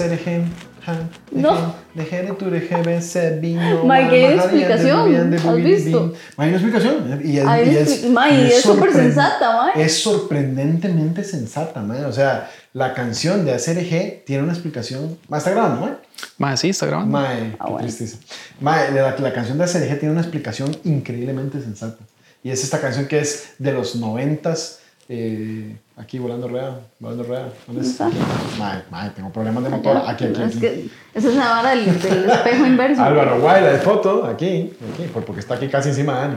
ACRG. 0.00 0.44
No. 1.32 1.74
¿qué 4.08 4.16
hay 4.16 4.34
explicación? 4.38 5.34
¿Has 5.50 5.56
visto? 5.84 6.12
Hay 6.38 6.48
una 6.48 6.56
explicación. 6.56 7.20
Y 7.24 7.38
es, 7.38 7.44
y 7.44 7.76
es, 7.76 8.04
expli- 8.04 8.10
Mae, 8.10 8.34
y 8.42 8.46
es 8.46 8.62
súper 8.62 8.92
sensata, 8.92 9.56
mae. 9.56 9.82
Es 9.84 10.02
sorprendentemente 10.02 11.24
sensata, 11.24 11.82
mae. 11.82 12.04
O 12.04 12.12
sea, 12.12 12.48
la 12.72 12.94
canción 12.94 13.44
de 13.44 13.52
ACRG 13.54 14.24
tiene 14.24 14.42
una 14.44 14.52
explicación. 14.52 15.18
Mae, 15.28 15.38
está 15.38 15.50
grabando, 15.50 15.80
mae. 15.82 15.94
Mae, 16.38 16.56
sí, 16.56 16.70
está 16.70 16.86
grabando. 16.86 17.10
Mae, 17.12 17.54
Ah, 17.58 17.64
qué 17.66 17.70
bueno. 17.72 17.78
tristeza. 17.86 18.16
Mae, 18.60 18.90
la, 18.92 19.14
la 19.18 19.32
canción 19.32 19.58
de 19.58 19.64
ACRG 19.64 19.98
tiene 19.98 20.12
una 20.12 20.20
explicación 20.22 20.74
increíblemente 20.84 21.60
sensata. 21.60 22.02
Y 22.42 22.50
es 22.50 22.62
esta 22.64 22.80
canción 22.80 23.06
que 23.06 23.18
es 23.18 23.50
de 23.58 23.72
los 23.72 23.96
noventas. 23.96 24.80
Eh, 25.10 25.74
aquí 25.96 26.18
volando 26.18 26.48
rueda, 26.48 26.80
volando 26.98 27.22
rueda. 27.24 27.48
¿Dónde 27.66 27.82
es? 27.82 27.96
¿Dónde 27.96 28.16
Mae, 28.58 28.82
mae, 28.90 29.10
tengo 29.10 29.30
problemas 29.30 29.64
de 29.64 29.70
motor. 29.70 30.02
Aquí, 30.06 30.24
aquí, 30.26 30.42
Es 30.42 30.48
aquí. 30.48 30.60
que 30.60 30.88
esa 31.14 31.28
es 31.28 31.34
la 31.34 31.48
vara 31.48 31.70
del, 31.70 31.98
del 32.02 32.28
espejo 32.30 32.66
inverso. 32.66 33.02
Álvaro 33.02 33.40
Guayla 33.40 33.72
de 33.72 33.78
foto, 33.78 34.26
aquí, 34.26 34.70
aquí, 34.92 35.04
por- 35.12 35.24
porque 35.24 35.40
está 35.40 35.54
aquí 35.54 35.68
casi 35.68 35.88
encima 35.90 36.14
de 36.14 36.36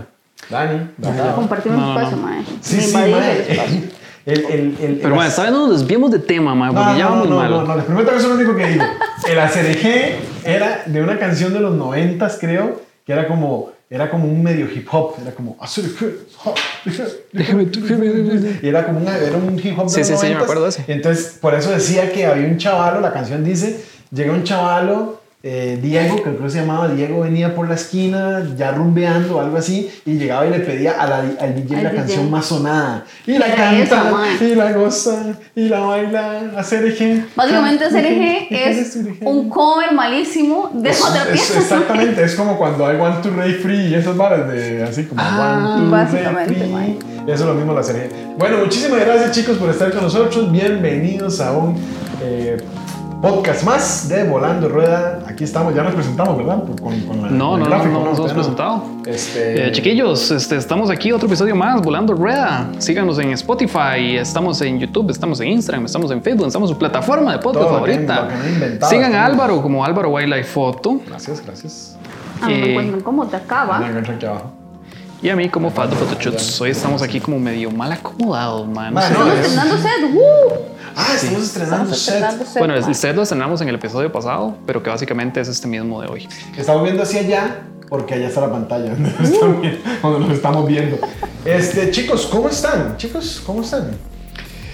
Dani. 0.49 0.87
Dani, 0.97 1.19
acá. 1.21 1.35
Compartimos 1.35 1.77
No, 1.79 1.85
no, 1.93 1.99
espacio, 1.99 2.17
no. 2.17 2.23
mae. 2.23 2.43
Sí, 2.61 2.79
sí, 2.81 2.93
mae. 2.93 3.91
el. 4.25 4.45
El, 4.45 4.77
el, 4.79 4.99
Pero, 5.01 5.15
mae, 5.15 5.29
¿saben? 5.31 5.51
No 5.51 5.67
nos 5.67 5.79
desviemos 5.79 6.11
de 6.11 6.19
tema, 6.19 6.53
mae, 6.55 6.71
porque 6.71 6.91
No, 6.91 6.97
ya 6.97 7.03
no, 7.05 7.09
vamos 7.09 7.29
no, 7.29 7.35
mal. 7.37 7.49
no, 7.51 7.63
no, 7.63 7.75
les 7.75 7.85
prometo 7.85 8.11
que 8.11 8.17
eso 8.17 8.27
es 8.27 8.33
lo 8.33 8.35
único 8.39 8.55
que 8.55 8.67
digo. 8.67 8.83
El 9.27 9.39
ACDG 9.39 10.45
era 10.45 10.83
de 10.85 11.01
una 11.01 11.17
canción 11.19 11.51
de 11.53 11.59
los 11.59 11.75
noventas, 11.75 12.37
creo, 12.39 12.81
que 13.05 13.11
era 13.13 13.27
como, 13.27 13.71
era 13.91 14.09
como 14.09 14.25
un 14.25 14.41
medio 14.41 14.67
hip 14.73 14.87
hop, 14.89 15.15
era 15.21 15.31
como 15.35 15.57
y 18.61 18.67
era 18.67 18.85
como 18.85 18.99
una, 19.01 19.17
era 19.17 19.37
un 19.37 19.59
hip 19.59 19.77
hop 19.77 19.85
de 19.85 19.89
Sí, 19.91 19.99
los 19.99 20.07
sí, 20.07 20.27
sí, 20.27 20.33
me 20.33 20.35
90s. 20.39 20.41
acuerdo 20.43 20.63
de 20.63 20.69
ese. 20.69 20.83
Entonces, 20.87 21.37
por 21.41 21.53
eso 21.53 21.71
decía 21.71 22.11
que 22.11 22.25
había 22.25 22.47
un 22.47 22.57
chavalo, 22.57 23.01
la 23.01 23.11
canción 23.11 23.43
dice, 23.43 23.83
llega 24.11 24.31
un 24.31 24.43
chavalo, 24.43 25.20
eh, 25.43 25.79
Diego, 25.81 26.17
que 26.17 26.21
creo 26.21 26.43
que 26.43 26.49
se 26.51 26.59
llamaba 26.59 26.87
Diego, 26.89 27.21
venía 27.21 27.55
por 27.55 27.67
la 27.67 27.73
esquina, 27.75 28.43
ya 28.55 28.71
rumbeando 28.71 29.37
o 29.37 29.41
algo 29.41 29.57
así, 29.57 29.89
y 30.05 30.13
llegaba 30.13 30.45
y 30.45 30.51
le 30.51 30.59
pedía 30.59 31.01
a 31.01 31.07
la, 31.07 31.17
al 31.39 31.55
DJ 31.55 31.81
la 31.81 31.89
DJ. 31.89 31.95
canción 31.95 32.29
más 32.29 32.45
sonada. 32.45 33.05
Y 33.25 33.39
la 33.39 33.47
canta, 33.55 34.13
y 34.39 34.53
la 34.55 34.71
goza, 34.73 35.33
y 35.55 35.67
la 35.67 35.79
baila, 35.79 36.41
hacer 36.57 36.85
eje. 36.85 37.25
Básicamente 37.35 37.85
CRG 37.89 38.47
es 38.51 38.99
un 39.21 39.49
cover 39.49 39.91
malísimo 39.93 40.69
de 40.73 40.89
Es- 40.91 41.01
otra 41.03 41.23
es- 41.33 41.55
exactamente, 41.57 42.23
es 42.23 42.35
como 42.35 42.55
cuando 42.57 42.91
I 42.93 42.97
want 42.97 43.23
to 43.23 43.31
Ray 43.35 43.53
Free 43.53 43.87
y 43.87 43.95
esas 43.95 44.15
varas 44.15 44.47
de 44.51 44.83
así 44.83 45.05
como 45.05 45.19
Ah, 45.23 45.57
I 45.59 45.63
want 45.65 45.83
to 45.85 45.89
básicamente, 45.89 46.53
Ray. 46.53 46.97
Free. 46.99 47.21
Eso 47.31 47.33
es 47.33 47.49
lo 47.49 47.53
mismo 47.55 47.73
la 47.73 47.83
serie. 47.83 48.09
Bueno, 48.37 48.57
muchísimas 48.59 48.99
gracias 48.99 49.31
chicos 49.31 49.57
por 49.57 49.69
estar 49.71 49.91
con 49.91 50.03
nosotros. 50.03 50.51
Bienvenidos 50.51 51.39
a 51.41 51.51
un 51.51 51.75
eh, 52.23 52.57
podcast 53.21 53.63
más 53.63 54.09
de 54.09 54.23
Volando 54.23 54.67
Rueda. 54.67 55.19
Aquí 55.31 55.43
estamos, 55.43 55.73
ya 55.73 55.83
nos 55.83 55.93
presentamos, 55.93 56.37
¿verdad? 56.37 56.63
Con, 56.81 56.99
con 57.01 57.21
la- 57.21 57.29
No, 57.29 57.29
con 57.29 57.37
no, 57.37 57.55
el 57.55 57.59
no, 57.63 57.65
gráfico, 57.69 57.93
no 57.99 58.05
nos 58.05 58.17
hemos 58.19 58.33
presentado. 58.33 58.83
Este, 59.05 59.67
Eh, 59.67 59.71
chiquillos, 59.71 60.31
este, 60.31 60.57
estamos 60.57 60.89
aquí, 60.89 61.11
otro 61.11 61.27
episodio 61.27 61.55
más, 61.55 61.81
Volando 61.81 62.13
Rueda. 62.13 62.69
Síganos 62.79 63.17
en 63.19 63.31
Spotify, 63.31 64.17
estamos 64.17 64.61
en 64.61 64.79
YouTube, 64.79 65.09
estamos 65.09 65.39
en 65.39 65.49
Instagram, 65.49 65.85
estamos 65.85 66.11
en 66.11 66.21
Facebook, 66.21 66.47
estamos 66.47 66.69
en 66.69 66.75
su 66.75 66.79
plataforma 66.79 67.31
de 67.33 67.39
podcast 67.39 67.65
Todo 67.67 67.79
lo 67.79 67.83
que- 67.85 67.93
favorita. 67.93 68.29
inventado, 68.53 68.89
Sigan 68.89 69.05
a 69.13 69.17
estamos. 69.17 69.31
Álvaro 69.31 69.61
como 69.61 69.85
Álvaro 69.85 70.09
Wildlife 70.09 70.49
Photo 70.51 70.99
Gracias, 71.07 71.41
gracias. 71.45 71.97
A 72.41 72.47
mí 72.47 72.53
me 72.55 72.59
Eh, 72.65 72.69
encuentran 72.71 73.01
como 73.01 73.27
te 73.27 73.35
acaba. 73.37 73.87
encuentro 73.87 74.13
aquí 74.15 74.25
abajo. 74.25 74.51
y 75.23 75.29
a 75.29 75.35
mí 75.35 75.47
como 75.49 75.69
Faldo 75.69 75.95
Photoshoots. 75.95 76.59
Hoy 76.61 76.71
estamos 76.71 77.01
aquí 77.03 77.19
como 77.19 77.39
medio 77.39 77.69
mal 77.69 77.91
acomodados, 77.91 78.67
man. 78.67 78.91
Man, 78.93 79.03
sé. 79.03 79.13
no, 79.13 79.19
Estamos 79.27 79.33
es- 79.35 79.45
estrenando 79.45 79.77
set. 79.77 80.80
Ah, 80.95 81.13
estamos 81.15 81.43
estrenando 81.43 81.93
Estamos 81.93 81.97
set. 81.99 82.13
estrenando 82.15 82.45
set. 82.45 82.57
Bueno, 82.59 82.75
el 82.75 82.95
set 82.95 83.15
lo 83.15 83.21
estrenamos 83.23 83.61
en 83.61 83.69
el 83.69 83.75
episodio 83.75 84.11
pasado, 84.11 84.55
pero 84.65 84.81
que 84.83 84.89
básicamente 84.89 85.39
es 85.41 85.47
este 85.47 85.67
mismo 85.67 86.01
de 86.01 86.07
hoy. 86.07 86.27
Estamos 86.57 86.83
viendo 86.83 87.03
hacia 87.03 87.21
allá 87.21 87.61
porque 87.89 88.13
allá 88.13 88.27
está 88.27 88.41
la 88.41 88.51
pantalla 88.51 88.91
donde 88.91 89.11
nos, 90.03 90.19
nos 90.19 90.31
estamos 90.31 90.67
viendo. 90.67 90.97
Este, 91.45 91.91
chicos, 91.91 92.27
¿cómo 92.31 92.47
están? 92.49 92.95
Chicos, 92.97 93.41
¿cómo 93.45 93.61
están? 93.61 93.91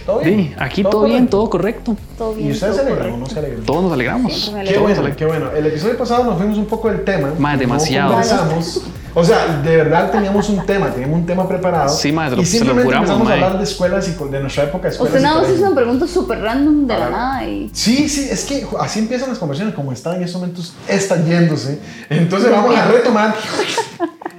¿Todo 0.06 0.24
Sí, 0.24 0.54
aquí 0.58 0.84
todo 0.84 1.04
bien, 1.04 1.28
correcto? 1.28 1.38
todo 1.38 1.50
correcto. 1.50 1.96
Todo 2.18 2.34
bien. 2.34 2.48
¿Y 2.48 2.52
ustedes 2.54 2.76
se 2.78 2.82
todo 2.84 2.92
alegran 2.94 3.14
o 3.14 3.18
no 3.18 3.26
se 3.26 3.40
alegran? 3.40 3.64
Todos 3.64 3.84
nos 3.84 3.92
alegramos. 3.94 4.54
Qué 4.66 4.78
bueno, 4.78 5.04
qué 5.18 5.26
bueno. 5.26 5.52
El 5.52 5.66
episodio 5.66 5.98
pasado 5.98 6.24
nos 6.24 6.38
fuimos 6.38 6.58
un 6.58 6.66
poco 6.66 6.90
del 6.90 7.04
tema. 7.04 7.34
Ma, 7.38 7.54
No 7.54 7.60
demasiado. 7.60 8.12
conversamos. 8.12 8.82
O 9.20 9.24
sea, 9.24 9.62
de 9.64 9.78
verdad 9.78 10.12
teníamos 10.12 10.48
un 10.48 10.64
tema, 10.64 10.92
teníamos 10.92 11.18
un 11.22 11.26
tema 11.26 11.48
preparado. 11.48 11.90
Sí, 11.90 12.12
ma, 12.12 12.30
se 12.30 12.36
lo- 12.36 12.42
y 12.44 12.46
se 12.46 12.52
lo 12.60 12.66
simplemente 12.66 12.86
juramos, 12.86 13.10
empezamos 13.10 13.32
a 13.32 13.34
hablar 13.34 13.58
de 13.58 13.64
escuelas 13.64 14.08
y 14.08 14.12
de 14.32 14.40
nuestra 14.42 14.64
época 14.66 14.84
de 14.84 14.90
escuelas. 14.94 15.16
Usted 15.16 15.24
nada 15.28 15.42
más 15.42 15.50
hizo 15.52 15.66
una 15.66 15.76
pregunta 15.76 16.08
súper 16.08 16.40
random 16.42 16.86
de 16.86 16.98
la 17.00 17.10
nada 17.10 17.44
y. 17.50 17.70
Sí, 17.74 18.08
sí, 18.10 18.28
es 18.30 18.46
que 18.46 18.68
así 18.80 19.00
empiezan 19.00 19.30
las 19.30 19.40
conversaciones, 19.40 19.74
como 19.74 19.92
están 19.92 20.18
en 20.18 20.24
estos 20.24 20.40
momentos, 20.40 20.76
están 20.88 21.26
yéndose. 21.26 21.80
Entonces 22.12 22.52
vamos 22.52 22.76
a 22.76 22.86
retomar. 22.92 23.34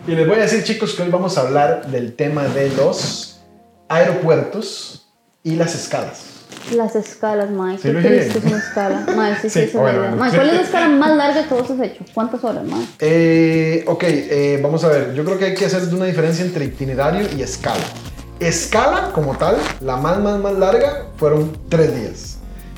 Y 0.06 0.12
les 0.12 0.26
voy 0.28 0.36
a 0.36 0.42
decir, 0.42 0.62
chicos, 0.62 0.94
que 0.94 1.02
hoy 1.02 1.10
vamos 1.10 1.36
a 1.38 1.40
hablar 1.40 1.88
del 1.90 2.14
tema 2.14 2.44
de 2.44 2.70
los 2.76 3.40
aeropuertos 3.88 5.08
y 5.42 5.56
las 5.56 5.74
escalas. 5.74 6.20
Las 6.74 6.94
escalas, 6.96 7.50
Mike. 7.50 7.76
Sí, 7.78 7.82
¿Qué 7.88 7.92
lo 7.92 7.98
dije 8.00 8.14
bien. 8.14 8.30
es 8.30 8.44
una 8.44 8.58
escala? 8.58 9.06
Mike, 9.16 9.38
sí, 9.42 9.50
sí, 9.50 9.66
Sí, 9.66 9.70
la 9.74 9.80
bueno, 9.80 9.98
bueno. 10.00 10.16
Mae, 10.16 10.30
¿cuál 10.34 10.48
es 10.50 10.54
la 10.54 10.60
escala 10.62 10.88
más 10.88 11.16
larga 11.16 11.48
que 11.48 11.54
vos 11.54 11.70
has 11.70 11.80
hecho? 11.80 12.04
¿Cuántas 12.14 12.44
horas, 12.44 12.64
Mike? 12.64 12.86
Eh, 13.00 13.84
ok, 13.86 14.04
eh, 14.06 14.60
vamos 14.62 14.84
a 14.84 14.88
ver. 14.88 15.14
Yo 15.14 15.24
creo 15.24 15.38
que 15.38 15.46
hay 15.46 15.54
que 15.54 15.64
hacer 15.66 15.82
una 15.94 16.04
diferencia 16.04 16.44
entre 16.44 16.64
itinerario 16.66 17.26
y 17.36 17.42
escala. 17.42 17.84
Escala, 18.40 19.10
como 19.12 19.36
tal, 19.36 19.56
la 19.80 19.96
más, 19.96 20.18
más, 20.20 20.38
más 20.38 20.52
larga, 20.58 21.06
fueron 21.16 21.56
tres 21.68 21.94
días. 21.94 22.34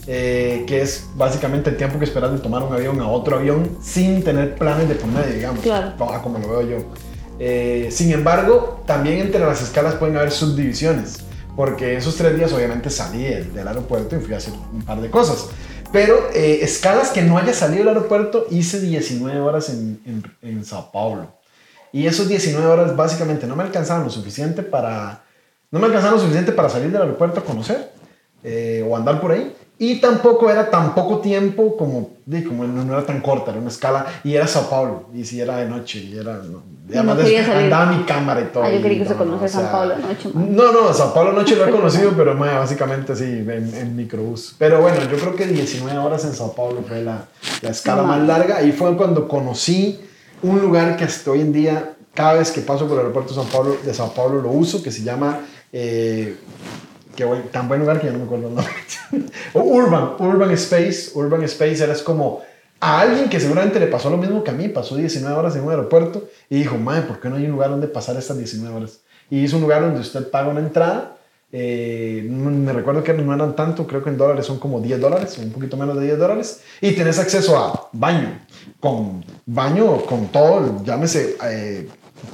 Eh, 0.07 0.65
que 0.67 0.81
es 0.81 1.05
básicamente 1.15 1.71
el 1.71 1.77
tiempo 1.77 1.99
que 1.99 2.05
esperas 2.05 2.33
de 2.33 2.39
tomar 2.39 2.63
un 2.63 2.73
avión 2.73 2.99
a 3.01 3.07
otro 3.09 3.37
avión 3.37 3.77
sin 3.83 4.25
tener 4.25 4.55
planes 4.57 4.89
de 4.89 4.95
por 4.95 5.09
medio, 5.11 5.35
digamos. 5.35 5.61
Claro. 5.61 5.93
Ah, 6.01 6.21
Como 6.23 6.39
lo 6.39 6.49
veo 6.49 6.63
yo. 6.63 6.77
Eh, 7.39 7.89
sin 7.91 8.11
embargo, 8.13 8.83
también 8.87 9.19
entre 9.19 9.41
las 9.41 9.63
escalas 9.63 9.95
pueden 9.95 10.17
haber 10.17 10.31
subdivisiones. 10.31 11.19
Porque 11.61 11.95
esos 11.95 12.17
tres 12.17 12.35
días 12.39 12.55
obviamente 12.55 12.89
salí 12.89 13.23
del, 13.23 13.53
del 13.53 13.69
aeropuerto 13.69 14.17
y 14.17 14.21
fui 14.21 14.33
a 14.33 14.39
hacer 14.39 14.55
un 14.73 14.83
par 14.83 14.99
de 14.99 15.11
cosas. 15.11 15.49
Pero 15.93 16.31
eh, 16.33 16.61
escalas 16.63 17.11
que 17.11 17.21
no 17.21 17.37
haya 17.37 17.53
salido 17.53 17.81
del 17.81 17.89
aeropuerto, 17.89 18.47
hice 18.51 18.81
19 18.81 19.41
horas 19.41 19.69
en, 19.69 20.01
en, 20.07 20.23
en 20.41 20.65
Sao 20.65 20.91
Paulo. 20.91 21.35
Y 21.93 22.07
esos 22.07 22.29
19 22.29 22.67
horas 22.67 22.97
básicamente 22.97 23.47
no 23.47 23.57
me 23.57 23.63
alcanzaban 23.63 24.05
lo 24.05 24.09
suficiente 24.09 24.63
para... 24.63 25.25
No 25.71 25.81
me 25.81 25.85
alcanzaban 25.85 26.15
lo 26.15 26.23
suficiente 26.23 26.53
para 26.53 26.71
salir 26.71 26.91
del 26.91 27.03
aeropuerto 27.03 27.41
a 27.41 27.45
conocer 27.45 27.93
eh, 28.43 28.83
o 28.89 28.97
andar 28.97 29.21
por 29.21 29.33
ahí. 29.33 29.55
Y 29.83 29.99
tampoco 29.99 30.51
era 30.51 30.69
tan 30.69 30.95
poco 30.95 31.21
tiempo 31.21 31.75
como, 31.75 32.11
como 32.47 32.65
no, 32.65 32.85
no 32.85 32.93
era 32.93 33.07
tan 33.07 33.23
corta, 33.23 33.51
era 33.51 33.61
una 33.61 33.71
escala. 33.71 34.05
Y 34.23 34.35
era 34.35 34.47
Sao 34.47 34.69
Paulo, 34.69 35.07
y 35.15 35.25
si 35.25 35.41
era 35.41 35.57
de 35.57 35.65
noche, 35.71 36.01
y 36.01 36.19
era... 36.19 36.35
No, 36.35 36.63
y 36.87 36.99
además 36.99 37.17
no 37.17 37.55
andaba 37.55 37.87
mi 37.87 38.05
cámara 38.05 38.43
y 38.43 38.45
todo. 38.53 38.63
Ah, 38.63 38.71
yo 38.71 38.83
creí 38.83 38.99
que 38.99 39.07
se 39.07 39.13
no, 39.13 39.19
conoce 39.21 39.47
o 39.47 39.49
sea, 39.49 39.73
Pablo 39.73 39.97
de 39.97 40.03
noche, 40.03 40.29
man. 40.35 40.55
No, 40.55 40.71
no, 40.71 40.93
Sao 40.93 41.15
Paulo 41.15 41.33
noche 41.33 41.57
lo 41.57 41.67
he 41.67 41.71
conocido, 41.71 42.13
pero 42.15 42.35
mae, 42.35 42.59
básicamente 42.59 43.17
sí, 43.17 43.25
en, 43.25 43.75
en 43.75 43.97
microbús. 43.97 44.55
Pero 44.59 44.83
bueno, 44.83 44.99
yo 45.11 45.17
creo 45.17 45.35
que 45.35 45.47
19 45.47 45.97
horas 45.97 46.27
en 46.27 46.35
Sao 46.35 46.53
Paulo 46.53 46.85
fue 46.87 47.03
la, 47.03 47.25
la 47.63 47.71
escala 47.71 48.03
No 48.03 48.09
más 48.09 48.21
larga. 48.21 48.63
Y 48.63 48.73
fue 48.73 48.95
cuando 48.99 49.29
conocí 49.29 49.99
un 50.43 50.61
lugar 50.61 50.99
que 50.99 51.05
hasta 51.05 51.31
hoy 51.31 51.41
en 51.41 51.55
día, 51.55 51.95
cada 52.13 52.35
vez 52.35 52.51
que 52.51 52.61
paso 52.61 52.87
por 52.87 52.99
el 52.99 53.07
aeropuerto 53.07 53.31
de 53.31 53.41
Sao 53.41 53.51
Paulo, 53.51 53.79
de 53.83 53.95
Sao 53.95 54.13
Paulo 54.13 54.43
lo 54.43 54.51
uso, 54.51 54.83
que 54.83 54.93
se 54.93 55.03
llama... 55.03 55.41
eh, 55.73 56.37
Tan 57.51 57.69
buen 57.69 57.81
lugar 57.81 58.01
que 58.01 58.07
ya 58.07 58.13
no 58.13 58.19
me 58.19 58.25
acuerdo 58.25 58.49
el 58.49 58.55
nombre. 58.55 58.75
Urban, 59.55 60.11
Urban 60.19 60.51
Space. 60.53 61.11
Urban 61.15 61.43
Space 61.45 61.83
era 61.83 61.95
como 62.05 62.43
a 62.81 63.01
alguien 63.01 63.29
que 63.29 63.39
seguramente 63.39 63.79
le 63.79 63.87
pasó 63.87 64.11
lo 64.11 64.17
mismo 64.17 64.43
que 64.43 64.51
a 64.51 64.55
mí. 64.55 64.69
Pasó 64.69 64.97
19 64.97 65.37
horas 65.37 65.57
en 65.57 65.65
un 65.65 65.71
aeropuerto 65.71 66.29
y 66.49 66.57
dijo, 66.59 66.77
madre, 66.79 67.03
¿por 67.03 67.21
qué 67.21 67.29
no 67.29 67.37
hay 67.37 67.45
un 67.45 67.53
lugar 67.53 67.71
donde 67.71 67.89
pasar 67.89 68.17
estas 68.17 68.39
19 68.39 68.75
horas? 68.75 69.01
Y 69.31 69.45
hizo 69.45 69.57
un 69.57 69.63
lugar 69.63 69.83
donde 69.83 70.01
usted 70.01 70.31
paga 70.31 70.49
una 70.49 70.61
entrada. 70.61 71.17
eh, 71.53 72.27
me 72.31 72.73
recuerdo 72.73 73.03
que 73.03 73.13
no 73.13 73.35
eran 73.35 73.57
tanto, 73.57 73.87
creo 73.87 74.03
que 74.03 74.11
en 74.11 74.17
dólares 74.17 74.47
son 74.47 74.59
como 74.59 74.81
10 74.81 75.01
dólares, 75.01 75.37
un 75.39 75.51
poquito 75.51 75.77
menos 75.77 75.97
de 75.99 76.05
10 76.07 76.19
dólares. 76.19 76.63
Y 76.81 76.93
tenés 76.93 77.19
acceso 77.19 77.57
a 77.59 77.89
baño, 77.93 78.39
con 78.79 79.25
baño, 79.47 80.05
con 80.07 80.29
todo, 80.29 80.83
llámese 80.85 81.37
eh, 81.45 81.89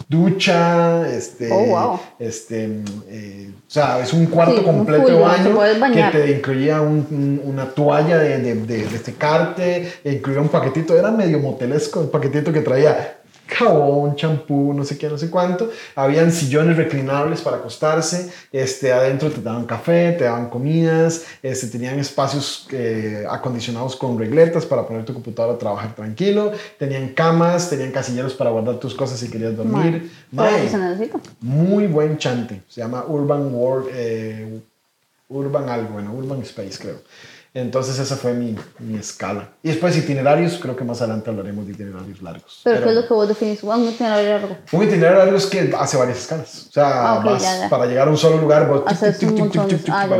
ducha, 0.09 1.09
este, 1.09 1.51
Oh, 1.53 1.65
wow. 1.67 2.01
este, 2.19 2.81
eh, 3.09 3.51
o 3.57 3.71
sea, 3.71 4.01
es 4.01 4.13
un 4.13 4.27
cuarto 4.27 4.55
Sí, 4.55 4.61
un 4.61 4.65
completo 4.77 5.03
full, 5.05 5.13
de 5.13 5.79
baño 5.79 5.95
que 6.13 6.19
te 6.19 6.31
incluía 6.33 6.81
un- 6.81 7.07
un- 7.11 7.41
una 7.45 7.67
toalla 7.67 8.19
de, 8.19 8.39
de, 8.39 8.55
de, 8.55 8.85
de 8.87 8.99
secarte, 8.99 9.93
incluía 10.05 10.41
un 10.41 10.49
paquetito, 10.49 10.97
era 10.97 11.11
medio 11.11 11.39
motelesco, 11.39 12.01
un 12.01 12.11
paquetito 12.11 12.53
que 12.53 12.61
traía 12.61 13.19
jabón, 13.47 14.17
champú, 14.17 14.73
no 14.75 14.85
sé 14.85 14.99
qué, 14.99 15.09
no 15.09 15.19
sé 15.19 15.31
cuánto. 15.31 15.71
Habían 15.95 16.33
sillones 16.33 16.77
reclinables 16.77 17.41
para 17.41 17.59
acostarse. 17.59 18.31
Este, 18.53 18.93
adentro 18.93 19.31
te 19.31 19.41
daban 19.41 19.65
café, 19.67 20.13
te 20.13 20.25
daban 20.25 20.51
comidas. 20.51 21.25
Este, 21.43 21.69
tenían 21.69 21.99
espacios 21.99 22.69
eh, 22.73 23.25
acondicionados 23.29 23.97
con 23.97 24.19
regletas 24.19 24.67
para 24.67 24.87
poner 24.87 25.05
tu 25.05 25.15
computadora 25.15 25.55
a 25.55 25.59
trabajar 25.59 25.95
tranquilo. 25.95 26.53
Tenían 26.79 27.11
camas, 27.11 27.71
tenían 27.71 27.93
casilleros 27.93 28.35
para 28.35 28.51
guardar 28.51 28.77
tus 28.77 28.95
cosas 28.95 29.19
si 29.19 29.31
querías 29.31 29.57
dormir. 29.57 30.11
Se 30.69 30.79
necesita. 30.79 31.19
muy 31.41 31.87
buen 31.87 32.19
chante. 32.19 32.63
Se 32.69 32.81
llama 32.81 33.05
Urban 33.07 33.55
World, 33.55 33.89
eh, 33.93 34.61
Urban 35.29 35.69
algo, 35.69 35.95
bueno, 35.95 36.13
Urban 36.13 36.43
Space 36.43 36.79
creo. 36.81 37.01
Entonces 37.59 37.99
esa 37.99 38.17
fue 38.17 38.35
mi, 38.35 38.55
mi 38.81 38.99
escala. 38.99 39.49
Y 39.63 39.69
después 39.69 39.97
itinerarios, 39.97 40.59
creo 40.61 40.77
que 40.77 40.85
más 40.85 41.01
adelante 41.01 41.31
hablaremos 41.31 41.67
de 41.67 41.73
itinerarios 41.73 42.21
largos. 42.21 42.61
Pero, 42.65 42.83
¿qué 42.83 42.89
es 42.91 42.95
lo 42.97 43.09
que 43.09 43.15
vos 43.15 43.27
definís? 43.29 43.63
Un 43.63 43.89
itinerario 43.89 44.29
largo. 44.29 44.57
Un 44.73 44.83
itinerario 44.83 45.19
largo 45.21 45.37
es 45.39 45.47
que 45.47 45.75
hace 45.79 45.97
varias 45.97 46.19
escalas. 46.19 46.67
O 46.69 46.73
sea, 46.73 47.13
Ah, 47.13 47.19
ok, 47.19 47.25
vas 47.25 47.43
ya, 47.43 47.61
ya. 47.61 47.69
para 47.71 47.87
llegar 47.87 48.09
a 48.09 48.11
un 48.11 48.19
solo 48.19 48.37
lugar, 48.37 48.69
vos 48.69 48.83
para 48.83 48.95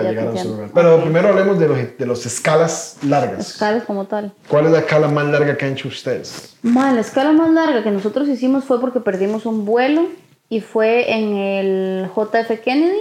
llegar 0.03 0.29
a 0.29 0.31
un 0.31 0.39
solo 0.39 0.51
lugar. 0.55 0.71
Pero 0.73 0.97
Ok. 0.97 1.03
primero 1.03 1.29
hablemos 1.29 1.59
de 1.59 1.69
los, 1.69 1.79
de 1.99 2.07
los 2.07 2.25
escalas 2.25 2.97
largas. 3.03 3.51
Escalas 3.51 3.85
como 3.85 4.07
tal. 4.07 4.33
¿Cuál 4.49 4.65
es 4.67 4.73
la 4.73 4.79
escala 4.79 5.09
más 5.09 5.27
larga 5.27 5.59
que 5.59 5.67
han 5.67 5.73
hecho 5.73 5.89
ustedes? 5.89 6.57
Ma, 6.63 6.91
la 6.93 7.03
escala 7.03 7.33
más 7.33 7.51
larga 7.51 7.83
que 7.83 7.91
nosotros 7.91 8.29
hicimos 8.29 8.65
fue 8.65 8.81
porque 8.81 9.01
perdimos 9.01 9.45
un 9.45 9.67
vuelo 9.67 10.07
y 10.49 10.63
fue 10.63 11.13
en 11.13 11.37
el 11.37 12.09
JF 12.17 12.61
Kennedy 12.65 12.97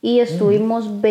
y 0.00 0.20
estuvimos 0.20 1.02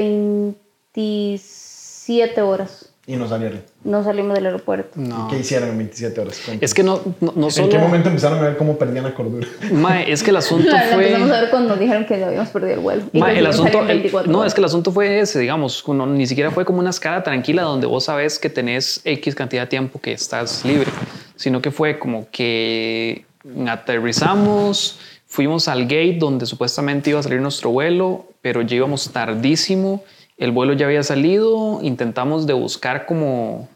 27 2.07 2.41
horas. 2.41 2.89
Y 3.05 3.17
no 3.17 3.27
salieron. 3.27 3.61
No 3.83 4.01
salimos 4.01 4.33
del 4.35 4.45
aeropuerto. 4.45 4.91
No. 4.95 5.27
¿Qué 5.27 5.39
hicieron 5.39 5.67
en 5.69 5.77
27 5.77 6.21
horas? 6.21 6.35
Cuéntanos. 6.37 6.63
Es 6.63 6.73
que 6.73 6.83
no, 6.83 7.01
no, 7.19 7.33
no 7.35 7.45
¿En 7.47 7.51
solo... 7.51 7.67
qué 7.69 7.77
momento 7.77 8.07
empezaron 8.07 8.39
a 8.39 8.43
ver 8.43 8.55
cómo 8.57 8.77
perdían 8.77 9.03
la 9.03 9.13
cordura? 9.13 9.45
Mae, 9.73 10.09
es 10.09 10.23
que 10.23 10.29
el 10.29 10.37
asunto 10.37 10.69
fue... 10.93 11.07
empezamos 11.07 11.31
a 11.31 11.41
ver 11.41 11.49
cuando 11.49 11.69
nos 11.69 11.79
dijeron 11.79 12.05
que 12.05 12.23
habíamos 12.23 12.47
perdido 12.49 12.75
el 12.75 12.79
vuelo. 12.79 13.03
Y 13.11 13.19
el 13.21 13.45
asunto, 13.45 13.73
salían 13.73 13.89
el- 13.91 13.97
24 13.97 14.31
no, 14.31 14.39
horas. 14.39 14.51
es 14.51 14.55
que 14.55 14.61
el 14.61 14.65
asunto 14.65 14.91
fue 14.93 15.19
ese, 15.19 15.39
digamos, 15.39 15.85
uno- 15.85 16.05
ni 16.05 16.25
siquiera 16.27 16.49
fue 16.51 16.63
como 16.63 16.79
una 16.79 16.91
escala 16.91 17.23
tranquila 17.23 17.63
donde 17.63 17.87
vos 17.87 18.05
sabes 18.05 18.39
que 18.39 18.49
tenés 18.49 19.01
X 19.03 19.35
cantidad 19.35 19.63
de 19.63 19.67
tiempo 19.67 19.99
que 19.99 20.13
estás 20.13 20.63
libre, 20.63 20.89
sino 21.35 21.61
que 21.61 21.71
fue 21.71 21.99
como 21.99 22.29
que 22.31 23.25
aterrizamos, 23.67 24.99
fuimos 25.27 25.67
al 25.67 25.83
gate 25.83 26.15
donde 26.19 26.45
supuestamente 26.45 27.09
iba 27.09 27.19
a 27.19 27.23
salir 27.23 27.41
nuestro 27.41 27.69
vuelo, 27.71 28.27
pero 28.41 28.61
ya 28.61 28.77
íbamos 28.77 29.11
tardísimo, 29.11 30.03
el 30.43 30.51
vuelo 30.51 30.73
ya 30.73 30.85
había 30.85 31.03
salido, 31.03 31.79
intentamos 31.81 32.45
de 32.47 32.53
buscar 32.53 33.05
como 33.05 33.67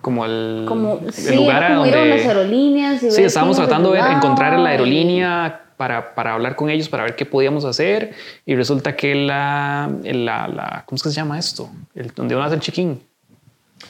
como 0.00 0.24
el, 0.24 0.64
Como, 0.66 0.98
el 1.06 1.12
sí, 1.12 1.34
lugar 1.36 1.62
a 1.62 1.66
ir 1.68 1.72
a 1.72 1.76
donde 1.76 2.06
las 2.06 2.26
aerolíneas 2.26 3.02
y 3.04 3.10
Sí, 3.12 3.22
estábamos 3.22 3.56
tratando 3.56 3.92
de 3.92 4.00
encontrar 4.00 4.58
la 4.58 4.70
aerolínea 4.70 5.60
para, 5.76 6.14
para 6.14 6.34
hablar 6.34 6.56
con 6.56 6.70
ellos, 6.70 6.88
para 6.88 7.04
ver 7.04 7.14
qué 7.14 7.24
podíamos 7.24 7.64
hacer. 7.64 8.12
Y 8.44 8.56
resulta 8.56 8.96
que 8.96 9.14
la, 9.14 9.90
la, 10.02 10.48
la- 10.48 10.82
¿cómo 10.86 10.96
es 10.96 11.02
que 11.04 11.08
se 11.10 11.14
llama 11.14 11.38
esto? 11.38 11.70
El, 11.94 12.08
donde 12.14 12.34
uno 12.34 12.44
hace 12.44 12.56
el 12.56 12.60
check-in. 12.60 13.00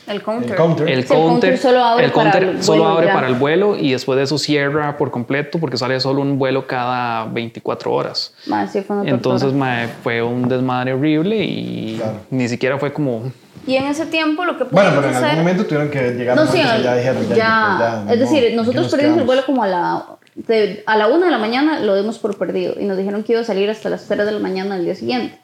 El 0.07 0.23
counter. 0.23 0.51
El 0.51 0.57
counter. 0.57 0.89
El 0.89 1.05
counter 1.07 1.59
solo 1.59 1.85
abre 1.85 2.07
el 2.07 2.13
para 2.13 2.31
counter 2.33 2.49
el 2.57 2.63
solo 2.63 2.83
vuelo 2.83 2.95
abre 2.99 3.09
para 3.13 3.29
el 3.29 3.35
vuelo 3.35 3.77
y 3.77 3.93
después 3.93 4.17
de 4.17 4.25
eso 4.25 4.37
cierra 4.37 4.97
por 4.97 5.11
completo 5.11 5.59
porque 5.61 5.77
sale 5.77 5.99
solo 6.01 6.21
un 6.23 6.39
vuelo 6.39 6.67
cada 6.67 7.25
24 7.27 7.93
horas. 7.93 8.35
Ma, 8.47 8.67
sí, 8.67 8.81
fue 8.83 8.97
Entonces 9.09 9.53
mae, 9.53 9.89
fue 10.03 10.21
un 10.23 10.49
desmadre 10.49 10.93
horrible 10.95 11.37
y 11.45 11.97
Claro. 11.99 12.15
ni 12.31 12.49
siquiera 12.49 12.79
fue 12.79 12.93
como... 12.93 13.31
Y 13.65 13.77
en 13.77 13.85
ese 13.85 14.07
tiempo 14.07 14.45
lo 14.45 14.59
que 14.59 14.65
Bueno, 14.65 14.91
pero 14.97 15.09
en 15.09 15.15
hacer... 15.15 15.25
algún 15.31 15.45
momento 15.45 15.65
tuvieron 15.67 15.89
que 15.89 16.11
llegar 16.15 16.35
No, 16.37 16.43
a 16.43 16.47
sí, 16.49 16.59
ya 16.59 16.97
dijeron, 16.97 17.29
ya, 17.29 17.37
ya- 17.37 17.37
ya, 18.07 18.13
es 18.13 18.19
no, 18.19 18.25
decir, 18.25 18.45
aquí 18.47 18.57
nosotros 18.57 18.83
nos 18.85 18.91
perdimos 18.93 19.19
el 19.19 19.25
vuelo 19.25 19.47
como 19.47 19.63
a 19.63 19.69
la, 19.69 20.05
de- 20.35 20.83
a 20.85 20.97
la 20.97 21.07
una 21.07 21.27
de 21.27 21.31
la 21.31 21.39
mañana, 21.39 21.79
lo 21.79 21.95
dimos 21.95 22.19
por 22.19 22.37
perdido 22.37 22.75
y 22.81 22.87
nos 22.87 22.97
dijeron 22.99 23.23
que 23.23 23.33
iba 23.35 23.43
a 23.43 23.45
salir 23.45 23.71
hasta 23.71 23.89
las 23.89 24.09
3 24.09 24.27
de 24.27 24.33
la 24.33 24.41
mañana 24.41 24.75
del 24.75 24.85
día 24.87 24.97
siguiente. 24.97 25.39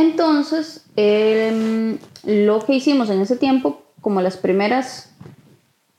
Entonces, 0.00 0.84
em, 0.96 1.98
lo 2.24 2.64
que 2.64 2.74
hicimos 2.74 3.10
en 3.10 3.20
ese 3.20 3.36
tiempo, 3.36 3.82
como 4.00 4.20
las 4.20 4.36
primeras, 4.36 5.12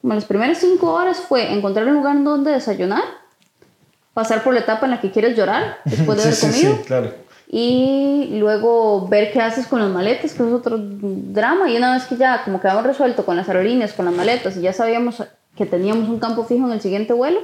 como 0.00 0.14
las 0.14 0.24
primeras 0.24 0.58
cinco 0.58 0.92
horas, 0.92 1.18
fue 1.20 1.52
encontrar 1.52 1.86
un 1.86 1.94
lugar 1.94 2.22
donde 2.22 2.50
desayunar, 2.50 3.02
pasar 4.14 4.42
por 4.42 4.54
la 4.54 4.60
etapa 4.60 4.86
en 4.86 4.90
la 4.90 5.00
que 5.00 5.10
quieres 5.10 5.36
llorar 5.36 5.78
después 5.84 6.18
de 6.18 6.24
haber 6.24 6.34
sí, 6.34 6.46
comido. 6.46 6.76
sí, 6.76 6.82
claro. 6.84 7.14
Y 7.48 8.38
luego 8.38 9.06
ver 9.08 9.30
qué 9.30 9.40
haces 9.40 9.66
con 9.66 9.80
las 9.80 9.90
maletas, 9.90 10.32
que 10.32 10.42
es 10.42 10.52
otro 10.52 10.78
drama. 10.80 11.68
Y 11.68 11.76
una 11.76 11.92
vez 11.92 12.04
que 12.04 12.16
ya 12.16 12.44
como 12.44 12.60
que 12.60 12.66
habíamos 12.66 12.86
resuelto 12.86 13.26
con 13.26 13.36
las 13.36 13.46
aerolíneas, 13.46 13.92
con 13.92 14.06
las 14.06 14.14
maletas, 14.14 14.56
y 14.56 14.62
ya 14.62 14.72
sabíamos 14.72 15.22
que 15.54 15.66
teníamos 15.66 16.08
un 16.08 16.18
campo 16.18 16.44
fijo 16.44 16.66
en 16.66 16.72
el 16.72 16.80
siguiente 16.80 17.12
vuelo, 17.12 17.40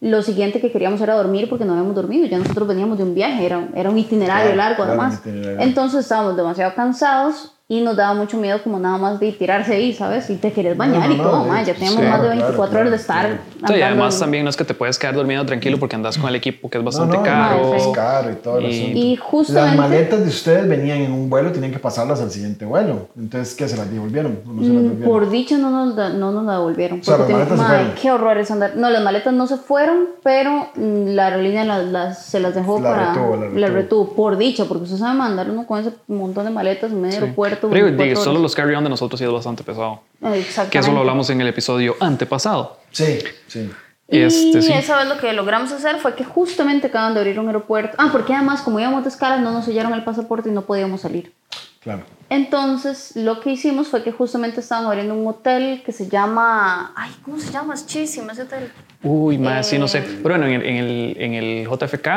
lo 0.00 0.22
siguiente 0.22 0.60
que 0.60 0.72
queríamos 0.72 1.00
era 1.00 1.14
dormir 1.14 1.48
porque 1.48 1.64
no 1.64 1.72
habíamos 1.72 1.94
dormido. 1.94 2.26
Ya 2.26 2.38
nosotros 2.38 2.66
veníamos 2.66 2.96
de 2.98 3.04
un 3.04 3.14
viaje, 3.14 3.44
era, 3.44 3.68
era 3.74 3.90
un 3.90 3.98
itinerario 3.98 4.52
Claro, 4.52 4.56
largo 4.56 4.76
claro, 4.84 4.90
además. 4.92 5.20
itinerario. 5.20 5.60
Entonces 5.60 6.00
estábamos 6.00 6.36
demasiado 6.36 6.74
cansados 6.74 7.54
y 7.70 7.80
nos 7.82 7.94
daba 7.96 8.14
mucho 8.14 8.36
miedo 8.36 8.60
como 8.64 8.80
nada 8.80 8.98
más 8.98 9.20
de 9.20 9.30
tirarse 9.30 9.74
ahí, 9.74 9.92
¿sabes? 9.94 10.28
Y 10.28 10.34
te 10.34 10.50
querías 10.50 10.76
bañar 10.76 11.08
no, 11.08 11.14
y 11.14 11.18
no, 11.18 11.22
todo, 11.22 11.56
hecho, 11.56 11.66
ya 11.68 11.74
teníamos 11.74 12.00
sí. 12.00 12.06
más 12.08 12.20
de 12.20 12.26
Claro, 12.26 12.40
24 12.40 12.56
claro, 12.56 12.78
horas 12.80 12.90
de 12.90 12.96
estar 12.96 13.26
claro. 13.60 13.74
Sí, 13.74 13.78
y 13.78 13.82
además 13.82 14.14
en- 14.14 14.20
también 14.20 14.42
no 14.44 14.50
es 14.50 14.56
que 14.56 14.64
te 14.64 14.74
puedes 14.74 14.98
quedar 14.98 15.14
dormido 15.14 15.46
tranquilo 15.46 15.78
porque 15.78 15.94
andas 15.94 16.18
con 16.18 16.28
el 16.28 16.34
equipo 16.34 16.68
que 16.68 16.78
es 16.78 16.82
bastante 16.84 17.14
no, 17.16 17.22
no, 17.22 17.28
caro. 17.28 17.74
Es 17.76 17.86
caro 17.94 18.32
y 18.32 18.34
todo 18.34 18.58
el 18.58 18.64
Y- 18.72 19.14
asunto. 19.14 19.48
Y 19.48 19.52
Las 19.54 19.76
maletas 19.76 20.20
de 20.20 20.28
ustedes 20.28 20.68
venían 20.68 20.98
en 20.98 21.12
un 21.12 21.30
vuelo, 21.30 21.52
tenían 21.52 21.70
que 21.70 21.78
pasarlas 21.78 22.20
al 22.20 22.32
siguiente 22.32 22.64
vuelo. 22.64 23.06
Entonces, 23.16 23.54
¿qué? 23.54 23.68
¿Se 23.68 23.76
las 23.76 23.88
devolvieron? 23.88 24.40
¿O 24.48 24.52
no 24.52 24.62
se 24.62 24.68
las 24.68 24.76
Mm, 24.76 24.82
devolvieron? 24.82 25.08
Por 25.08 25.30
dicha 25.30 25.56
no 25.56 25.70
nos, 25.70 25.94
da- 25.94 26.08
no 26.08 26.32
nos 26.32 26.44
la 26.44 26.54
devolvieron. 26.54 27.04
sea, 27.04 27.18
porque 27.18 27.34
las 27.34 27.46
tengo- 27.48 27.62
maletas 27.62 27.68
se 27.68 27.72
Mae, 27.76 27.84
fueron. 27.84 28.02
qué 28.02 28.10
horror 28.10 28.38
es 28.38 28.50
andar. 28.50 28.72
No, 28.74 28.90
las 28.90 29.04
maletas 29.04 29.32
no 29.32 29.46
se 29.46 29.56
fueron, 29.58 30.06
pero 30.24 30.66
mm, 30.74 31.06
la 31.14 31.26
aerolínea 31.28 31.64
las, 31.64 31.84
las- 31.84 32.24
se 32.26 32.40
las 32.40 32.52
dejó 32.52 32.80
La 32.80 32.90
para. 32.90 33.12
retuvo, 33.14 33.36
la 33.36 33.42
la 33.42 33.48
retuvo. 33.68 33.68
retuvo. 33.76 34.14
Por 34.16 34.36
dicha, 34.38 34.64
porque 34.64 34.82
usted 34.84 34.96
sabe 34.96 35.16
mandar 35.16 35.48
uno 35.48 35.66
con 35.68 35.78
ese 35.78 35.92
montón 36.08 36.46
de 36.46 36.50
maletas 36.50 36.90
en 36.90 37.00
medio 37.00 37.14
del 37.14 37.22
aeropuerto. 37.24 37.59
Pero 37.68 37.86
digo, 37.86 37.96
24 37.98 38.24
solo 38.24 38.40
los 38.40 38.54
carry-on 38.54 38.84
de 38.84 38.90
nosotros 38.90 39.18
sí 39.18 39.24
es 39.24 39.32
bastante 39.32 39.62
pesado. 39.64 40.02
Eh, 40.22 40.38
Exactamente. 40.38 40.70
Que 40.70 40.78
eso 40.78 40.92
lo 40.92 41.00
hablamos 41.00 41.28
en 41.30 41.40
el 41.40 41.48
episodio 41.48 41.96
antepasado. 42.00 42.78
Sí, 42.90 43.18
sí. 43.46 43.70
Y 44.08 44.18
Este, 44.18 44.62
sí. 44.62 44.72
esa 44.72 44.98
vez 44.98 45.08
lo 45.08 45.18
que 45.18 45.32
logramos 45.32 45.70
hacer 45.72 45.98
fue 45.98 46.14
que 46.14 46.24
justamente 46.24 46.88
acaban 46.88 47.14
de 47.14 47.20
abrir 47.20 47.38
un 47.38 47.46
aeropuerto. 47.46 47.94
Ah, 47.98 48.08
porque 48.10 48.34
además, 48.34 48.62
como 48.62 48.80
íbamos 48.80 49.04
de 49.04 49.08
escalas, 49.10 49.40
no 49.40 49.52
nos 49.52 49.64
sellaron 49.64 49.94
el 49.94 50.02
pasaporte 50.02 50.48
y 50.48 50.52
no 50.52 50.62
podíamos 50.62 51.02
salir. 51.02 51.32
Claro. 51.80 52.02
Entonces, 52.28 53.12
lo 53.16 53.40
que 53.40 53.50
hicimos 53.52 53.88
fue 53.88 54.02
que 54.02 54.12
justamente 54.12 54.60
estaban 54.60 54.84
abriendo 54.86 55.14
un 55.14 55.26
hotel 55.26 55.82
que 55.84 55.92
se 55.92 56.08
llama. 56.08 56.92
Ay, 56.94 57.10
¿cómo 57.24 57.38
se 57.38 57.50
llama? 57.50 57.74
Es 57.74 57.86
chísimo 57.86 58.30
ese 58.30 58.42
hotel. 58.42 58.70
Uy, 59.02 59.38
más, 59.38 59.66
sí, 59.66 59.78
no 59.78 59.88
sé. 59.88 59.98
Eh. 59.98 60.18
Pero 60.22 60.36
bueno, 60.36 60.46
en 60.46 60.60
el, 60.60 60.66
en, 60.66 60.76
el, 60.76 61.16
en 61.18 61.34
el 61.34 61.68
JFK 61.68 62.08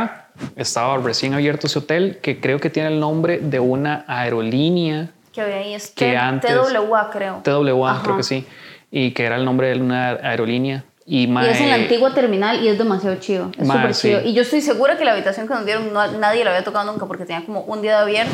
estaba 0.56 0.98
recién 0.98 1.34
abierto 1.34 1.68
ese 1.68 1.80
hotel 1.80 2.20
que 2.22 2.42
creo 2.42 2.60
que 2.60 2.70
tiene 2.70 2.90
el 2.90 3.00
nombre 3.00 3.40
de 3.40 3.60
una 3.60 4.04
aerolínea, 4.08 5.12
Que 5.34 5.42
había 5.42 5.56
ahí 5.58 5.74
es 5.74 5.90
Que 5.92 6.16
antes- 6.16 6.52
TWA, 6.52 7.10
creo. 7.12 7.42
TWA, 7.44 7.92
Ajá. 7.92 8.04
creo 8.04 8.18
que 8.18 8.24
sí, 8.24 8.46
y 8.92 9.12
que 9.12 9.26
era 9.26 9.36
el 9.36 9.46
nombre 9.46 9.68
de 9.70 9.82
una 9.82 10.10
aerolínea. 10.12 10.84
Y, 11.06 11.24
Y 11.24 11.28
mae, 11.28 11.52
es 11.52 11.60
en 11.60 11.70
la 11.70 11.76
antigua 11.76 12.14
terminal 12.14 12.64
y 12.64 12.70
es 12.70 12.78
demasiado 12.78 13.18
chido. 13.18 13.52
Es 13.58 13.68
súper 13.68 13.94
sí. 13.94 14.08
chido. 14.10 14.22
Y 14.22 14.34
yo 14.34 14.42
estoy 14.44 14.62
segura 14.62 14.98
que 14.98 15.04
la 15.04 15.12
habitación 15.12 15.48
que 15.48 15.54
nos 15.54 15.66
dieron 15.66 15.92
no- 15.92 16.12
nadie 16.14 16.44
la 16.46 16.52
había 16.52 16.64
tocado 16.64 16.90
nunca 16.90 17.06
porque 17.08 17.26
tenía 17.26 17.46
como 17.46 17.62
un 17.62 17.82
día 17.82 17.98
de 17.98 18.02
abierto 18.04 18.32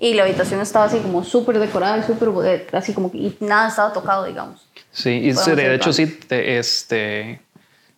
y 0.00 0.14
la 0.14 0.24
habitación 0.24 0.60
estaba 0.60 0.86
así 0.86 0.98
como 0.98 1.22
súper 1.22 1.58
decorada 1.60 1.98
y 1.98 2.02
súper 2.02 2.30
eh, 2.46 2.66
así 2.72 2.92
como 2.92 3.12
que 3.12 3.18
y 3.18 3.36
nada 3.40 3.68
estaba 3.68 3.92
tocado, 3.92 4.24
digamos. 4.24 4.66
Sí, 4.90 5.10
y 5.10 5.20
sí, 5.20 5.50
de 5.52 5.52
hacer 5.52 5.72
hecho 5.74 5.92
sí, 5.92 6.06
te- 6.06 6.58
este, 6.58 7.40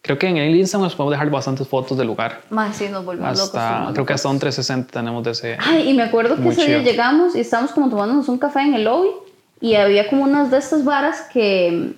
creo 0.03 0.19
que 0.19 0.27
en 0.27 0.37
el 0.37 0.55
Instagram 0.57 0.87
nos 0.87 0.95
podemos 0.95 1.13
dejar 1.13 1.31
bastantes 1.31 1.69
fotos 1.69 1.97
del 1.99 2.07
lugar. 2.07 2.41
Más 2.51 2.77
sí, 2.77 2.89
nos 2.89 3.05
volvimos 3.05 3.37
locos. 3.37 3.55
Hasta, 3.55 3.71
tomando 3.71 3.93
creo 3.95 4.07
que 4.07 4.13
hasta 4.13 4.29
un 4.29 4.37
fotos. 4.37 4.55
360 4.55 4.93
tenemos 4.93 5.25
de 5.25 5.31
ese. 5.31 5.59
Ay, 5.61 5.91
y 5.91 5.95
me 5.95 6.03
acuerdo 6.03 6.37
que 6.37 6.49
ese 6.49 6.67
día 6.67 6.79
llegamos 6.79 7.37
y 7.37 7.41
estábamos 7.41 7.73
como 7.73 7.89
tomándonos 7.89 8.29
un 8.29 8.39
café 8.39 8.61
en 8.61 8.75
el 8.75 8.85
lobby 8.85 9.11
y 9.61 9.75
había 9.75 10.09
como 10.09 10.25
unas 10.25 10.51
de 10.51 10.59
estas 10.59 10.85
varas 10.85 11.23
que, 11.33 11.95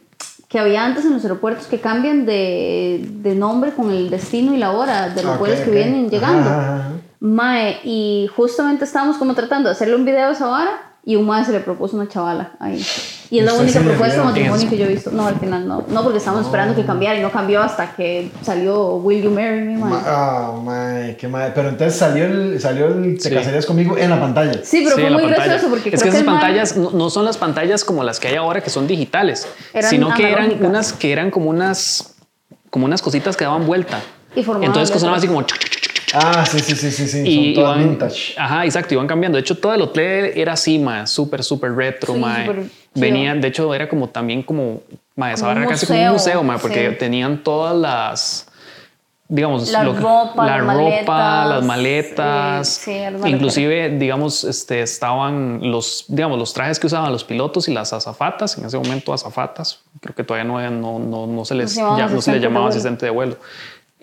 que 0.48 0.58
había 0.58 0.84
antes 0.84 1.04
en 1.04 1.12
los 1.12 1.22
aeropuertos 1.22 1.66
que 1.66 1.80
cambian 1.80 2.26
de, 2.26 3.06
de 3.08 3.34
nombre 3.34 3.72
con 3.72 3.90
el 3.90 4.10
destino 4.10 4.54
y 4.54 4.58
la 4.58 4.72
hora 4.72 5.10
de 5.10 5.22
los 5.22 5.38
vuelos 5.38 5.60
que 5.60 5.70
ok. 5.70 5.74
vienen 5.74 6.10
llegando. 6.10 6.50
Ajá. 6.50 6.88
Mae, 7.20 7.78
y 7.84 8.28
justamente 8.34 8.84
estábamos 8.84 9.16
como 9.16 9.34
tratando 9.34 9.68
de 9.68 9.74
hacerle 9.74 9.94
un 9.94 10.04
video 10.04 10.30
a 10.30 10.32
esa 10.32 10.46
vara 10.48 10.91
y 11.04 11.16
un 11.16 11.26
mae 11.26 11.44
se 11.44 11.52
le 11.52 11.60
propuso 11.60 11.96
una 11.96 12.08
chavala 12.08 12.52
ahí. 12.60 12.84
Y 13.30 13.38
es 13.38 13.44
la 13.46 13.52
¿Usted 13.54 13.64
única 13.64 13.80
propuesta 13.80 14.18
de 14.18 14.24
matrimonio 14.24 14.68
que 14.70 14.76
yo 14.76 14.84
he 14.84 14.88
visto. 14.88 15.10
No, 15.10 15.26
al 15.26 15.40
final 15.40 15.66
no. 15.66 15.84
No, 15.88 16.02
porque 16.02 16.18
estábamos 16.18 16.46
esperando 16.46 16.74
que 16.76 16.84
cambiara 16.84 17.18
y 17.18 17.22
no 17.22 17.32
cambió 17.32 17.62
hasta 17.62 17.94
que 17.96 18.30
salió 18.42 18.96
Will 18.96 19.22
You 19.22 19.30
Marry 19.30 19.62
Me, 19.62 19.78
mae. 19.78 19.90
Ma- 19.90 20.02
Ah, 20.06 20.52
mae, 20.62 21.16
qué 21.16 21.28
mae. 21.28 21.50
Pero 21.54 21.70
entonces 21.70 21.98
salió 21.98 22.26
el, 22.26 22.60
salió 22.60 22.86
el 22.88 23.14
Te 23.18 23.30
Sí. 23.30 23.34
casarías 23.34 23.64
conmigo 23.66 23.96
en 23.96 24.10
la 24.10 24.20
pantalla. 24.20 24.52
Sí, 24.62 24.82
pero 24.84 24.96
Sí, 24.96 25.00
fue 25.02 25.10
muy 25.10 25.22
pantalla. 25.22 25.44
gracioso 25.46 25.70
porque 25.70 25.88
es 25.88 26.00
creo 26.00 26.12
que 26.12 26.18
esas 26.18 26.24
mae- 26.26 26.34
pantallas 26.40 26.76
no, 26.76 26.90
no 26.90 27.08
son 27.10 27.24
las 27.24 27.38
pantallas 27.38 27.84
como 27.84 28.04
las 28.04 28.20
que 28.20 28.28
hay 28.28 28.36
ahora 28.36 28.60
que 28.60 28.70
son 28.70 28.86
digitales, 28.86 29.48
Eran 29.72 29.90
sino 29.90 30.12
que 30.14 30.30
eran 30.30 30.64
unas 30.64 30.92
que 30.92 31.10
eran 31.10 31.30
como 31.30 31.48
unas 31.50 32.14
como 32.70 32.84
unas 32.86 33.02
cositas 33.02 33.36
que 33.36 33.44
daban 33.44 33.66
vuelta. 33.66 34.00
Y 34.36 34.42
formaban 34.42 34.66
Entonces 34.68 34.90
que 34.92 34.98
sonaban 34.98 35.18
así 35.18 35.26
como 35.26 35.42
chuc, 35.42 35.58
Ah, 36.14 36.44
sí, 36.46 36.58
sí, 36.60 36.74
sí, 36.76 36.90
sí, 36.90 37.06
sí. 37.08 37.18
y 37.26 37.54
Son 37.54 37.62
todas 37.64 37.76
iban, 37.78 37.88
vintage. 37.90 38.34
ajá, 38.36 38.64
exacto, 38.64 38.94
iban 38.94 39.06
cambiando. 39.06 39.36
De 39.36 39.40
hecho, 39.40 39.56
todo 39.58 39.74
el 39.74 39.82
hotel 39.82 40.32
era 40.36 40.52
así, 40.52 40.78
más 40.78 41.10
súper, 41.10 41.42
súper 41.42 41.74
retro, 41.74 42.14
Sí, 42.14 42.20
mae. 42.20 42.46
súper 42.46 42.62
chido. 42.64 42.72
Venía, 42.94 43.34
de 43.34 43.48
hecho, 43.48 43.74
era 43.74 43.88
como 43.88 44.08
también 44.08 44.42
como, 44.42 44.80
esa 45.32 45.54
Como 45.54 45.68
casi 45.68 45.86
como 45.86 46.02
un 46.02 46.12
museo, 46.12 46.42
mae, 46.42 46.58
porque 46.58 46.90
sí. 46.90 46.96
tenían 46.98 47.42
todas 47.42 47.74
las, 47.74 48.48
digamos, 49.28 49.70
La 49.70 49.84
ropa, 49.84 50.44
la 50.44 50.58
las 50.58 50.60
ropa, 50.60 50.74
maletas, 50.74 51.48
las 51.48 51.64
maletas, 51.64 52.68
sí, 52.68 52.92
sí, 52.92 53.28
inclusive, 53.30 53.90
digamos, 53.98 54.44
este, 54.44 54.82
estaban 54.82 55.60
los, 55.70 56.04
digamos, 56.08 56.38
los 56.38 56.52
trajes 56.52 56.78
que 56.78 56.86
usaban 56.86 57.10
los 57.12 57.24
pilotos 57.24 57.66
y 57.68 57.72
las 57.72 57.94
azafatas, 57.94 58.58
en 58.58 58.66
ese 58.66 58.76
momento 58.76 59.14
azafatas, 59.14 59.80
creo 60.02 60.14
que 60.14 60.24
todavía 60.24 60.44
no, 60.44 60.60
no, 60.70 60.98
no, 60.98 61.26
no 61.26 61.44
se 61.46 61.54
les, 61.54 61.74
ya, 61.76 62.08
no 62.08 62.20
se 62.20 62.32
les 62.32 62.42
llamaba 62.42 62.66
vuelo. 62.66 62.68
asistente 62.70 63.06
de 63.06 63.10
vuelo. 63.10 63.36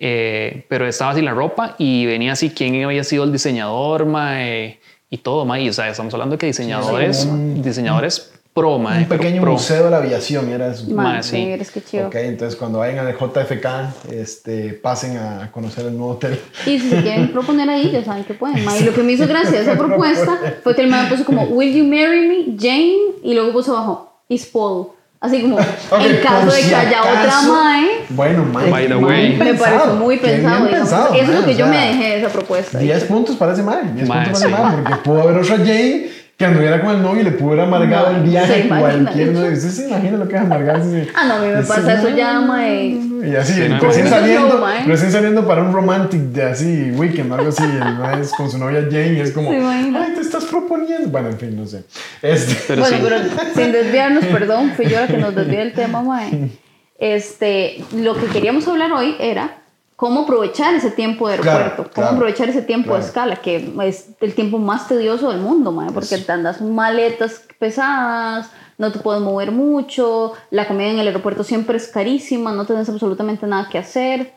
Eh, 0.02 0.64
pero 0.68 0.86
estaba 0.86 1.10
así 1.10 1.20
la 1.20 1.32
ropa 1.32 1.74
y 1.78 2.06
venía 2.06 2.32
así 2.32 2.48
quién 2.50 2.82
había 2.84 3.04
sido 3.04 3.24
el 3.24 3.32
diseñador, 3.32 4.06
mae, 4.06 4.80
y 5.10 5.18
todo, 5.18 5.44
mae. 5.44 5.62
Y, 5.62 5.68
o 5.68 5.72
sea, 5.74 5.90
estamos 5.90 6.14
hablando 6.14 6.36
de 6.36 6.38
que 6.38 6.46
diseñadores, 6.46 7.18
Sí, 7.18 7.28
un- 7.28 7.62
diseñadores 7.62 8.32
pro, 8.54 8.78
mae. 8.78 9.00
un 9.02 9.08
pequeño 9.08 9.42
pro. 9.42 9.52
museo 9.52 9.84
de 9.84 9.90
la 9.90 9.98
aviación, 9.98 10.48
era 10.48 10.68
eso. 10.72 10.86
Ma, 10.90 11.02
Ma, 11.02 11.22
sí. 11.22 11.36
eres 11.36 11.70
que 11.70 11.82
chido. 11.82 12.06
Ok, 12.08 12.14
entonces 12.14 12.58
cuando 12.58 12.78
vayan 12.78 13.06
al 13.06 13.14
JFK, 13.14 13.66
este, 14.10 14.72
pasen 14.72 15.18
a 15.18 15.50
conocer 15.52 15.84
el 15.84 15.96
nuevo 15.98 16.14
hotel. 16.14 16.40
Y 16.64 16.78
si 16.78 16.88
se 16.88 17.02
quieren 17.02 17.30
proponer 17.32 17.68
ahí, 17.68 17.90
ya 17.90 18.02
saben 18.02 18.24
que 18.24 18.32
pueden. 18.32 18.64
ma. 18.64 18.76
Y 18.78 18.84
lo 18.84 18.94
que 18.94 19.02
me 19.02 19.12
hizo 19.12 19.26
gracia 19.26 19.60
esa 19.60 19.76
propuesta 19.76 20.38
fue 20.64 20.74
que 20.74 20.80
el 20.80 20.88
man 20.88 21.10
puso 21.10 21.26
como, 21.26 21.42
Will 21.44 21.74
you 21.74 21.84
marry 21.84 22.26
me, 22.26 22.56
Jane? 22.58 22.96
Y 23.22 23.34
luego 23.34 23.52
puso 23.52 23.76
abajo, 23.76 24.14
is 24.30 24.46
Paul. 24.46 24.88
Así 25.20 25.42
como, 25.42 25.56
Ok, 25.90 26.00
en 26.00 26.16
caso 26.22 26.46
de 26.46 26.62
si 26.62 26.68
que 26.70 26.74
haya 26.74 27.00
otra 27.02 27.22
acaso- 27.24 27.52
mae. 27.52 27.86
Bueno, 28.08 28.44
Mike, 28.54 28.70
By 28.70 28.86
the 28.88 28.96
way. 28.96 29.36
Me 29.36 29.44
pensado, 29.44 29.76
pareció 29.78 29.94
muy 29.96 30.16
pensado. 30.16 30.68
pensado, 30.70 31.14
Eso 31.14 31.22
es 31.32 31.38
lo 31.40 31.44
que 31.44 31.50
o 31.52 31.56
yo 31.58 31.66
me 31.66 31.76
sea, 31.76 31.86
dejé 31.88 32.02
de 32.08 32.18
esa 32.20 32.28
propuesta. 32.30 32.78
10 32.78 33.04
puntos 33.04 33.36
parece 33.36 33.62
mal, 33.62 33.94
10 33.94 34.08
Mae, 34.08 34.24
puntos 34.24 34.40
parece 34.42 34.56
sí. 34.56 34.62
mal, 34.62 34.82
porque 34.82 35.02
pudo 35.04 35.20
haber 35.22 35.36
otra 35.36 35.56
Jane 35.58 36.10
que 36.40 36.46
anduviera 36.46 36.80
con 36.80 36.96
el 36.96 37.02
novio 37.02 37.20
y 37.20 37.24
le 37.24 37.32
amargado 37.64 38.12
No, 38.12 38.16
el 38.16 38.22
viaje 38.22 38.66
cualquier 38.66 39.32
novio. 39.32 39.52
¿Usted 39.52 39.68
se 39.68 39.88
imagina 39.88 40.16
lo 40.16 40.26
que 40.26 40.36
es 40.36 40.40
amargarse? 40.40 41.08
Ah, 41.14 41.26
no, 41.26 41.34
a 41.34 41.38
mí 41.40 41.48
me 41.48 41.62
pasa 41.62 41.92
eso 41.92 42.08
ya, 42.16 42.40
mae. 42.40 42.98
Y 43.22 43.36
así, 43.36 43.52
Sí, 43.52 43.68
no, 43.68 43.78
recién, 43.78 44.04
no. 44.06 44.10
saliendo, 44.10 44.54
No, 44.54 44.60
mae. 44.62 44.84
recién 44.86 45.12
saliendo 45.12 45.46
para 45.46 45.60
un 45.62 45.74
romantic 45.74 46.18
de 46.18 46.42
así, 46.44 46.92
weekend, 46.92 47.30
algo 47.30 47.50
así, 47.50 47.62
el 47.62 48.20
es 48.22 48.32
con 48.32 48.50
su 48.50 48.56
novia 48.56 48.86
Jane 48.90 49.12
y 49.12 49.20
es 49.20 49.32
como, 49.32 49.50
ay, 49.50 49.92
te 50.14 50.22
estás 50.22 50.46
proponiendo. 50.46 51.10
Bueno, 51.10 51.28
en 51.28 51.38
fin, 51.38 51.54
no 51.54 51.66
sé. 51.66 51.84
Este, 52.22 52.56
Pero 52.68 52.80
bueno, 52.80 52.96
sí. 52.96 53.02
pero 53.04 53.54
sin 53.54 53.72
desviarnos, 53.72 54.24
perdón, 54.24 54.72
fui 54.74 54.86
yo 54.86 54.98
la 54.98 55.08
que 55.08 55.18
nos 55.18 55.34
desvió 55.34 55.58
del 55.58 55.74
tema, 55.74 56.00
mae. 56.02 56.48
Este, 56.98 57.82
lo 57.96 58.14
que 58.14 58.26
queríamos 58.26 58.66
hablar 58.68 58.92
hoy 58.92 59.14
era 59.20 59.59
cómo 60.00 60.22
aprovechar 60.22 60.74
ese 60.74 60.90
tiempo 60.90 61.28
de 61.28 61.36
Claro, 61.36 61.58
aeropuerto, 61.58 61.82
cómo 61.94 62.06
claro, 62.06 62.16
aprovechar 62.16 62.48
ese 62.48 62.62
tiempo 62.62 62.86
claro. 62.86 63.02
de 63.02 63.06
escala, 63.06 63.36
que 63.36 63.70
es 63.84 64.06
el 64.22 64.34
tiempo 64.34 64.56
más 64.56 64.88
tedioso 64.88 65.28
del 65.28 65.42
mundo, 65.42 65.72
mae, 65.72 65.92
porque 65.92 66.16
te 66.16 66.32
andas 66.32 66.62
maletas 66.62 67.42
pesadas, 67.58 68.48
no 68.78 68.90
te 68.90 68.98
puedes 68.98 69.20
mover 69.20 69.52
mucho, 69.52 70.32
la 70.50 70.66
comida 70.66 70.88
en 70.88 71.00
el 71.00 71.06
aeropuerto 71.06 71.44
siempre 71.44 71.76
es 71.76 71.88
carísima, 71.88 72.50
no 72.52 72.64
tienes 72.64 72.88
absolutamente 72.88 73.46
nada 73.46 73.68
que 73.68 73.76
hacer. 73.76 74.32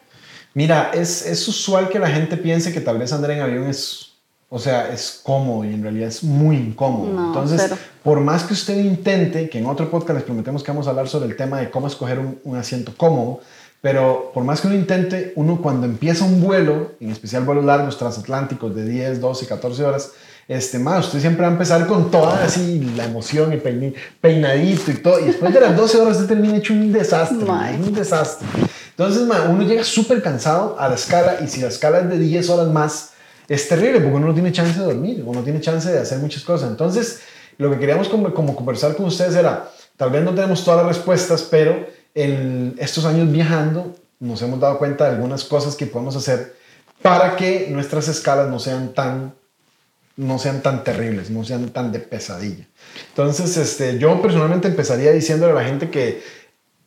Mira, 0.54 0.92
es, 0.94 1.26
es 1.26 1.48
usual 1.48 1.88
que 1.88 1.98
la 1.98 2.10
gente 2.10 2.36
piense 2.36 2.74
que 2.74 2.82
tal 2.82 2.98
vez 2.98 3.14
andar 3.14 3.32
en 3.32 3.40
avión 3.40 3.64
es, 3.64 4.16
o 4.50 4.60
sea, 4.60 4.90
es 4.92 5.22
cómodo 5.24 5.64
y 5.64 5.74
en 5.74 5.82
realidad 5.82 6.10
es 6.10 6.26
muy 6.26 6.58
incómodo. 6.58 7.10
No, 7.10 7.28
Entonces, 7.28 7.74
por 8.04 8.20
más 8.20 8.44
que 8.44 8.52
usted 8.54 8.78
intente, 8.84 9.48
que 9.48 9.60
en 9.60 9.68
otro 9.68 9.90
podcast 9.90 10.16
les 10.16 10.24
prometemos 10.24 10.62
que 10.62 10.72
vamos 10.72 10.88
a 10.88 10.90
hablar 10.90 11.08
sobre 11.08 11.28
el 11.28 11.38
tema 11.38 11.60
de 11.62 11.72
cómo 11.72 11.88
escoger 11.88 12.20
un, 12.20 12.38
un 12.44 12.58
asiento 12.58 12.92
cómodo, 12.98 13.40
pero 13.84 14.32
por 14.34 14.46
más 14.46 14.62
que 14.62 14.68
uno 14.68 14.78
intente, 14.78 15.34
uno 15.36 15.62
cuando 15.62 15.86
empieza 15.86 16.24
un 16.24 16.40
vuelo, 16.40 16.94
en 17.02 17.10
especial 17.10 17.44
vuelos 17.44 17.66
largos 17.66 17.98
transatlánticos 17.98 18.74
de 18.74 18.86
10, 18.86 19.20
12, 19.20 19.46
14 19.46 19.84
horas, 19.84 20.12
este, 20.48 20.80
más, 20.80 21.08
usted 21.08 21.20
siempre 21.20 21.42
va 21.42 21.50
a 21.50 21.52
empezar 21.52 21.86
con 21.86 22.10
toda 22.10 22.46
así 22.46 22.80
la 22.96 23.04
emoción 23.04 23.52
y 23.52 23.58
peinadito 24.22 24.90
y 24.90 24.94
todo, 24.94 25.20
y 25.20 25.26
después 25.26 25.54
de 25.54 25.60
las 25.60 25.76
12 25.76 25.98
horas 25.98 26.16
usted 26.16 26.30
termina 26.30 26.56
hecho 26.56 26.72
un 26.72 26.94
desastre, 26.94 27.46
es 27.74 27.86
un 27.86 27.94
desastre. 27.94 28.48
Entonces, 28.92 29.24
ma, 29.24 29.50
uno 29.50 29.64
llega 29.64 29.84
súper 29.84 30.24
cansado 30.24 30.78
a 30.80 30.88
la 30.88 30.96
escala 30.96 31.40
y 31.44 31.50
si 31.50 31.60
la 31.60 31.68
escala 31.68 32.00
es 32.00 32.10
de 32.10 32.20
10 32.20 32.50
horas 32.52 32.68
más, 32.70 33.10
es 33.50 33.68
terrible 33.68 34.00
porque 34.00 34.16
uno 34.16 34.28
no 34.28 34.34
tiene 34.34 34.54
chance 34.54 34.80
de 34.80 34.86
dormir, 34.86 35.24
uno 35.26 35.40
no 35.40 35.44
tiene 35.44 35.60
chance 35.60 35.92
de 35.92 36.00
hacer 36.00 36.20
muchas 36.20 36.44
cosas. 36.44 36.70
Entonces, 36.70 37.20
lo 37.58 37.70
que 37.70 37.80
queríamos 37.80 38.08
como, 38.08 38.34
como 38.34 38.56
conversar 38.56 38.96
con 38.96 39.08
ustedes 39.08 39.36
era, 39.36 39.70
tal 39.98 40.10
vez 40.10 40.24
no 40.24 40.34
tenemos 40.34 40.64
todas 40.64 40.86
las 40.86 40.96
respuestas, 40.96 41.42
pero 41.42 41.93
en 42.16 42.76
estos 42.80 43.06
años 43.06 43.32
viajando 43.32 43.96
nos 44.20 44.42
hemos 44.42 44.60
dado 44.60 44.78
cuenta 44.78 45.06
de 45.06 45.12
algunas 45.16 45.44
cosas 45.44 45.76
que 45.76 45.86
podemos 45.86 46.16
hacer 46.16 46.56
para 47.02 47.36
que 47.36 47.68
nuestras 47.70 48.08
escalas 48.08 48.50
no 48.50 48.60
sean 48.60 48.94
tan 48.94 49.34
no 50.16 50.38
sean 50.38 50.62
tan 50.62 50.84
terribles, 50.84 51.32
no 51.32 51.44
sean 51.44 51.70
tan 51.70 51.92
de 51.92 51.98
pesadilla. 51.98 52.66
Entonces, 53.10 53.58
este, 53.58 53.98
yo 53.98 54.22
personalmente 54.22 54.68
empezaría 54.68 55.12
diciéndole 55.12 55.54
a 55.54 55.56
la 55.56 55.64
gente 55.64 55.90
que 55.90 56.22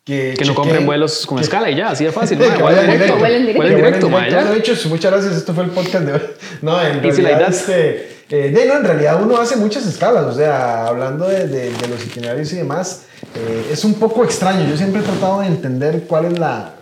que, 0.05 0.35
Que 0.39 0.45
no 0.45 0.55
compren 0.55 0.85
vuelos 0.85 1.25
con 1.27 1.37
que- 1.37 1.43
escala 1.43 1.69
y 1.69 1.75
ya, 1.75 1.89
así 1.89 2.05
de 2.05 2.13
fácil. 2.13 2.37
que 2.39 2.47
vuelen 2.47 2.89
directo, 2.89 3.17
vuelen 3.17 3.45
directo. 3.45 3.63
directo, 3.67 4.07
directo. 4.07 4.29
ya. 4.31 4.45
De 4.45 4.57
hecho, 4.57 4.73
muchas 4.87 5.11
gracias. 5.11 5.35
Esto 5.35 5.53
fue 5.53 5.65
el 5.65 5.71
podcast 5.71 6.05
de 6.05 6.13
hoy. 6.13 6.21
No, 6.61 6.81
en 6.81 7.03
Easy 7.03 7.21
realidad, 7.21 7.47
that. 7.47 7.53
este, 7.53 8.09
eh, 8.29 8.49
de, 8.51 8.65
no, 8.67 8.77
en 8.77 8.85
realidad 8.85 9.21
uno 9.21 9.35
hace 9.35 9.57
muchas 9.57 9.85
escalas. 9.85 10.23
O 10.23 10.33
sea, 10.33 10.87
hablando 10.87 11.27
de, 11.27 11.47
de- 11.49 11.71
de 11.71 11.87
los 11.89 12.01
itinerarios 12.05 12.53
y 12.53 12.55
demás, 12.55 13.01
eh, 13.35 13.69
es 13.71 13.83
un 13.83 13.95
poco 13.95 14.23
extraño. 14.23 14.67
Yo 14.69 14.77
siempre 14.77 15.01
he 15.01 15.03
tratado 15.03 15.41
de 15.41 15.47
entender 15.47 16.03
cuál 16.07 16.25
es 16.25 16.39
la, 16.39 16.75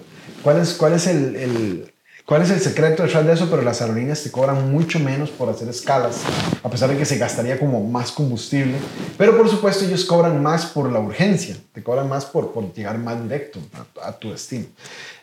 cuál 0.44 0.62
es, 0.62 0.74
cuál 0.74 0.94
es 0.94 1.08
el, 1.08 1.36
el- 1.36 1.92
cuál 2.26 2.42
es 2.42 2.50
el 2.50 2.60
secreto 2.60 3.04
detrás 3.04 3.24
de 3.24 3.34
eso, 3.34 3.48
pero 3.52 3.62
las 3.62 3.82
aerolíneas 3.84 4.24
te 4.24 4.32
cobran 4.32 4.72
mucho 4.72 5.00
menos 5.00 5.30
por 5.30 5.48
hacer 5.48 5.70
escalas, 5.70 6.22
a 6.64 6.70
pesar 6.72 6.90
de 6.90 6.98
que 6.98 7.06
se 7.06 7.18
gastaría 7.20 7.60
como 7.60 7.84
más 7.88 8.12
combustible. 8.12 8.74
Pero 9.16 9.38
por 9.38 9.48
supuesto 9.48 9.86
ellos 9.86 10.06
cobran 10.06 10.42
más 10.42 10.66
por 10.66 10.92
la 10.92 11.00
urgencia, 11.00 11.56
te 11.72 11.84
cobran 11.84 12.10
más 12.10 12.26
por, 12.26 12.52
por 12.52 12.74
llegar 12.74 12.98
más 12.98 13.22
directo 13.22 13.60
a, 14.02 14.12
tu 14.14 14.32
destino. 14.32 14.66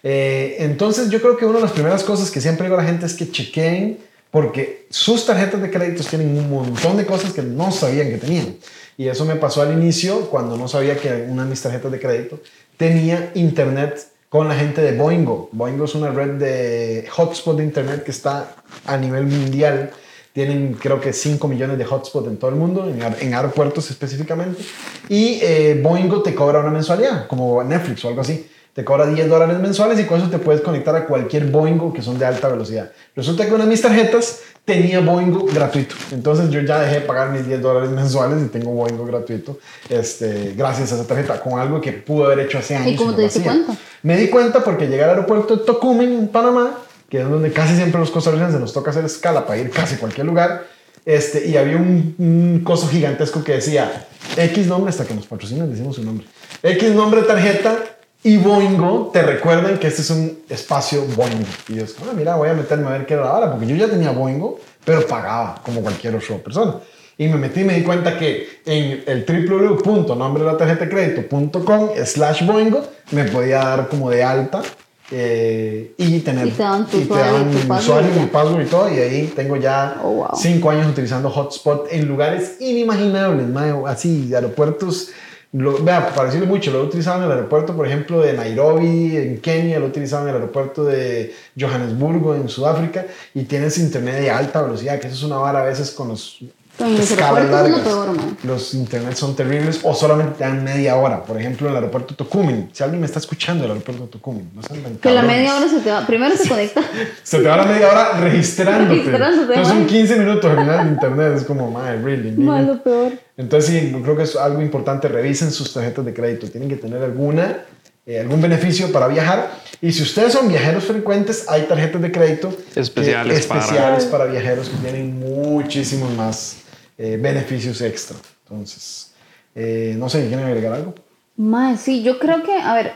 Eh, 0.05 0.57
entonces 0.61 1.11
yo 1.11 1.21
creo 1.21 1.37
que 1.37 1.45
una 1.45 1.57
de 1.57 1.63
las 1.63 1.73
primeras 1.73 2.05
cosas 2.05 2.31
que 2.31 2.41
siempre 2.41 2.67
digo 2.67 2.79
a 2.79 2.83
la 2.83 2.89
gente 2.89 3.05
es 3.07 3.15
que 3.15 3.29
chequeen, 3.31 3.99
porque 4.31 4.87
sus 4.89 5.27
tarjetas 5.27 5.61
de 5.61 5.71
créditos 5.71 6.07
tienen 6.07 6.39
un 6.39 6.49
montón 6.51 6.97
de 6.97 7.05
cosas 7.05 7.33
que 7.33 7.43
no 7.43 7.71
sabían 7.73 8.11
que 8.11 8.19
tenían. 8.19 8.57
Y 8.99 9.09
eso 9.09 9.25
me 9.25 9.37
pasó 9.37 9.63
al 9.63 9.73
inicio 9.73 10.23
cuando 10.31 10.57
no 10.57 10.69
sabía 10.69 10.97
que 10.97 11.27
una 11.29 11.45
de 11.45 11.51
mis 11.51 11.63
tarjetas 11.63 11.91
de 11.91 11.99
crédito 12.01 12.41
tenía 12.77 13.31
internet 13.35 14.07
con 14.29 14.49
la 14.49 14.55
gente 14.55 14.81
de 14.81 14.97
Boingo. 14.97 15.49
Boingo 15.53 15.85
es 15.85 15.95
una 15.95 16.11
red 16.11 16.33
de 16.33 17.07
hotspot 17.11 17.57
de 17.57 17.65
internet 17.65 18.03
que 18.05 18.11
está 18.11 18.55
a 18.87 18.97
nivel 18.97 19.25
mundial. 19.27 19.91
Tienen 20.33 20.75
creo 20.81 20.99
que 21.01 21.13
5 21.13 21.47
millones 21.49 21.77
de 21.77 21.85
hotspots 21.85 22.29
en 22.29 22.39
todo 22.39 22.51
el 22.51 22.57
mundo, 22.57 22.89
en, 22.89 23.01
aer- 23.03 23.17
en 23.21 23.35
aeropuertos 23.35 23.91
específicamente. 23.91 24.63
Y 25.11 25.39
eh, 25.43 25.79
Boingo 25.83 26.23
te 26.23 26.35
cobra 26.35 26.61
una 26.61 26.71
mensualidad, 26.71 27.27
como 27.27 27.63
Netflix 27.63 28.05
o 28.05 28.09
algo 28.09 28.23
así. 28.23 28.49
Te 28.73 28.83
cobra 28.83 29.07
10 29.07 29.29
dólares 29.29 29.59
mensuales 29.59 30.01
y 30.01 30.05
con 30.05 30.19
eso 30.19 30.31
te 30.31 30.39
puedes 30.39 30.63
conectar 30.63 30.97
a 30.97 31.05
cualquier 31.05 31.45
Boingo 31.47 31.93
que 31.93 32.01
son 32.01 32.19
de 32.19 32.25
alta 32.25 32.49
velocidad. 32.49 32.91
Resulta 33.15 33.45
que 33.45 33.53
una 33.53 33.65
de 33.65 33.71
mis 33.71 33.83
tarjetas 33.83 34.41
tenía 34.65 35.01
Boingo 35.01 35.47
gratuito. 35.47 35.95
Entonces 36.13 36.51
yo 36.51 36.61
ya 36.61 36.81
dejé 36.81 37.01
de 37.01 37.01
pagar 37.03 37.31
mis 37.31 37.47
10 37.47 37.61
dólares 37.61 37.91
mensuales 37.91 38.43
y 38.45 38.49
tengo 38.49 38.71
Boingo 38.71 39.05
gratuito 39.05 39.59
este, 39.89 40.55
gracias 40.57 40.93
a 40.93 40.97
esa 40.97 41.07
tarjeta, 41.07 41.41
con 41.41 41.59
algo 41.59 41.81
que 41.81 41.93
pude 41.93 42.27
haber 42.27 42.41
hecho 42.41 42.59
hace 42.59 42.77
años. 42.77 42.97
cómo 42.97 43.11
no 43.11 43.17
te 43.17 43.23
diste 43.23 43.41
cuenta? 43.41 43.77
Me 44.03 44.17
di 44.17 44.29
cuenta 44.29 44.63
porque 44.63 44.87
llegué 44.87 45.05
al 45.05 45.11
aeropuerto 45.11 45.57
de 45.57 45.65
Tocumen, 45.65 46.13
en 46.13 46.29
Panamá, 46.29 46.79
que 47.09 47.21
es 47.21 47.29
donde 47.29 47.53
casi 47.53 47.77
siempre 47.77 48.01
los 48.01 48.11
costarricenses 48.11 48.61
nos 48.61 48.73
toca 48.73 48.91
hacer 48.91 49.05
escala 49.05 49.47
para 49.47 49.61
ir 49.61 49.71
casi 49.71 49.97
a 49.97 49.99
cualquier 49.99 50.27
lugar. 50.27 50.67
Este, 51.05 51.49
y 51.49 51.57
había 51.57 51.77
un, 51.77 52.15
un 52.19 52.61
coso 52.63 52.87
gigantesco 52.87 53.43
que 53.43 53.55
decía 53.55 54.07
X 54.37 54.67
nombre, 54.69 54.91
hasta 54.91 55.05
que 55.05 55.15
nos 55.15 55.27
patrocinan, 55.27 55.69
decimos 55.71 55.97
su 55.97 56.05
nombre. 56.05 56.27
X 56.63 56.95
nombre 56.95 57.23
tarjeta 57.23 57.77
y 58.25 58.37
Boingo 58.37 59.11
te 59.13 59.23
recuerdan 59.23 59.79
que 59.79 59.89
este 59.89 60.03
es 60.03 60.11
un 60.11 60.39
espacio 60.49 61.03
Boingo. 61.17 61.47
Y 61.69 61.75
yo, 61.75 61.85
ah, 62.03 62.13
mira, 62.17 62.37
voy 62.37 62.49
a 62.49 62.55
meterme 62.55 62.87
a 62.89 62.91
ver 62.93 63.07
qué 63.07 63.15
era 63.15 63.25
la 63.25 63.33
hora, 63.35 63.51
porque 63.51 63.67
yo 63.67 63.75
ya 63.75 63.89
tenía 63.89 64.13
Boingo, 64.13 64.59
pero 64.85 65.07
pagaba 65.07 65.61
como 65.65 65.81
cualquier 65.81 66.15
otra 66.15 66.37
persona. 66.39 66.77
Y 67.19 67.29
me 67.29 67.37
metí 67.37 67.61
y 67.61 67.65
me 67.65 67.75
di 67.75 67.83
cuenta 67.83 68.19
que 68.19 68.61
en 68.65 69.05
el 69.07 69.25
www.nombre 69.27 70.45
de 70.45 70.51
la 70.51 70.57
tarjeta 70.57 70.85
de 70.85 70.91
crédito.com 70.91 71.91
slash 72.05 72.47
Boingo 72.47 72.83
me 73.11 73.25
podía 73.25 73.59
dar 73.59 73.89
como 73.89 74.09
de 74.09 74.23
alta 74.23 74.63
eh, 75.11 75.93
y 75.99 76.21
tener 76.21 76.49
Y 76.49 76.51
te 76.53 76.63
daban 76.63 76.87
tu 76.87 76.97
y 76.97 77.01
te 77.01 77.07
tu 77.09 77.15
mi 77.15 77.63
password, 77.67 77.79
usuario, 77.79 78.11
mi 78.21 78.27
password 78.27 78.63
y 78.63 78.67
todo. 78.67 78.89
Y 78.95 78.99
ahí 78.99 79.33
tengo 79.37 79.57
ya 79.57 80.01
Oh, 80.03 80.11
wow. 80.13 80.29
cinco 80.35 80.71
años 80.71 80.87
utilizando 80.87 81.29
hotspot 81.29 81.87
en 81.91 82.09
lugares 82.09 82.57
inimaginables, 82.61 83.47
mae, 83.49 83.75
así, 83.87 84.35
aeropuertos. 84.35 85.11
Lo, 85.53 85.83
vea, 85.83 86.15
para 86.15 86.29
decirlo 86.29 86.47
mucho, 86.47 86.71
lo 86.71 86.81
he 86.81 86.85
utilizado 86.85 87.19
en 87.19 87.25
el 87.25 87.33
aeropuerto, 87.33 87.77
por 87.77 87.87
ejemplo, 87.87 88.21
de 88.21 88.33
Nairobi, 88.33 89.17
en 89.17 89.41
Kenia, 89.41 89.79
lo 89.79 89.87
he 89.87 89.89
utilizado 89.89 90.23
en 90.23 90.31
el 90.31 90.35
aeropuerto 90.37 90.83
de 90.85 91.35
Johannesburgo, 91.61 92.35
en 92.35 92.49
Sudáfrica, 92.49 93.05
y 93.35 93.45
tienes 93.45 93.77
internet 93.77 94.21
de 94.21 94.31
alta 94.31 94.63
velocidad, 94.63 94.99
que 94.99 95.09
eso 95.09 95.17
es 95.17 95.23
una 95.23 95.37
vara 95.37 95.61
a 95.61 95.65
veces 95.65 95.91
con 95.91 96.09
los 96.09 96.43
los 96.79 97.01
escalas 97.01 97.45
aeropuertos 97.45 97.67
es 97.67 97.85
lo 97.85 98.07
largas. 98.07 98.17
peor. 98.17 98.37
Los 98.45 98.75
internet 98.75 99.15
son 99.15 99.37
terribles 99.37 99.81
o 99.83 99.95
solamente 99.95 100.39
te 100.39 100.45
dan 100.45 100.65
media 100.65 100.97
hora. 100.97 101.23
Por 101.23 101.39
ejemplo, 101.39 101.67
en 101.67 101.73
el 101.73 101.77
aeropuerto 101.77 102.15
Tocumen. 102.15 102.71
Si 102.73 102.83
alguien 102.83 103.01
me 103.01 103.07
está 103.07 103.19
escuchando 103.19 103.63
del 103.63 103.73
aeropuerto 103.73 104.05
Tocumen, 104.05 104.51
no 104.55 104.63
sean 104.63 104.99
Que 105.01 105.11
la 105.11 105.23
media 105.23 105.57
hora 105.57 105.69
se 105.69 105.81
te 105.81 105.91
va. 105.91 106.07
Primero 106.07 106.35
se 106.37 106.49
conecta. 106.49 106.83
Se 107.23 107.39
te 107.39 107.49
va 107.49 107.59
la 107.59 107.65
media 107.65 107.91
hora 107.91 108.13
registrándote. 108.19 108.95
Registrándote, 108.95 109.55
Entonces 109.55 109.69
son 109.69 109.79
man. 109.79 109.87
15 109.87 110.17
minutos 110.17 110.51
al 110.51 110.59
final 110.59 110.85
de 110.85 110.93
internet. 110.93 111.33
Es 111.37 111.45
como, 111.45 111.71
madre, 111.71 111.97
really. 111.99 112.23
really. 112.31 112.43
Más 112.43 112.67
lo 112.67 112.83
peor. 112.83 113.13
Entonces 113.43 113.71
sí, 113.71 113.93
creo 114.03 114.17
que 114.17 114.23
es 114.23 114.37
algo 114.37 114.63
importante. 114.63 115.09
Revisen 115.09 115.51
sus 115.51 115.73
tarjetas 115.73 116.05
de 116.05 116.15
crédito. 116.15 116.49
Tienen 116.49 116.69
que 116.69 116.77
tener 116.77 117.03
alguna, 117.03 117.65
eh, 118.07 118.21
algún 118.21 118.41
beneficio 118.41 118.91
para 118.93 119.09
viajar. 119.09 119.51
Y 119.81 119.93
si 119.93 120.03
ustedes 120.03 120.33
son 120.33 120.49
viajeros 120.49 120.85
frecuentes, 120.85 121.47
hay 121.49 121.63
tarjetas 121.63 122.01
de 122.01 122.13
crédito 122.13 122.51
que- 122.73 122.81
Especiales 122.81 123.47
para- 123.47 123.61
especiales 123.61 124.05
para... 124.07 124.25
viajeros 124.27 124.69
que 124.69 124.77
tienen 124.77 125.19
muchísimos 125.19 126.11
más 126.15 126.59
eh, 126.99 127.19
beneficios 127.21 127.81
extra. 127.81 128.17
Entonces, 128.49 129.13
eh, 129.55 129.95
no 129.99 130.09
sé, 130.09 130.27
¿quieren 130.29 130.47
agregar 130.47 130.73
algo? 130.75 130.95
Más, 131.37 131.81
sí, 131.81 132.03
yo 132.03 132.19
creo 132.19 132.43
que, 132.45 132.53
a 132.53 132.75
ver, 132.75 132.93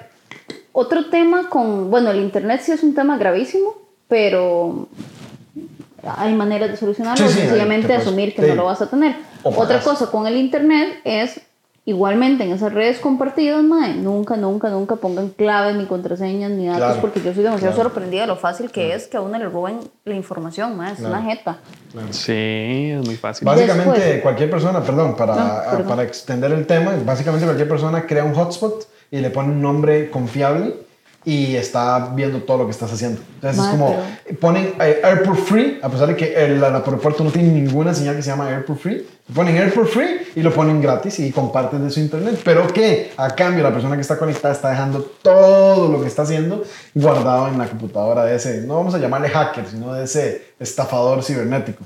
otro 0.72 1.08
tema 1.10 1.48
con, 1.48 1.90
bueno, 1.90 2.10
el 2.10 2.20
internet 2.20 2.60
sí 2.64 2.70
es 2.72 2.82
un 2.84 2.94
tema 2.94 3.16
gravísimo, 3.18 3.74
pero 4.06 4.88
hay 6.16 6.34
maneras 6.34 6.70
de 6.70 6.76
solucionarlo, 6.76 7.26
Sí, 7.28 7.32
sí, 7.34 7.40
sencillamente 7.40 7.88
puedes- 7.88 8.02
asumir 8.02 8.34
que 8.34 8.42
sí. 8.42 8.48
no 8.48 8.54
lo 8.54 8.64
vas 8.64 8.80
a 8.82 8.88
tener. 8.90 9.16
O 9.42 9.50
Otra 9.60 9.80
cosa 9.80 10.06
con 10.10 10.26
el 10.26 10.36
internet 10.36 11.00
es 11.04 11.40
Igualmente 11.88 12.42
en 12.42 12.50
esas 12.50 12.72
redes 12.74 12.98
compartidas, 12.98 13.62
mae, 13.62 13.94
nunca, 13.94 14.36
nunca, 14.36 14.68
nunca 14.70 14.96
pongan 14.96 15.28
claves 15.28 15.76
ni 15.76 15.84
contraseñas 15.86 16.50
ni 16.50 16.66
datos 16.66 16.82
Claro, 16.82 17.00
porque 17.00 17.20
yo 17.20 17.32
soy 17.32 17.44
demasiado 17.44 17.74
claro. 17.76 17.90
sorprendida 17.90 18.22
de 18.22 18.26
lo 18.26 18.34
fácil 18.34 18.72
que 18.72 18.92
es 18.92 19.06
que 19.06 19.16
a 19.16 19.20
uno 19.20 19.38
le 19.38 19.48
roben 19.48 19.78
la 20.04 20.16
información, 20.16 20.76
mae, 20.76 20.94
es 20.94 20.98
Claro. 20.98 21.14
una 21.14 21.22
jeta. 21.30 21.58
Claro. 21.92 22.08
Sí, 22.10 22.90
es 22.90 23.06
muy 23.06 23.14
fácil. 23.14 23.46
Básicamente 23.46 24.00
Después- 24.00 24.20
cualquier 24.22 24.50
persona, 24.50 24.82
perdón, 24.82 25.14
para, 25.14 25.36
No, 25.36 25.70
perdón. 25.70 25.86
para 25.86 26.02
extender 26.02 26.50
el 26.50 26.66
tema, 26.66 26.92
básicamente 27.04 27.44
cualquier 27.46 27.68
persona 27.68 28.04
crea 28.04 28.24
un 28.24 28.34
hotspot 28.34 28.88
y 29.12 29.18
le 29.20 29.30
pone 29.30 29.50
un 29.50 29.62
nombre 29.62 30.10
confiable 30.10 30.74
y 31.26 31.56
está 31.56 32.12
viendo 32.14 32.38
todo 32.42 32.58
lo 32.58 32.64
que 32.66 32.70
estás 32.70 32.92
haciendo. 32.92 33.20
Entonces 33.34 33.60
es 33.60 33.66
Mae, 33.66 33.70
como, 33.72 33.96
ponen 34.40 34.74
eh, 34.80 35.00
Airport 35.02 35.40
Free, 35.40 35.80
a 35.82 35.88
pesar 35.88 36.06
de 36.06 36.14
que 36.14 36.32
el, 36.32 36.52
el 36.52 36.64
aeropuerto 36.64 37.24
no 37.24 37.32
tiene 37.32 37.48
ninguna 37.48 37.92
señal 37.92 38.14
que 38.14 38.22
se 38.22 38.30
llama 38.30 38.48
Airport 38.48 38.78
Free, 38.78 39.04
ponen 39.34 39.56
Airport 39.56 39.88
Free 39.88 40.20
y 40.36 40.40
lo 40.40 40.54
ponen 40.54 40.80
gratis 40.80 41.18
y 41.18 41.32
comparten 41.32 41.84
de 41.84 41.90
su 41.90 41.98
internet. 41.98 42.40
Pero 42.44 42.68
que 42.68 43.10
a 43.16 43.34
cambio 43.34 43.64
la 43.64 43.72
persona 43.72 43.96
que 43.96 44.02
está 44.02 44.16
conectada 44.16 44.54
está 44.54 44.70
dejando 44.70 45.00
todo 45.20 45.90
lo 45.90 46.00
que 46.00 46.06
está 46.06 46.22
haciendo 46.22 46.62
guardado 46.94 47.48
en 47.48 47.58
la 47.58 47.66
computadora 47.66 48.24
de 48.24 48.36
ese, 48.36 48.60
no 48.60 48.76
vamos 48.76 48.94
a 48.94 48.98
llamarle 48.98 49.28
hacker, 49.28 49.66
sino 49.66 49.94
de 49.94 50.04
ese 50.04 50.52
estafador 50.60 51.24
cibernético. 51.24 51.82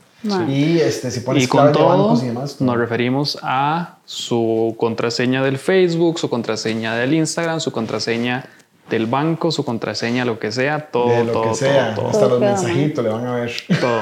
Y 0.48 0.78
este, 0.80 1.10
si 1.10 1.20
pones 1.20 1.44
Y 1.44 1.46
con 1.46 1.72
todo 1.72 1.88
bancos 1.88 2.22
y 2.22 2.26
demás. 2.26 2.60
nos 2.60 2.76
referimos 2.76 3.38
a 3.40 3.96
su 4.04 4.76
contraseña 4.78 5.42
del 5.42 5.56
Facebook, 5.56 6.18
su 6.18 6.28
contraseña 6.28 6.94
del 6.94 7.14
Instagram, 7.14 7.58
su 7.60 7.72
contraseña 7.72 8.44
del 8.90 9.06
banco, 9.06 9.50
su 9.50 9.64
contraseña, 9.64 10.24
lo 10.24 10.38
que 10.38 10.50
sea, 10.52 10.90
todo, 10.90 11.08
de 11.10 11.24
lo 11.24 11.32
todo, 11.32 11.42
que 11.50 11.54
sea, 11.54 11.94
todo, 11.94 12.06
hasta 12.08 12.20
Todo 12.20 12.28
los 12.30 12.38
queda 12.40 12.50
mensajitos 12.52 13.04
le 13.04 13.10
van 13.10 13.26
a 13.26 13.34
ver. 13.36 13.52
todo. 13.80 14.00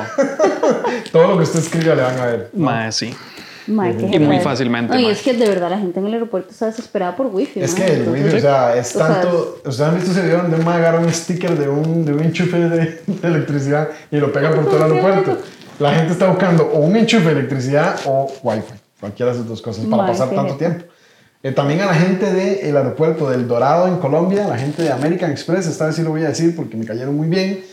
Todo 1.12 1.26
lo 1.28 1.36
que 1.36 1.42
usted 1.44 1.60
escriba 1.60 1.94
le 1.94 2.02
van 2.02 2.18
a 2.18 2.26
ver. 2.26 2.50
Mae, 2.54 2.90
sí. 2.92 3.14
Mae, 3.66 3.94
qué 3.96 4.16
Y 4.16 4.18
muy 4.18 4.40
fácilmente, 4.40 4.94
No, 4.94 5.00
y 5.00 5.04
mae. 5.04 5.12
es 5.12 5.22
que 5.22 5.34
de 5.34 5.46
verdad 5.46 5.70
la 5.70 5.78
gente 5.78 6.00
en 6.00 6.06
el 6.06 6.14
aeropuerto 6.14 6.50
está 6.50 6.66
desesperada 6.66 7.14
por 7.16 7.26
wifi. 7.26 7.60
Es 7.60 7.74
mae, 7.78 7.84
que 7.86 7.92
el 7.92 7.98
entonces- 8.00 8.24
wifi, 8.24 8.36
o 8.36 8.40
sea, 8.40 8.76
es 8.76 8.96
o 8.96 8.98
sea, 8.98 9.08
tanto. 9.08 9.54
¿Ustedes 9.64 9.80
han 9.80 9.94
visto 9.96 10.10
ese 10.12 10.22
video 10.22 10.38
donde 10.38 10.56
un 10.56 10.64
man 10.64 10.76
agarra 10.76 11.00
un 11.00 11.12
sticker 11.12 11.56
de 11.58 11.68
un, 11.68 12.04
de 12.04 12.12
un 12.14 12.20
enchufe 12.24 12.56
de, 12.58 13.02
de 13.06 13.28
electricidad 13.28 13.88
y 14.10 14.16
lo 14.16 14.32
pega 14.32 14.50
por 14.52 14.64
todo 14.66 14.76
el 14.78 14.82
aeropuerto? 14.92 15.36
La 15.78 15.92
gente 15.94 16.12
está 16.14 16.28
buscando 16.28 16.64
o 16.72 16.78
un 16.78 16.96
enchufe 16.96 17.26
de 17.26 17.32
electricidad 17.32 18.00
o 18.06 18.32
wifi. 18.42 18.72
Cualquiera 19.00 19.30
de 19.32 19.38
esas 19.38 19.48
dos 19.48 19.62
cosas 19.62 19.84
para 19.86 20.06
pasar 20.06 20.30
tanto 20.30 20.54
tiempo. 20.56 20.84
Eh, 21.42 21.52
también 21.52 21.80
a 21.80 21.86
la 21.86 21.94
gente 21.94 22.32
del 22.32 22.76
aeropuerto 22.76 23.30
del 23.30 23.46
Dorado 23.46 23.86
en 23.86 23.98
Colombia, 23.98 24.48
la 24.48 24.58
gente 24.58 24.82
de 24.82 24.90
American 24.90 25.30
Express, 25.30 25.66
esta 25.66 25.86
vez 25.86 25.94
sí 25.94 26.02
lo 26.02 26.10
voy 26.10 26.24
a 26.24 26.28
decir 26.28 26.56
porque 26.56 26.76
me 26.76 26.84
cayeron 26.84 27.16
muy 27.16 27.28
bien. 27.28 27.64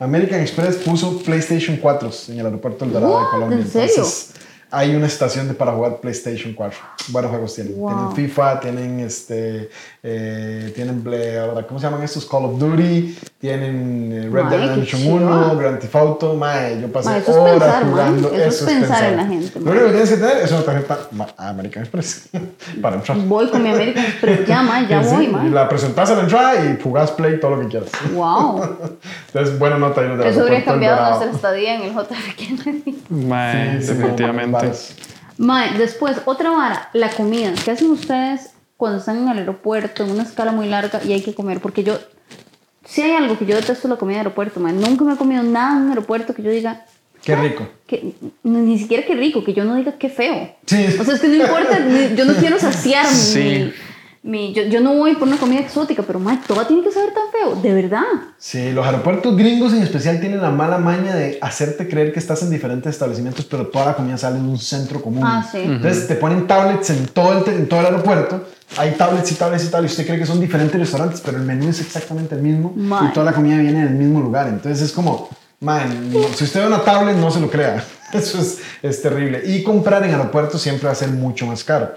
American 0.00 0.40
Express 0.40 0.76
puso 0.76 1.22
PlayStation 1.22 1.76
4 1.76 2.10
en 2.28 2.40
el 2.40 2.46
aeropuerto 2.46 2.84
del 2.84 2.94
Dorado 2.94 3.20
de? 3.20 3.26
Colombia. 3.30 3.58
¿En 3.58 3.68
serio? 3.70 3.94
Entonces, 3.94 4.30
hay 4.74 4.94
una 4.96 5.06
estación 5.06 5.48
de, 5.48 5.54
para 5.54 5.72
jugar 5.72 6.00
PlayStation 6.00 6.54
4. 6.54 6.78
Buenos 7.08 7.30
juegos 7.30 7.54
tienen. 7.54 7.78
Wow. 7.78 7.90
Tienen 7.90 8.16
FIFA, 8.16 8.60
tienen 8.60 9.00
este, 9.00 9.68
eh, 10.02 10.72
tienen 10.74 11.04
¿cómo 11.68 11.78
se 11.78 11.86
llaman 11.86 12.02
estos? 12.02 12.24
Call 12.24 12.46
of 12.46 12.58
Duty, 12.58 13.18
tienen 13.38 14.10
eh, 14.12 14.30
Red 14.32 14.44
Dead 14.46 14.60
Redemption 14.60 15.02
chiva. 15.02 15.14
1, 15.14 15.56
Grand 15.58 15.78
Theft 15.78 15.94
Auto, 15.94 16.34
mae, 16.34 16.80
yo 16.80 16.90
pasé 16.90 17.18
eso 17.18 17.42
horas 17.42 17.52
pensar, 17.52 17.84
mae. 17.84 17.90
jugando. 17.90 18.32
Eso 18.32 18.66
es 18.66 18.78
pensar 18.78 19.04
en 19.04 19.16
la 19.18 19.26
gente, 19.26 19.60
Lo 19.60 19.70
único 19.72 19.86
que 19.86 19.90
tienes 19.90 20.10
que 20.10 20.16
tener 20.16 20.36
es 20.38 20.52
una 20.52 20.62
tarjeta 20.62 20.98
American 21.36 21.82
Express 21.82 22.30
para 22.80 22.96
entrar. 22.96 23.18
Voy 23.18 23.48
con 23.48 23.62
mi 23.62 23.68
American 23.68 24.06
Express, 24.06 24.46
ya, 24.46 24.62
mae, 24.62 24.86
ya 24.86 25.04
Sí, 25.04 25.14
voy, 25.14 25.24
y 25.26 25.28
mae. 25.28 25.50
La 25.50 25.68
presentas 25.68 26.10
a 26.10 26.14
la 26.14 26.22
entrada 26.22 26.64
y 26.64 26.80
jugás 26.82 27.10
Play 27.10 27.38
todo 27.38 27.56
lo 27.56 27.60
que 27.60 27.68
quieras. 27.68 27.90
Wow. 28.14 28.62
Entonces, 29.26 29.58
buena 29.58 29.76
nota 29.76 30.00
ahí 30.00 30.06
en 30.06 30.12
el 30.18 30.26
Eso 30.26 30.44
del 30.46 30.64
cambiado 30.64 31.10
nuestra 31.10 31.30
estadía 31.30 31.74
en 31.74 31.82
el 31.82 31.92
JF 31.92 32.34
Kennedy. 32.36 33.02
Mae, 33.10 33.80
Sí, 33.80 33.86
sí, 33.86 33.92
definitivamente. 33.92 34.61
Varas. 34.62 34.94
Mae, 35.38 35.76
después, 35.78 36.18
otra 36.24 36.50
vara, 36.50 36.88
la 36.92 37.10
comida. 37.10 37.52
¿Qué 37.64 37.70
hacen 37.70 37.90
ustedes 37.90 38.50
cuando 38.76 38.98
están 38.98 39.18
en 39.18 39.28
el 39.28 39.38
aeropuerto, 39.38 40.04
en 40.04 40.10
una 40.10 40.22
escala 40.22 40.52
muy 40.52 40.68
larga 40.68 41.00
y 41.04 41.12
hay 41.12 41.22
que 41.22 41.34
comer? 41.34 41.60
Porque 41.60 41.82
yo, 41.84 41.98
si 42.84 43.02
hay 43.02 43.12
algo 43.12 43.38
que 43.38 43.46
yo 43.46 43.56
detesto 43.56 43.86
es 43.88 43.90
la 43.90 43.96
comida 43.96 44.16
de 44.16 44.20
aeropuerto, 44.20 44.60
mae. 44.60 44.72
Nunca 44.72 45.04
me 45.04 45.14
he 45.14 45.16
comido 45.16 45.42
nada 45.42 45.76
en 45.76 45.82
un 45.84 45.88
aeropuerto 45.90 46.34
que 46.34 46.42
yo 46.42 46.50
diga, 46.50 46.84
Qué 47.24 47.36
rico. 47.36 47.68
que, 47.86 48.14
ni 48.42 48.78
siquiera 48.78 49.06
que 49.06 49.14
rico, 49.14 49.44
que 49.44 49.54
yo 49.54 49.64
no 49.64 49.76
diga 49.76 49.92
que 49.92 50.08
feo. 50.08 50.54
Sí. 50.66 50.86
O 51.00 51.04
sea, 51.04 51.14
es 51.14 51.20
que 51.20 51.28
no 51.28 51.36
importa, 51.36 51.78
yo 52.16 52.24
no 52.24 52.34
quiero 52.34 52.58
saciar 52.58 53.06
Sí. 53.12 53.38
mi... 53.38 53.72
mi- 54.22 54.52
yo, 54.54 54.62
yo 54.64 54.80
no 54.80 54.94
voy 54.94 55.14
por 55.16 55.26
una 55.28 55.36
comida 55.36 55.60
exótica, 55.60 56.02
pero 56.06 56.18
mae, 56.20 56.38
todo 56.46 56.64
tiene 56.66 56.82
que 56.82 56.92
saber 56.92 57.12
tan 57.12 57.24
feo, 57.32 57.60
de 57.60 57.74
verdad. 57.74 58.02
Sí, 58.38 58.70
los 58.72 58.86
aeropuertos 58.86 59.36
gringos 59.36 59.72
en 59.72 59.82
especial 59.82 60.20
tienen 60.20 60.40
la 60.40 60.50
mala 60.50 60.78
maña 60.78 61.14
de 61.14 61.38
hacerte 61.40 61.88
creer 61.88 62.12
que 62.12 62.18
estás 62.20 62.42
en 62.42 62.50
diferentes 62.50 62.90
establecimientos, 62.92 63.44
pero 63.46 63.66
toda 63.66 63.86
la 63.86 63.94
comida 63.94 64.16
sale 64.16 64.36
de 64.36 64.42
un 64.48 64.58
centro 64.58 65.00
común. 65.02 65.24
Ah, 65.26 65.46
sí. 65.50 65.58
Entonces 65.58 66.06
te 66.06 66.14
ponen 66.14 66.46
tablets 66.46 66.90
en 66.90 67.06
todo, 67.08 67.44
el, 67.46 67.54
en 67.54 67.68
todo 67.68 67.80
el 67.80 67.86
aeropuerto. 67.86 68.46
Hay 68.78 68.92
tablets 68.92 69.32
y 69.32 69.34
tablets 69.34 69.64
y 69.64 69.68
tal, 69.68 69.82
y 69.82 69.86
usted 69.86 70.06
cree 70.06 70.18
que 70.18 70.24
son 70.26 70.40
diferentes 70.40 70.80
restaurantes, 70.80 71.20
pero 71.20 71.36
el 71.36 71.42
menú 71.42 71.68
es 71.68 71.80
exactamente 71.80 72.34
el 72.34 72.42
mismo 72.42 72.72
Mae. 72.74 73.08
y 73.08 73.12
toda 73.12 73.26
la 73.26 73.32
comida 73.34 73.58
viene 73.58 73.84
del 73.84 73.94
mismo 73.94 74.20
lugar. 74.20 74.48
Entonces 74.48 74.80
es 74.82 74.92
como, 74.92 75.28
man, 75.60 76.10
si 76.34 76.44
usted 76.44 76.60
ve 76.60 76.66
una 76.68 76.82
tablet, 76.82 77.16
no 77.16 77.30
se 77.30 77.38
lo 77.40 77.50
crea. 77.50 77.84
Eso 78.12 78.40
es, 78.40 78.58
es 78.82 79.02
terrible. 79.02 79.42
Y 79.44 79.62
comprar 79.62 80.04
en 80.04 80.12
aeropuertos 80.12 80.62
siempre 80.62 80.86
va 80.86 80.92
a 80.92 80.94
ser 80.94 81.08
mucho 81.08 81.46
más 81.46 81.64
caro. 81.64 81.94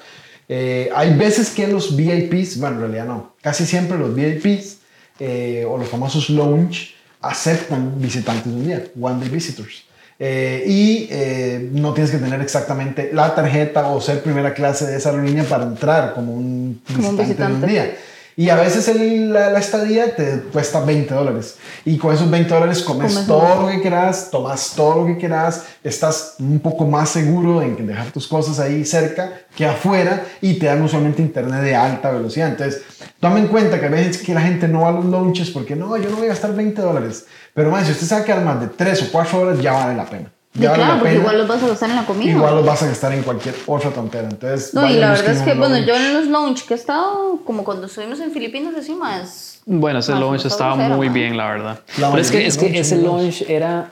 Eh, 0.48 0.90
hay 0.96 1.14
veces 1.16 1.50
que 1.50 1.68
los 1.68 1.96
VIPs, 1.96 2.60
bueno, 2.60 2.76
en 2.76 2.82
realidad 2.82 3.06
no, 3.06 3.34
casi 3.42 3.66
siempre 3.66 3.98
los 3.98 4.14
VIPs 4.14 4.78
eh, 5.20 5.66
o 5.68 5.78
los 5.78 5.88
famosos 5.90 6.30
lounge 6.30 6.94
aceptan 7.22 8.00
visitantes 8.00 8.46
de 8.46 8.52
un 8.52 8.66
día, 8.66 8.84
one 9.00 9.20
day 9.20 9.30
visitors. 9.30 9.84
Eh, 10.18 10.64
y 10.66 11.08
eh, 11.12 11.70
no 11.74 11.94
tienes 11.94 12.10
que 12.12 12.18
tener 12.20 12.40
exactamente 12.42 13.10
la 13.12 13.36
tarjeta 13.36 13.88
o 13.88 14.00
ser 14.00 14.22
primera 14.24 14.54
clase 14.54 14.86
de 14.86 14.96
esa 14.98 15.10
aerolínea 15.10 15.44
para 15.44 15.64
entrar 15.66 16.14
como 16.14 16.34
un 16.34 16.82
Como 16.88 17.10
un 17.10 17.18
visitante, 17.18 17.44
de 17.44 17.54
un 17.54 17.62
visitante. 17.62 17.68
día. 17.68 17.98
Y 18.38 18.50
a 18.50 18.56
veces 18.56 18.88
el- 18.90 19.32
la, 19.32 19.50
la 19.50 19.60
estadía 19.60 20.14
te 20.16 20.42
cuesta 20.52 20.82
20 20.82 21.14
dólares. 21.14 21.56
Y 21.86 21.98
con 21.98 22.14
esos 22.14 22.30
20 22.30 22.54
dólares 22.54 22.82
comes, 22.82 23.14
Comes 23.14 23.28
todo 23.28 23.62
lo 23.62 23.68
que 23.70 23.82
quieras, 23.82 24.30
tomas 24.30 24.74
todo 24.76 25.02
lo 25.02 25.06
que 25.08 25.18
quieras, 25.18 25.64
estás 25.84 26.36
un 26.40 26.60
poco 26.60 26.86
más 26.86 27.10
seguro 27.10 27.62
en 27.62 27.78
que 27.78 27.84
dejar 27.84 28.08
tus 28.12 28.28
cosas 28.28 28.60
ahí 28.60 28.84
cerca 28.84 29.32
que 29.56 29.66
afuera 29.66 30.26
y 30.42 30.56
te 30.56 30.66
dan 30.66 30.82
usualmente 30.82 31.22
internet 31.22 31.62
de 31.62 31.76
alta 31.76 32.12
velocidad. 32.12 32.50
Entonces, 32.50 32.82
toma 33.22 33.40
en 33.40 33.48
cuenta 33.48 33.80
que 33.80 33.86
a 33.86 33.90
veces 33.90 34.18
que 34.18 34.34
la 34.34 34.42
gente 34.42 34.68
no 34.68 34.82
va 34.82 34.90
a 34.90 34.92
los 34.92 35.06
lunches 35.06 35.50
porque 35.52 35.76
no, 35.78 35.96
yo 35.96 36.10
no 36.10 36.18
voy 36.18 36.26
a 36.26 36.30
gastar 36.30 36.54
20 36.54 36.82
dólares. 36.82 37.26
Pero 37.54 37.72
más, 37.72 37.86
si 37.88 37.94
usted 37.94 38.12
a 38.18 38.26
quedar 38.26 38.44
más 38.44 38.60
de 38.60 38.68
3 38.68 39.02
o 39.04 39.06
4 39.14 39.40
horas, 39.40 39.62
ya 39.62 39.72
vale 39.72 39.96
la 39.96 40.06
pena. 40.06 40.30
Y 40.56 40.66
vale 40.66 40.76
claro, 40.76 40.94
la 40.94 41.00
porque 41.00 41.16
igual 41.16 41.38
los 41.38 41.48
vas 41.48 41.64
a 41.64 41.68
gastar 41.68 41.90
en 41.90 41.96
la 41.98 42.06
comida. 42.06 42.32
Igual 42.32 42.56
los 42.56 42.66
vas 42.66 42.82
a 42.84 42.88
gastar 42.88 43.14
en 43.14 43.24
cualquier 43.24 43.56
otra 43.66 43.92
tontera. 43.92 44.30
Entonces, 44.30 44.74
No, 44.74 44.90
y 44.90 44.94
la 44.94 45.12
verdad 45.12 45.32
es 45.32 45.42
que, 45.42 45.54
bueno, 45.54 45.76
lounge. 45.76 45.88
yo 45.88 45.96
en 45.96 46.14
los 46.14 46.28
lounge 46.28 46.66
que 46.66 46.74
he 46.74 46.78
estado, 46.78 47.40
como 47.46 47.64
cuando 47.64 47.88
estuvimos 47.88 48.20
en 48.22 48.32
Filipinas 48.32 48.74
encima, 48.76 49.20
es... 49.22 49.62
Bueno, 49.66 50.00
ese 50.00 50.14
está 50.14 50.48
estaba 50.48 50.76
grosero, 50.76 50.96
muy 50.96 51.10
mae. 51.10 51.14
bien, 51.14 51.38
la 51.38 51.48
verdad. 51.50 51.80
La 51.98 52.10
Pero 52.10 52.22
es 52.22 52.32
que, 52.32 52.46
es 52.48 52.58
que 52.58 52.66
launch 52.66 52.80
ese 52.80 52.98
launch 52.98 53.42
era. 53.50 53.90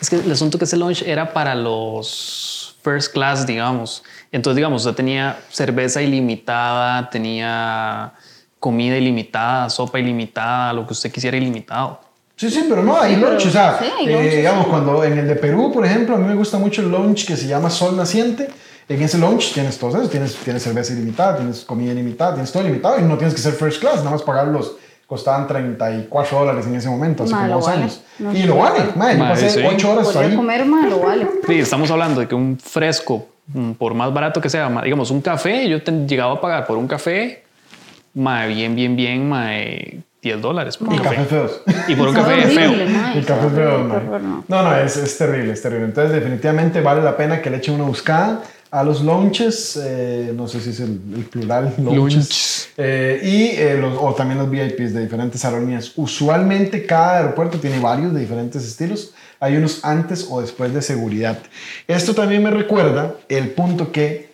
Es 0.00 0.08
que 0.08 0.16
el 0.16 0.32
asunto 0.32 0.58
que 0.58 0.64
ese 0.64 0.76
launch 0.76 1.02
era 1.02 1.32
para 1.32 1.54
los 1.54 2.78
first 2.82 3.12
class, 3.12 3.46
digamos. 3.46 4.04
Entonces, 4.30 4.56
digamos, 4.56 4.84
usted 4.84 4.96
tenía 4.96 5.38
cerveza 5.50 6.00
ilimitada, 6.00 7.10
tenía 7.10 8.12
comida 8.60 8.96
ilimitada, 8.96 9.68
sopa 9.68 9.98
ilimitada, 9.98 10.72
lo 10.72 10.86
que 10.86 10.92
usted 10.92 11.10
quisiera 11.10 11.36
ilimitado. 11.36 12.00
Sí, 12.36 12.50
sí, 12.50 12.66
pero 12.68 12.82
no, 12.82 13.00
hay 13.00 13.14
Sí, 13.14 13.20
lunch, 13.20 13.36
pero- 13.36 13.48
o 13.48 13.52
sea, 13.52 13.78
sí, 13.78 13.84
hay 13.98 14.06
eh, 14.08 14.12
lunch, 14.12 14.30
sí. 14.30 14.36
digamos, 14.38 14.66
cuando 14.66 15.04
en 15.04 15.18
el 15.18 15.28
de 15.28 15.36
Perú, 15.36 15.70
por 15.72 15.86
ejemplo, 15.86 16.16
a 16.16 16.18
mí 16.18 16.26
me 16.26 16.34
gusta 16.34 16.58
mucho 16.58 16.82
el 16.82 16.90
lunch 16.90 17.26
que 17.26 17.36
se 17.36 17.46
llama 17.46 17.70
Sol 17.70 17.96
Naciente. 17.96 18.48
En 18.88 19.00
ese 19.02 19.16
lunch 19.18 19.52
tienes 19.54 19.78
todo 19.78 19.96
eso, 19.98 20.08
tienes, 20.10 20.34
tienes 20.36 20.62
cerveza 20.62 20.92
ilimitada, 20.92 21.36
tienes 21.36 21.64
comida 21.64 21.92
ilimitada, 21.92 22.34
tienes 22.34 22.52
todo 22.52 22.62
ilimitado 22.64 22.98
y 22.98 23.02
no 23.02 23.16
tienes 23.16 23.34
que 23.34 23.40
ser 23.40 23.52
first 23.54 23.80
class, 23.80 23.98
nada 23.98 24.10
más 24.10 24.22
pagarlos. 24.22 24.76
Costaban 25.06 25.46
34 25.46 26.38
dólares 26.38 26.66
en 26.66 26.74
ese 26.74 26.88
momento, 26.88 27.24
hace 27.24 27.32
Ma, 27.34 27.42
como 27.42 27.54
dos 27.54 27.66
vale. 27.66 27.82
años. 27.82 28.00
No 28.18 28.32
y 28.34 28.42
lo 28.42 28.56
vale, 28.56 28.80
yo 28.86 29.18
Ma, 29.18 29.28
pasé 29.28 29.50
sí. 29.50 29.60
8 29.66 29.92
horas 29.92 30.16
ahí. 30.16 30.34
comer 30.34 30.64
más, 30.66 30.90
lo 30.90 30.98
vale. 31.00 31.26
Sí, 31.46 31.54
estamos 31.60 31.90
hablando 31.90 32.20
de 32.20 32.26
que 32.28 32.34
un 32.34 32.58
fresco, 32.58 33.26
mm, 33.48 33.72
por 33.72 33.94
más 33.94 34.12
barato 34.12 34.40
que 34.40 34.48
sea, 34.50 34.68
ma- 34.68 34.82
digamos, 34.82 35.10
un 35.10 35.20
café, 35.20 35.68
yo 35.68 35.82
te 35.82 35.92
llegaba 36.06 36.34
a 36.34 36.40
pagar 36.40 36.66
por 36.66 36.76
un 36.78 36.88
café, 36.88 37.44
ma, 38.14 38.46
bien, 38.46 38.74
bien, 38.74 38.96
bien, 38.96 39.28
ma, 39.28 39.50
10 40.24 40.40
dólares 40.42 40.76
por 40.76 40.88
Y 40.92 40.96
un 40.96 41.02
cafés 41.02 41.18
café. 41.18 41.28
feos. 41.28 41.60
Y 41.88 41.94
por 41.94 42.08
un 42.08 42.14
café 42.14 42.42
feo. 42.42 42.70
horrible, 42.70 42.84
El 43.14 43.24
sabe 43.24 43.24
café 43.24 43.50
feo, 43.54 43.78
no. 43.84 44.44
No, 44.48 44.62
no, 44.62 44.76
es, 44.76 44.96
es 44.96 45.16
terrible, 45.18 45.52
es 45.52 45.62
terrible. 45.62 45.84
Entonces, 45.86 46.12
definitivamente 46.12 46.80
vale 46.80 47.02
la 47.02 47.16
pena 47.16 47.40
que 47.40 47.50
le 47.50 47.58
echen 47.58 47.74
una 47.74 47.84
buscada 47.84 48.42
a 48.70 48.82
los 48.82 49.02
lunches, 49.04 49.78
eh, 49.80 50.32
no 50.34 50.48
sé 50.48 50.60
si 50.60 50.70
es 50.70 50.80
el, 50.80 50.98
el 51.14 51.24
plural, 51.26 51.72
lunches, 51.78 52.68
Lunch. 52.74 52.74
eh, 52.78 53.20
y 53.22 53.60
eh, 53.60 53.78
los, 53.80 53.96
o 54.00 54.12
también 54.14 54.38
los 54.40 54.50
VIPs 54.50 54.92
de 54.94 55.02
diferentes 55.02 55.44
aerolíneas. 55.44 55.92
Usualmente 55.94 56.84
cada 56.84 57.18
aeropuerto 57.18 57.58
tiene 57.58 57.78
varios 57.78 58.12
de 58.12 58.18
diferentes 58.20 58.64
estilos. 58.66 59.14
Hay 59.38 59.56
unos 59.56 59.84
antes 59.84 60.26
o 60.28 60.40
después 60.40 60.74
de 60.74 60.82
seguridad. 60.82 61.38
Esto 61.86 62.14
también 62.14 62.42
me 62.42 62.50
recuerda 62.50 63.14
el 63.28 63.50
punto 63.50 63.92
que 63.92 64.33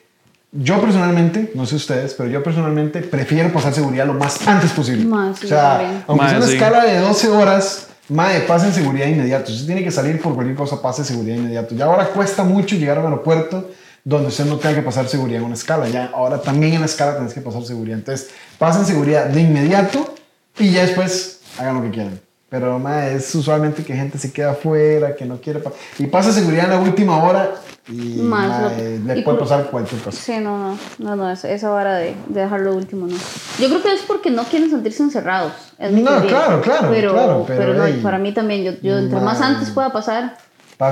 yo 0.53 0.81
personalmente, 0.81 1.53
no 1.55 1.65
sé 1.65 1.77
ustedes, 1.77 2.15
pero 2.15 2.29
yo 2.29 2.43
personalmente 2.43 3.03
prefiero 3.03 3.53
pasar 3.53 3.73
seguridad 3.73 4.07
lo 4.07 4.15
más 4.15 4.47
antes 4.49 4.73
posible. 4.73 5.05
Ma, 5.05 5.33
sí, 5.35 5.47
o 5.47 5.49
sea, 5.49 6.05
aunque 6.07 6.25
Ma, 6.25 6.29
sea 6.29 6.39
una 6.39 6.47
sí. 6.47 6.55
escala 6.55 6.85
de 6.85 6.99
12 6.99 7.29
horas, 7.29 7.87
Mae, 8.09 8.41
pase 8.41 8.67
en 8.67 8.75
seguridad 8.75 9.07
inmediato. 9.07 9.47
Si 9.47 9.53
usted 9.53 9.67
tiene 9.67 9.85
que 9.85 9.93
salir 9.93 10.21
por 10.21 10.35
cualquier 10.35 10.57
cosa, 10.57 10.83
pase 10.83 11.03
en 11.03 11.07
seguridad 11.07 11.37
inmediato. 11.37 11.77
Ya 11.77 11.85
ahora 11.85 12.07
cuesta 12.09 12.43
mucho 12.43 12.75
llegar 12.75 12.99
al 12.99 13.05
aeropuerto 13.05 13.71
donde 14.03 14.29
usted 14.29 14.47
no 14.47 14.57
tenga 14.57 14.75
que 14.75 14.83
pasar 14.83 15.07
seguridad 15.07 15.39
en 15.39 15.47
una 15.47 15.55
escala. 15.55 15.89
Ya 15.89 16.11
ahora 16.13 16.43
también 16.43 16.75
en 16.75 16.81
la 16.81 16.87
escala 16.87 17.17
tenés 17.17 17.33
que 17.33 17.41
pasar 17.41 17.63
seguridad. 17.63 17.99
Entonces, 17.99 18.31
pasen 18.59 18.85
seguridad 18.85 19.27
de 19.27 19.41
inmediato 19.43 20.15
y 20.59 20.73
ya 20.73 20.83
después 20.83 21.41
hagan 21.57 21.77
lo 21.77 21.83
que 21.83 21.91
quieran. 21.91 22.21
Pero 22.51 22.79
ma, 22.81 23.07
es 23.07 23.33
usualmente 23.37 23.85
que 23.85 23.95
gente 23.95 24.19
se 24.19 24.33
queda 24.33 24.51
afuera, 24.51 25.15
que 25.15 25.25
no 25.25 25.41
quiere 25.41 25.61
pasar. 25.61 25.79
Y 26.01 26.07
pasa 26.09 26.33
seguridad 26.33 26.65
en 26.65 26.71
la 26.73 26.81
última 26.81 27.23
hora 27.23 27.53
y 27.89 27.93
Ma, 28.23 28.49
ma, 28.49 28.61
lo- 28.63 28.71
eh, 28.71 28.97
y 29.03 29.07
le 29.07 29.13
puede 29.23 29.23
por- 29.23 29.39
pasar 29.39 29.71
cualquier 29.71 30.01
cosa. 30.03 30.21
Sí, 30.21 30.33
no, 30.41 30.59
no, 30.59 30.79
no, 30.99 31.15
no, 31.17 31.31
esa, 31.31 31.49
esa 31.49 31.71
vara 31.71 31.95
de, 31.99 32.15
de 32.27 32.41
dejar 32.41 32.61
lo 32.61 32.75
último, 32.75 33.07
no. 33.07 33.15
Yo 33.61 33.69
creo 33.69 33.83
que 33.83 33.93
es 33.93 34.01
porque 34.03 34.31
no 34.31 34.43
quieren 34.45 34.69
sentirse 34.69 35.01
encerrados. 35.03 35.53
es 35.79 35.93
mi 35.93 36.03
No, 36.03 36.11
teoría. 36.11 36.29
claro, 36.29 36.61
claro, 36.61 36.89
Pero, 36.91 37.13
claro, 37.13 37.45
pero, 37.47 37.61
pero 37.61 37.75
no, 37.75 37.87
hey, 37.87 38.01
para 38.03 38.19
mí 38.19 38.33
también, 38.33 38.65
yo, 38.65 38.73
yo 38.83 38.99
entre 38.99 39.21
más 39.21 39.41
antes 39.41 39.71
pueda 39.71 39.93
pasar, 39.93 40.37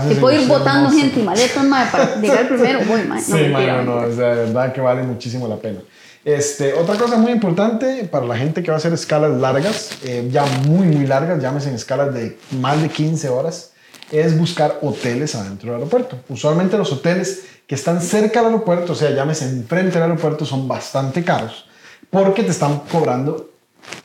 si 0.08 0.14
puedo 0.14 0.40
ir 0.40 0.46
votando 0.46 0.90
no 0.90 0.96
gente 0.96 1.18
y 1.18 1.22
maletas, 1.24 1.64
mae, 1.64 1.86
para 1.90 2.16
llegar 2.20 2.46
primero, 2.46 2.80
voy, 2.86 3.02
mae. 3.02 3.20
No, 3.20 3.24
sí, 3.26 3.32
mentira, 3.32 3.52
mano, 3.78 3.82
no, 3.82 4.00
mentira. 4.02 4.06
o 4.06 4.16
sea, 4.16 4.28
de 4.36 4.44
verdad 4.46 4.72
que 4.72 4.80
vale 4.80 5.02
muchísimo 5.02 5.48
la 5.48 5.56
pena. 5.56 5.80
Este, 6.24 6.74
otra 6.74 6.96
cosa 6.96 7.16
muy 7.16 7.32
importante 7.32 8.04
para 8.10 8.26
la 8.26 8.36
gente 8.36 8.62
que 8.62 8.70
va 8.70 8.74
a 8.76 8.78
hacer 8.78 8.92
escalas 8.92 9.32
largas, 9.40 9.90
eh, 10.04 10.28
ya 10.30 10.44
muy, 10.66 10.86
muy 10.86 11.06
largas, 11.06 11.40
llámese 11.40 11.68
en 11.70 11.74
escalas 11.76 12.12
de 12.12 12.36
más 12.60 12.82
de 12.82 12.88
15 12.88 13.28
horas, 13.28 13.72
es 14.10 14.36
buscar 14.38 14.78
hoteles 14.82 15.34
adentro 15.34 15.70
del 15.70 15.76
aeropuerto. 15.80 16.18
Usualmente 16.28 16.76
los 16.76 16.92
hoteles 16.92 17.42
que 17.66 17.74
están 17.74 18.00
cerca 18.02 18.40
del 18.40 18.52
aeropuerto, 18.52 18.92
o 18.92 18.96
sea, 18.96 19.10
llámese 19.10 19.44
enfrente 19.46 19.92
del 19.94 20.02
aeropuerto, 20.02 20.44
son 20.44 20.66
bastante 20.68 21.22
caros 21.24 21.66
porque 22.10 22.42
te 22.42 22.50
están 22.50 22.80
cobrando 22.90 23.50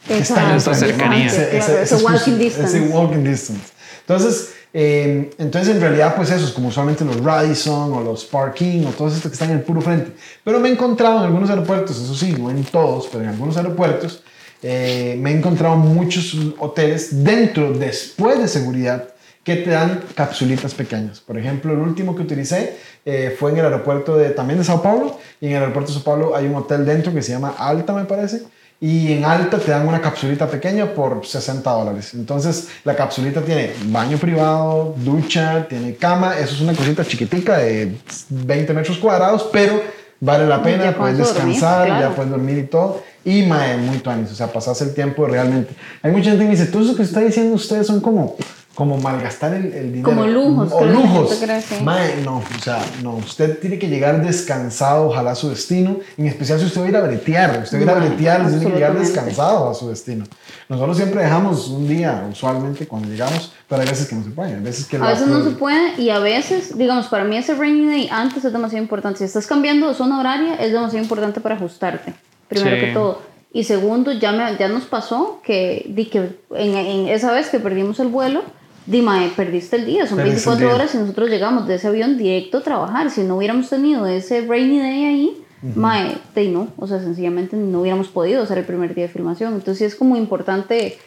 están 0.10 0.56
esa 0.56 0.74
cercanía. 0.74 1.28
Ese- 1.28 1.50
Claro, 1.50 1.58
ese- 1.58 1.82
ese 1.82 1.96
ese 1.96 2.04
walking 2.06 2.18
exclusive- 2.18 2.38
distance. 2.44 2.78
ese 2.78 2.88
walking 2.90 3.24
distance. 3.24 3.62
Entonces, 4.02 4.50
eh, 4.74 5.30
entonces 5.38 5.76
en 5.76 5.82
realidad, 5.82 6.16
pues 6.16 6.32
eso 6.32 6.46
es 6.46 6.52
como 6.52 6.70
usualmente 6.70 7.06
los 7.06 7.24
Radisson 7.24 7.94
o 7.94 8.02
los 8.02 8.26
Parking 8.26 8.86
o 8.86 8.90
todos 8.90 9.16
estos 9.16 9.30
que 9.30 9.36
están 9.36 9.52
en 9.52 9.58
el 9.58 9.64
puro 9.64 9.82
frente. 9.82 10.12
Pero 10.44 10.60
me 10.60 10.70
he 10.70 10.72
encontrado 10.72 11.20
en 11.20 11.26
algunos 11.26 11.50
aeropuertos, 11.50 12.02
eso 12.02 12.16
sí, 12.16 12.36
no 12.38 12.50
en 12.50 12.64
todos, 12.64 13.08
pero 13.12 13.24
en 13.24 13.30
algunos 13.30 13.56
aeropuertos, 13.58 14.24
eh, 14.64 15.16
me 15.20 15.32
he 15.32 15.38
encontrado 15.38 15.76
muchos 15.76 16.36
hoteles 16.58 17.24
dentro, 17.24 17.74
después 17.74 18.40
de 18.40 18.48
seguridad, 18.48 19.10
que 19.44 19.58
te 19.58 19.72
dan 19.72 20.02
capsulitas 20.16 20.74
pequeñas. 20.74 21.20
Por 21.20 21.38
ejemplo, 21.38 21.74
el 21.74 21.80
último 21.80 22.16
que 22.16 22.22
utilicé 22.22 22.78
eh, 23.06 23.36
fue 23.38 23.52
en 23.52 23.58
el 23.58 23.66
aeropuerto 23.66 24.18
de, 24.18 24.30
también 24.30 24.58
de 24.58 24.66
Sao 24.66 24.82
Paulo. 24.82 25.20
Y 25.42 25.48
en 25.48 25.54
el 25.54 25.58
aeropuerto 25.60 25.92
de 25.92 25.96
Sao 25.96 26.04
Paulo 26.04 26.36
hay 26.36 26.46
un 26.46 26.56
hotel 26.56 26.86
dentro 26.86 27.14
que 27.14 27.22
se 27.22 27.34
llama 27.34 27.54
Alta, 27.58 27.94
me 27.94 28.06
parece. 28.06 28.44
Y 28.84 29.14
en 29.14 29.24
Alta 29.24 29.60
te 29.60 29.72
dan 29.72 29.88
una 29.88 30.02
capsulita 30.02 30.46
pequeña 30.46 30.94
por 30.94 31.26
60 31.26 31.72
dólares. 31.72 32.14
Entonces, 32.16 32.68
la 32.84 32.94
capsulita 32.94 33.40
tiene 33.40 33.72
baño 33.86 34.18
privado, 34.18 34.94
ducha, 34.98 35.66
tiene 35.70 35.96
cama. 35.96 36.38
Eso 36.38 36.56
es 36.56 36.60
una 36.60 36.74
cosita 36.74 37.06
chiquitica 37.06 37.60
de 37.60 37.96
20 38.28 38.74
metros 38.74 38.98
cuadrados, 38.98 39.48
pero 39.54 39.82
vale 40.20 40.46
la 40.48 40.58
Ya 40.58 40.64
pena. 40.64 40.98
Puedes 40.98 41.18
descansar, 41.18 41.88
ya 41.88 41.98
claro. 41.98 42.16
puedes 42.16 42.32
dormir 42.32 42.58
y 42.58 42.64
todo. 42.64 43.02
Y 43.24 43.44
mae, 43.44 43.78
muy 43.78 44.00
tuanis, 44.00 44.34
o 44.34 44.36
sea, 44.36 44.48
pasas 44.48 44.82
el 44.82 44.94
tiempo 44.94 45.28
realmente. 45.28 45.74
Hay 46.02 46.12
mucha 46.12 46.32
gente 46.32 46.40
que 46.44 46.50
me 46.50 46.58
dice, 46.58 46.70
todo 46.70 46.84
eso 46.84 46.94
que 46.94 47.04
está 47.04 47.22
diciendo 47.22 47.56
ustedes 47.56 47.88
son 47.88 48.02
como, 48.02 48.36
como 48.76 48.98
malgastar 48.98 49.54
el, 49.54 49.72
el 49.74 49.94
dinero. 49.94 50.10
Como 50.10 50.26
lujos, 50.26 50.72
O 50.72 50.80
creo 50.80 50.92
lujos. 50.94 51.30
sí. 51.68 51.84
Mae, 51.84 52.22
no, 52.24 52.38
o 52.38 52.62
sea, 52.62 52.80
no. 53.04 53.18
Usted 53.18 53.60
tiene 53.60 53.78
que 53.78 53.88
llegar 53.88 54.26
descansado, 54.26 55.08
ojalá 55.08 55.32
a 55.32 55.36
su 55.36 55.50
destino. 55.50 55.98
En 56.18 56.28
especial 56.28 56.60
si 56.60 56.66
usted 56.66 56.82
va 56.82 56.86
a 56.86 56.90
ir 56.90 56.96
a 56.98 57.02
bretear. 57.02 57.62
Usted 57.64 57.78
va 57.78 57.82
a 57.82 57.84
ir 57.84 57.90
a 57.90 58.08
bretear, 58.08 58.42
usted 58.42 58.58
tiene 58.60 58.72
que 58.74 58.80
llegar 58.80 58.98
descansado 58.98 59.70
a 59.70 59.74
su 59.76 59.90
destino. 59.90 60.26
Nosotros 60.70 60.98
siempre 60.98 61.22
dejamos 61.22 61.68
un 61.68 61.88
día, 61.88 62.28
usualmente, 62.32 62.88
cuando 62.88 63.10
llegamos, 63.10 63.54
pero 63.68 63.82
hay 63.82 63.88
veces 63.88 64.08
que 64.08 64.16
no 64.16 64.24
se 64.24 64.32
puede. 64.32 64.56
Hay 64.56 64.62
veces 64.62 64.86
que 64.88 64.98
A 64.98 65.02
veces 65.08 65.28
no 65.28 65.44
se 65.44 65.52
puede 65.52 66.02
y 66.02 66.10
a 66.10 66.20
veces, 66.20 66.76
digamos, 66.78 67.08
para 67.08 67.26
mí 67.26 67.38
ese 67.38 67.54
rainy 67.54 67.86
day 67.86 68.10
antes 68.12 68.44
es 68.44 68.54
demasiado 68.54 68.82
importante. 68.82 69.20
Si 69.20 69.26
estás 69.26 69.46
cambiando 69.46 69.88
de 69.90 69.94
zona 69.94 70.20
horaria, 70.20 70.56
es 70.56 70.72
demasiado 70.72 71.04
importante 71.04 71.42
para 71.42 71.56
ajustarte, 71.56 72.14
primero 72.48 72.76
Sí. 72.78 72.82
que 72.86 72.92
todo. 72.94 73.34
Y 73.56 73.66
segundo, 73.66 74.12
ya, 74.14 74.32
me, 74.32 74.58
ya 74.58 74.68
nos 74.68 74.86
pasó 74.86 75.40
que, 75.44 75.86
di 75.90 76.06
que 76.06 76.40
en, 76.56 76.76
en 76.76 77.08
esa 77.10 77.32
vez 77.32 77.50
que 77.50 77.60
perdimos 77.60 78.00
el 78.00 78.08
vuelo, 78.08 78.42
di, 78.86 79.02
mae, 79.02 79.30
perdiste 79.36 79.76
el 79.78 79.86
día, 79.86 80.06
son 80.08 80.20
el 80.20 80.26
24 80.32 80.66
día. 80.68 80.76
horas 80.76 80.96
y 80.96 80.98
nosotros 80.98 81.30
llegamos 81.30 81.68
de 81.68 81.76
ese 81.76 81.88
avión 81.88 82.18
directo 82.18 82.58
a 82.58 82.62
trabajar. 82.62 83.10
Si 83.12 83.24
no 83.24 83.38
hubiéramos 83.38 83.70
tenido 83.70 84.06
ese 84.06 84.42
rainy 84.46 84.80
day 84.80 85.06
ahí, 85.06 85.38
mae, 85.76 86.18
di, 86.36 86.50
no, 86.50 86.68
o 86.78 86.88
sea, 86.88 87.00
sencillamente 87.00 87.56
no 87.56 87.82
hubiéramos 87.82 88.08
podido 88.10 88.44
hacer 88.44 88.58
el 88.58 88.66
primer 88.66 88.94
día 88.96 89.06
de 89.06 89.10
filmación. 89.14 89.54
Entonces 89.54 89.78
sí 89.80 89.86
es 89.86 89.96
como 89.96 90.18
importante 90.18 90.98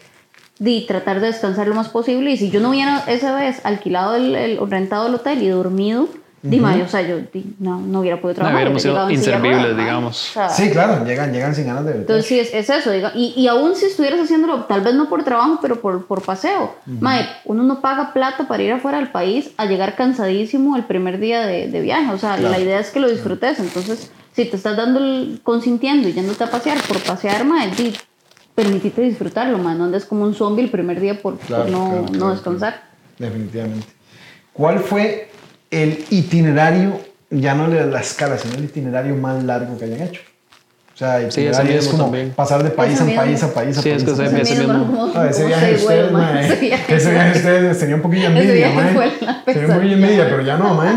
de 0.59 0.85
tratar 0.87 1.19
de 1.21 1.27
descansar 1.27 1.67
lo 1.67 1.75
más 1.75 1.89
posible. 1.89 2.31
Y 2.31 2.37
si 2.37 2.49
yo 2.49 2.59
no 2.59 2.69
hubiera 2.71 3.03
esa 3.07 3.35
vez 3.35 3.63
alquilado 3.63 4.15
el, 4.15 4.33
el- 4.35 4.59
o 4.59 4.65
rentado 4.65 5.07
el 5.07 5.13
hotel 5.15 5.43
y 5.43 5.47
dormido, 5.49 6.07
di, 6.41 6.59
mae, 6.59 6.81
o 6.83 6.87
sea, 6.87 7.01
yo 7.01 7.17
no, 7.59 7.79
no 7.81 7.99
hubiera 8.01 8.21
podido 8.21 8.33
No, 8.43 8.49
trabajar. 8.49 8.55
hubiéramos 8.57 8.81
sido 8.81 9.09
inservibles, 9.09 9.75
digamos. 9.75 10.29
O 10.29 10.33
sea, 10.33 10.49
Sí, 10.49 10.69
claro, 10.69 11.03
llegan, 11.05 11.33
llegan 11.33 11.53
sin 11.55 11.65
ganas 11.65 11.83
de 11.85 11.91
bretear. 11.93 12.17
entonces 12.17 12.25
sí, 12.25 12.39
es, 12.39 12.53
es 12.53 12.69
eso. 12.69 12.91
diga- 12.91 13.11
y, 13.15 13.33
y 13.35 13.47
aún 13.47 13.75
si 13.75 13.85
estuvieras 13.85 14.19
haciéndolo, 14.19 14.63
tal 14.65 14.81
vez 14.81 14.93
no 14.93 15.09
por 15.09 15.23
trabajo, 15.23 15.59
pero 15.61 15.81
por, 15.81 16.05
por 16.05 16.21
paseo. 16.21 16.75
Mae, 16.85 17.27
uno 17.45 17.63
no 17.63 17.81
paga 17.81 18.13
plata 18.13 18.47
para 18.47 18.63
ir 18.63 18.71
afuera 18.71 18.99
del 18.99 19.09
país 19.09 19.51
a 19.57 19.65
llegar 19.65 19.95
cansadísimo 19.95 20.75
el 20.77 20.83
primer 20.85 21.19
día 21.19 21.45
de, 21.45 21.67
de 21.69 21.81
viaje. 21.81 22.11
O 22.13 22.17
sea, 22.17 22.35
Claro. 22.37 22.49
la 22.49 22.59
idea 22.59 22.79
es 22.79 22.91
que 22.91 22.99
lo 22.99 23.09
disfrutes. 23.09 23.59
Entonces, 23.59 24.11
si 24.33 24.45
te 24.45 24.55
estás 24.55 24.77
dando 24.77 24.99
el 24.99 25.39
consintiendo 25.43 26.07
y 26.07 26.13
yéndote 26.13 26.43
a 26.43 26.51
pasear 26.51 26.77
por 26.87 26.99
pasear, 27.01 27.43
mae, 27.45 27.71
di, 27.71 27.93
permitite 28.53 29.01
disfrutarlo, 29.01 29.57
mae. 29.57 29.75
No 29.75 29.85
andes 29.85 30.05
como 30.05 30.23
un 30.23 30.33
zombie 30.35 30.63
el 30.63 30.69
primer 30.69 30.99
día 30.99 31.19
por, 31.19 31.37
por 31.37 31.47
Claro, 31.47 31.69
no, 31.69 31.87
claro, 31.89 32.01
no 32.03 32.07
claro, 32.11 32.31
descansar. 32.31 32.83
Definitivamente. 33.17 33.87
¿Cuál 34.53 34.79
fue 34.79 35.29
el 35.71 36.05
itinerario, 36.09 36.99
ya 37.29 37.53
no 37.55 37.67
la 37.67 37.99
escala, 37.99 38.37
sino 38.37 38.55
el 38.55 38.65
itinerario 38.65 39.15
más 39.15 39.43
largo 39.43 39.77
que 39.77 39.85
hayan 39.85 40.01
hecho? 40.01 40.21
O 40.93 40.97
sea, 40.97 41.19
Sí, 41.29 41.41
itinerario 41.41 41.77
es 41.79 41.87
como 41.89 42.03
también. 42.05 42.31
pasar 42.35 42.63
de 42.63 42.71
país 42.71 42.99
en 42.99 43.15
país 43.15 43.43
a 43.43 43.53
país 43.53 43.77
a 43.77 43.81
Sí, 43.81 43.89
país. 43.91 44.01
es 44.03 44.17
que 44.17 44.23
ese- 44.23 44.41
ese 44.41 44.55
mismo, 44.63 44.73
mismo. 44.79 45.11
Ah, 45.13 45.27
ese 45.29 45.45
viaje 45.45 45.65
de 45.67 45.75
ustedes, 45.75 46.11
mae. 46.11 46.45
Ese 46.45 46.55
viaje 46.55 46.95
ese 46.95 47.11
viaje 47.11 47.29
de 47.31 47.37
ustedes 47.37 47.79
tenía 47.79 47.95
un 47.95 48.01
poquillo 48.01 48.27
envidia, 48.27 48.53
viaje 48.53 48.75
mae. 48.75 49.11
Tenía 49.45 49.67
un 49.67 49.73
poquillo 49.75 49.93
envidia, 49.95 50.25
pero 50.29 50.41
ya 50.41 50.57
no, 50.57 50.73
mae. 50.73 50.95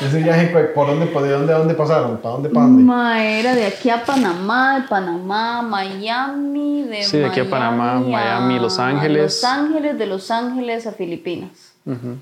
Ese 0.00 0.22
viaje, 0.22 0.46
¿por 0.74 0.86
dónde, 0.86 1.06
por 1.06 1.24
de 1.24 1.30
dónde, 1.30 1.52
dónde 1.52 1.74
pasaron? 1.74 2.18
¿Para 2.18 2.34
dónde, 2.34 2.48
para 2.50 2.66
dónde? 2.66 2.84
Mae, 2.84 3.40
era 3.40 3.54
de 3.56 3.66
aquí 3.66 3.90
a 3.90 4.02
Panamá, 4.04 4.80
de 4.80 4.88
Panamá, 4.88 5.60
Miami, 5.60 6.84
de 6.84 7.02
Sí, 7.02 7.18
de 7.18 7.26
aquí 7.26 7.40
a 7.40 7.50
Panamá, 7.50 7.94
Miami, 8.00 8.60
Los 8.60 8.78
Ángeles. 8.78 9.22
Los 9.22 9.44
Ángeles, 9.44 9.98
de 9.98 10.06
Los 10.06 10.30
Ángeles 10.30 10.86
a 10.86 10.92
Filipinas. 10.92 11.50
Ujú. 11.88 12.16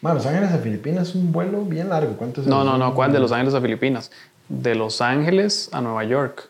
Mae, 0.00 0.14
Los 0.14 0.26
Ángeles 0.26 0.50
a 0.52 0.58
Filipinas 0.58 1.08
es 1.10 1.14
un 1.14 1.30
vuelo 1.30 1.62
bien 1.62 1.88
largo. 1.90 2.14
¿Cuánto 2.16 2.40
es 2.40 2.46
No, 2.46 2.64
no, 2.64 2.78
no. 2.78 2.94
¿Cuál? 2.94 3.12
De 3.12 3.20
Los 3.20 3.32
Ángeles 3.32 3.54
a 3.54 3.60
Filipinas. 3.60 4.10
De 4.48 4.74
Los 4.74 5.00
Ángeles 5.00 5.68
a 5.72 5.80
Nueva 5.80 6.04
York. 6.04 6.48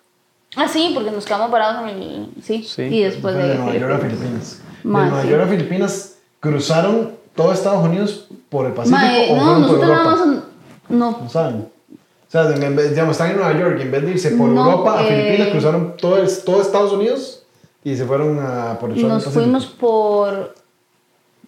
Ah, 0.56 0.66
sí, 0.68 0.92
porque 0.94 1.10
nos 1.10 1.24
quedamos 1.24 1.50
parados 1.50 1.90
en 1.90 1.98
el... 2.02 2.28
Sí, 2.42 2.62
Sí. 2.64 2.82
y 2.82 3.02
después 3.02 3.34
de, 3.34 3.48
de 3.48 3.54
Nueva 3.56 3.76
York 3.76 3.92
a 3.94 3.98
Filipinas. 3.98 4.60
De 4.82 4.88
Nueva 4.88 5.22
sí. 5.22 5.28
York 5.28 5.42
a 5.42 5.46
Filipinas 5.46 6.14
cruzaron 6.40 7.12
todo 7.36 7.52
Estados 7.52 7.84
Unidos 7.86 8.26
por 8.48 8.66
el 8.66 8.72
Pacífico 8.72 9.00
Mae, 9.00 9.30
o 9.30 9.36
no, 9.36 9.42
fueron 9.42 9.62
por 9.62 9.70
nosotros 9.78 9.88
Europa. 9.90 10.04
nada 10.04 10.26
más... 10.26 10.44
No, 10.88 11.18
No 11.22 11.28
saben. 11.28 11.56
O 11.92 12.30
sea, 12.32 12.42
en 12.54 12.76
vez- 12.76 12.90
digamos, 12.90 13.12
están 13.12 13.30
en 13.30 13.36
Nueva 13.38 13.58
York 13.58 13.76
y 13.78 13.82
en 13.82 13.90
vez 13.90 14.02
de 14.04 14.10
irse 14.12 14.30
por 14.32 14.48
No, 14.48 14.64
Europa 14.70 15.00
a 15.00 15.04
eh, 15.04 15.08
Filipinas, 15.08 15.48
cruzaron 15.52 15.96
todo, 15.96 16.16
el- 16.18 16.44
todo 16.44 16.62
Estados 16.62 16.92
Unidos 16.92 17.42
y 17.84 17.96
se 17.96 18.04
fueron 18.04 18.38
a, 18.40 18.78
por 18.78 18.90
el 18.90 18.96
sur 18.96 19.04
del 19.04 19.12
nos 19.14 19.24
Pacífico. 19.24 19.42
fuimos 19.44 19.66
por... 19.66 20.54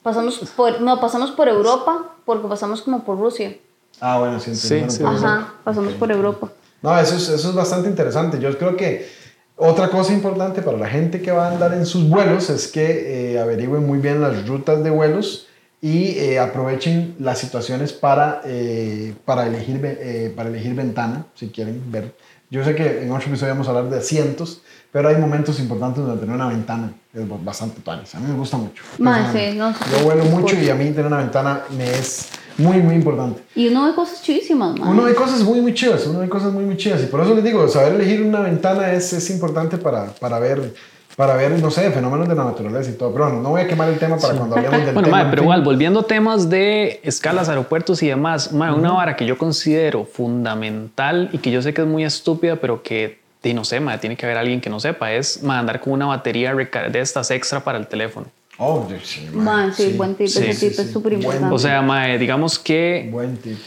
Pasamos 0.02 0.38
por... 0.56 0.80
No, 0.80 1.00
pasamos 1.00 1.30
por 1.30 1.48
Europa, 1.48 2.14
porque 2.24 2.48
pasamos 2.48 2.82
como 2.82 3.04
por 3.04 3.18
Rusia. 3.18 3.56
Ah, 4.00 4.18
bueno, 4.18 4.40
sí, 4.40 4.54
Sí, 4.54 4.84
sí. 4.88 5.02
Ajá, 5.04 5.54
pasamos 5.62 5.94
por 5.94 6.10
Europa. 6.10 6.50
No, 6.82 6.98
eso 6.98 7.16
es, 7.16 7.28
eso 7.28 7.50
es 7.50 7.54
bastante 7.54 7.88
interesante. 7.88 8.40
Yo 8.40 8.56
creo 8.58 8.76
que 8.76 9.08
otra 9.56 9.88
cosa 9.90 10.12
importante 10.12 10.62
para 10.62 10.76
la 10.76 10.88
gente 10.88 11.22
que 11.22 11.30
va 11.30 11.48
a 11.48 11.52
andar 11.52 11.72
en 11.74 11.86
sus 11.86 12.08
vuelos 12.08 12.50
es 12.50 12.66
que 12.66 13.34
eh, 13.34 13.38
averigüen 13.40 13.86
muy 13.86 13.98
bien 13.98 14.20
las 14.20 14.48
rutas 14.48 14.82
de 14.82 14.90
vuelos 14.90 15.46
y 15.82 16.16
eh, 16.18 16.38
aprovechen 16.38 17.16
las 17.18 17.40
situaciones 17.40 17.92
para, 17.92 18.40
eh, 18.44 19.14
para, 19.24 19.48
elegir, 19.48 19.80
eh, 19.82 20.32
para 20.34 20.48
elegir 20.48 20.74
ventana, 20.74 21.26
si 21.34 21.48
quieren 21.48 21.82
ver. 21.90 22.14
Yo 22.50 22.64
sé 22.64 22.76
que 22.76 23.02
en 23.02 23.10
otro 23.10 23.26
episodio 23.28 23.52
vamos 23.52 23.66
a 23.66 23.70
hablar 23.70 23.90
de 23.90 23.98
asientos, 23.98 24.62
pero 24.92 25.08
hay 25.08 25.16
momentos 25.16 25.58
importantes 25.58 26.04
donde 26.04 26.20
tener 26.20 26.36
una 26.36 26.48
ventana 26.48 26.92
es 27.14 27.22
bastante 27.44 27.80
tuanis. 27.80 28.14
A 28.14 28.20
mí 28.20 28.26
me 28.30 28.36
gusta 28.38 28.56
mucho. 28.58 28.82
Personalmente. 28.96 29.50
sí, 29.52 29.58
no, 29.58 29.72
sí, 29.72 29.84
Yo 29.90 30.04
vuelo 30.04 30.22
sí, 30.22 30.28
mucho 30.28 30.54
sí. 30.56 30.62
y 30.64 30.70
a 30.70 30.74
mí 30.74 30.84
tener 30.90 31.06
una 31.06 31.16
ventana 31.18 31.62
me 31.76 31.90
es 31.90 32.28
muy, 32.58 32.78
muy 32.78 32.94
importante. 32.96 33.42
Y 33.54 33.68
uno 33.68 33.86
ve 33.86 33.94
cosas 33.94 34.22
chidísimas, 34.22 34.78
man. 34.78 34.88
Uno 34.90 35.04
ve 35.04 35.14
cosas 35.14 35.40
muy, 35.42 35.60
muy 35.62 35.72
chivas, 35.72 36.06
uno 36.06 36.18
ve 36.20 36.28
cosas 36.28 36.52
muy, 36.52 36.64
muy 36.64 36.76
chivas. 36.76 37.02
Y 37.02 37.06
por 37.06 37.20
eso 37.22 37.34
les 37.34 37.42
digo, 37.42 37.66
saber 37.68 37.94
elegir 37.94 38.22
una 38.22 38.40
ventana 38.40 38.92
es, 38.92 39.12
es 39.14 39.30
importante 39.30 39.78
para, 39.78 40.06
para 40.12 40.38
ver, 40.38 40.74
para 41.16 41.34
ver, 41.36 41.58
no 41.58 41.70
sé, 41.70 41.90
fenómenos 41.90 42.28
de 42.28 42.34
la 42.34 42.44
naturaleza 42.44 42.90
y 42.90 42.94
todo. 42.94 43.12
Pero 43.12 43.24
bueno, 43.24 43.40
no 43.42 43.48
voy 43.50 43.62
a 43.62 43.66
quemar 43.68 43.88
el 43.88 43.98
tema 43.98 44.18
para 44.18 44.34
cuando 44.34 44.56
hablemos 44.56 44.78
del 44.84 44.92
Bueno, 44.94 45.08
tema. 45.08 45.22
en 45.22 45.30
pero 45.30 45.40
fin. 45.40 45.44
igual, 45.44 45.62
volviendo 45.62 46.00
a 46.00 46.06
temas 46.06 46.50
de 46.50 47.00
escalas, 47.02 47.48
aeropuertos 47.48 48.02
y 48.02 48.08
demás, 48.08 48.52
mae, 48.52 48.72
una 48.72 48.92
vara 48.92 49.16
que 49.16 49.24
yo 49.24 49.38
considero 49.38 50.04
fundamental 50.04 51.30
y 51.32 51.38
que 51.38 51.50
yo 51.50 51.62
sé 51.62 51.72
que 51.72 51.80
es 51.80 51.88
muy 51.88 52.04
estúpida, 52.04 52.56
pero 52.56 52.82
que, 52.82 53.21
y 53.42 53.54
no 53.54 53.64
sé, 53.64 53.80
mae, 53.80 53.98
tiene 53.98 54.16
que 54.16 54.24
haber 54.26 54.38
alguien 54.38 54.60
que 54.60 54.70
no 54.70 54.78
sepa, 54.80 55.12
es 55.12 55.42
mae, 55.42 55.58
andar 55.58 55.80
con 55.80 55.92
una 55.94 56.06
batería 56.06 56.54
de 56.54 57.00
estas 57.00 57.30
extra 57.30 57.62
para 57.64 57.78
el 57.78 57.86
teléfono. 57.86 58.26
Oh, 58.58 58.86
sí, 59.02 59.28
Man, 59.32 59.72
sí, 59.74 59.94
buen 59.96 60.14
tip, 60.14 60.28
Sí, 60.28 60.38
ese 60.40 60.52
sí, 60.54 60.66
tip 60.68 60.76
sí. 60.76 60.82
es 60.82 60.92
súper 60.92 61.14
importante. 61.14 61.54
O 61.54 61.58
sea, 61.58 61.82
mae, 61.82 62.18
digamos 62.18 62.58
que 62.58 63.08
Buen 63.10 63.36
tip. 63.38 63.58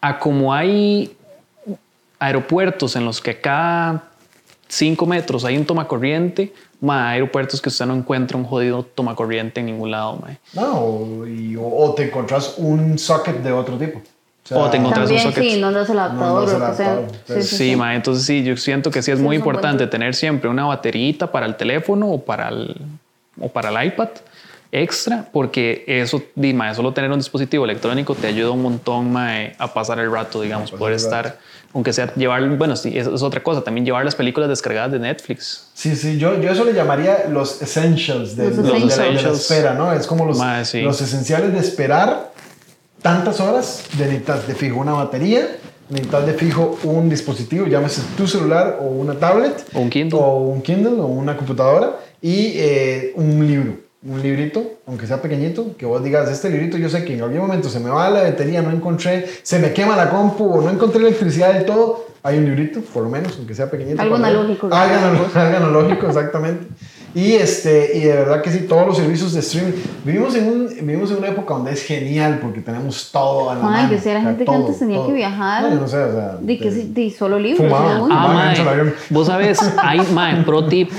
a 0.00 0.18
como 0.18 0.54
hay 0.54 1.14
aeropuertos 2.18 2.96
en 2.96 3.04
los 3.04 3.20
que 3.20 3.40
cada 3.40 4.04
5 4.68 5.06
metros 5.06 5.44
hay 5.44 5.56
un 5.56 5.64
tomacorriente, 5.64 6.52
ma, 6.80 7.10
hay 7.10 7.14
aeropuertos 7.16 7.60
que 7.60 7.68
usted 7.68 7.86
no 7.86 7.94
encuentra 7.94 8.36
un 8.36 8.44
jodido 8.44 8.82
tomacorriente 8.84 9.60
en 9.60 9.66
ningún 9.66 9.90
lado, 9.90 10.16
ma. 10.22 10.36
No, 10.54 10.78
o, 10.80 11.26
y- 11.26 11.56
o- 11.56 11.62
o 11.66 11.94
te 11.94 12.04
encontrás 12.04 12.54
un 12.58 12.98
socket 12.98 13.36
de 13.42 13.52
otro 13.52 13.76
tipo. 13.78 14.00
Sea, 14.48 14.58
O 14.58 14.70
te 14.70 14.76
encontrás 14.78 15.10
un 15.10 15.16
También 15.16 15.34
socket. 15.34 15.50
sí, 15.52 15.60
no 15.60 15.66
andas 15.68 15.88
el 15.90 15.96
No 15.96 16.02
adaptador 16.02 16.44
o 16.44 16.74
sea. 16.74 17.00
Sí, 17.26 17.42
sí, 17.42 17.56
Sí, 17.56 17.76
ma, 17.76 17.94
entonces 17.94 18.24
sí, 18.24 18.42
yo 18.42 18.56
siento 18.56 18.90
que 18.90 19.02
sí 19.02 19.10
es 19.10 19.18
Sí, 19.18 19.24
muy 19.24 19.36
es 19.36 19.42
buen 19.42 19.54
importante 19.56 19.86
tener 19.86 20.14
siempre 20.14 20.48
una 20.48 20.64
baterita 20.66 21.30
para 21.30 21.46
el 21.46 21.56
teléfono 21.56 22.08
o 22.08 22.20
para 22.24 22.48
el, 22.48 22.76
o 23.40 23.48
para 23.48 23.68
el 23.70 23.86
iPad 23.88 24.08
extra, 24.70 25.24
porque 25.32 25.84
eso, 25.86 26.22
di, 26.34 26.52
ma, 26.52 26.74
solo 26.74 26.92
tener 26.92 27.10
un 27.10 27.18
dispositivo 27.18 27.64
electrónico 27.64 28.14
te 28.14 28.26
ayuda 28.26 28.50
un 28.50 28.62
montón 28.62 29.10
ma, 29.10 29.40
eh, 29.42 29.54
a 29.58 29.72
pasar 29.72 29.98
el 29.98 30.12
rato, 30.12 30.42
digamos, 30.42 30.70
poder 30.72 30.94
rato. 30.96 31.04
estar, 31.04 31.38
aunque 31.72 31.92
sea 31.94 32.12
llevar, 32.14 32.46
bueno, 32.56 32.76
sí, 32.76 32.92
eso 32.96 33.14
es 33.14 33.22
otra 33.22 33.42
cosa, 33.42 33.62
también 33.62 33.86
llevar 33.86 34.04
las 34.04 34.14
películas 34.14 34.48
descargadas 34.50 34.92
de 34.92 34.98
Netflix. 34.98 35.68
Sí, 35.72 35.96
sí, 35.96 36.18
yo, 36.18 36.38
yo 36.40 36.50
eso 36.50 36.64
le 36.64 36.74
llamaría 36.74 37.28
los 37.30 37.62
essentials 37.62 38.36
de, 38.36 38.44
Los 38.50 38.56
de- 38.58 38.62
de 38.62 38.68
la- 38.68 38.74
de 38.74 38.80
la 38.86 38.92
essentials. 38.92 39.40
espera, 39.50 39.72
¿no? 39.74 39.90
Es 39.92 40.06
como 40.06 40.26
los, 40.26 40.36
Ma, 40.36 40.62
sí. 40.66 40.82
los 40.82 41.00
esenciales 41.00 41.52
de 41.54 41.60
esperar 41.60 42.30
tantas 43.02 43.40
horas, 43.40 43.84
de 43.96 44.04
necesitas 44.06 44.46
de 44.46 44.54
fijo 44.54 44.80
una 44.80 44.92
batería, 44.92 45.56
necesitas 45.88 46.26
de 46.26 46.34
fijo 46.34 46.78
un 46.84 47.08
dispositivo, 47.08 47.66
llámese 47.66 48.02
tu 48.16 48.26
celular 48.26 48.78
o 48.80 48.84
una 48.84 49.14
tablet. 49.14 49.64
O 49.74 49.80
un 49.80 49.90
Kindle. 49.90 50.18
O 50.20 50.38
un 50.38 50.62
Kindle 50.62 51.00
o 51.00 51.06
una 51.06 51.36
computadora 51.36 51.98
y 52.20 52.52
eh, 52.56 53.12
un 53.16 53.46
libro. 53.46 53.88
Un 54.06 54.22
librito, 54.22 54.78
aunque 54.86 55.08
sea 55.08 55.20
pequeñito, 55.20 55.76
que 55.76 55.84
vos 55.84 56.02
digas, 56.04 56.30
este 56.30 56.50
librito 56.50 56.78
yo 56.78 56.88
sé 56.88 57.04
que 57.04 57.14
en 57.14 57.22
algún 57.22 57.38
momento 57.38 57.68
se 57.68 57.80
me 57.80 57.90
va 57.90 58.08
la 58.08 58.22
batería, 58.22 58.62
no 58.62 58.70
encontré, 58.70 59.26
se 59.42 59.58
me 59.58 59.72
quema 59.72 59.96
la 59.96 60.08
compu 60.08 60.44
o 60.44 60.60
no 60.60 60.70
encontré 60.70 61.00
electricidad 61.00 61.52
del 61.52 61.64
todo, 61.64 62.06
hay 62.22 62.38
un 62.38 62.44
librito, 62.46 62.80
por 62.80 63.04
lo 63.04 63.08
menos, 63.10 63.34
aunque 63.38 63.54
sea 63.54 63.70
pequeñito. 63.70 64.00
Algo 64.02 64.16
analógico, 64.16 64.68
analo- 64.68 65.28
algo 65.34 65.56
analógico, 65.56 66.06
exactamente. 66.08 66.66
Y, 67.14 67.32
este, 67.32 67.96
y 67.96 68.00
de 68.02 68.12
verdad 68.12 68.42
que 68.42 68.50
sí, 68.50 68.66
todos 68.68 68.86
los 68.86 68.96
servicios 68.98 69.32
de 69.32 69.40
streaming. 69.40 69.72
Vivimos 70.04 70.34
en, 70.34 70.46
un, 70.46 70.66
vivimos 70.68 71.10
en 71.10 71.16
una 71.18 71.28
época 71.28 71.54
donde 71.54 71.72
es 71.72 71.82
genial 71.82 72.38
porque 72.42 72.60
tenemos 72.60 73.10
todo 73.10 73.48
a 73.50 73.54
la 73.54 73.60
Ay, 73.60 73.66
mano. 73.66 73.88
que 73.90 73.98
sí, 73.98 74.08
la 74.10 74.18
o 74.18 74.20
sea, 74.20 74.22
gente 74.22 74.38
que 74.40 74.44
todo, 74.44 74.56
antes 74.56 74.78
tenía 74.78 74.96
todo. 74.98 75.06
que 75.06 75.12
viajar. 75.14 75.62
No, 75.62 75.70
yo 75.70 75.80
no 75.80 75.88
sé, 75.88 75.96
o 75.96 76.12
sea. 76.12 76.36
Di 76.40 76.58
que 76.58 76.70
de- 76.70 76.82
sí, 76.82 76.90
di 76.92 77.10
solo 77.10 77.38
libros. 77.38 77.66
Fumaba. 77.66 77.90
era 77.94 78.02
uno. 78.02 78.14
Ah, 78.14 78.28
Mae, 78.34 78.92
vos 79.10 79.26
sabes, 79.26 79.58
hay, 79.82 80.00
mae, 80.12 80.42
pro 80.44 80.66
tip, 80.66 80.90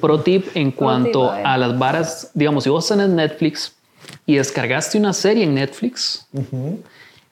pro 0.00 0.20
tip 0.20 0.46
en 0.54 0.72
cuanto 0.72 1.30
a 1.30 1.36
ver. 1.36 1.46
a 1.46 1.58
las 1.58 1.78
varas, 1.78 2.30
digamos, 2.34 2.64
si 2.64 2.70
vos 2.70 2.86
tenés 2.88 3.08
Netflix 3.08 3.72
y 4.26 4.34
descargaste 4.36 4.98
una 4.98 5.12
serie 5.12 5.44
en 5.44 5.54
Netflix 5.54 6.26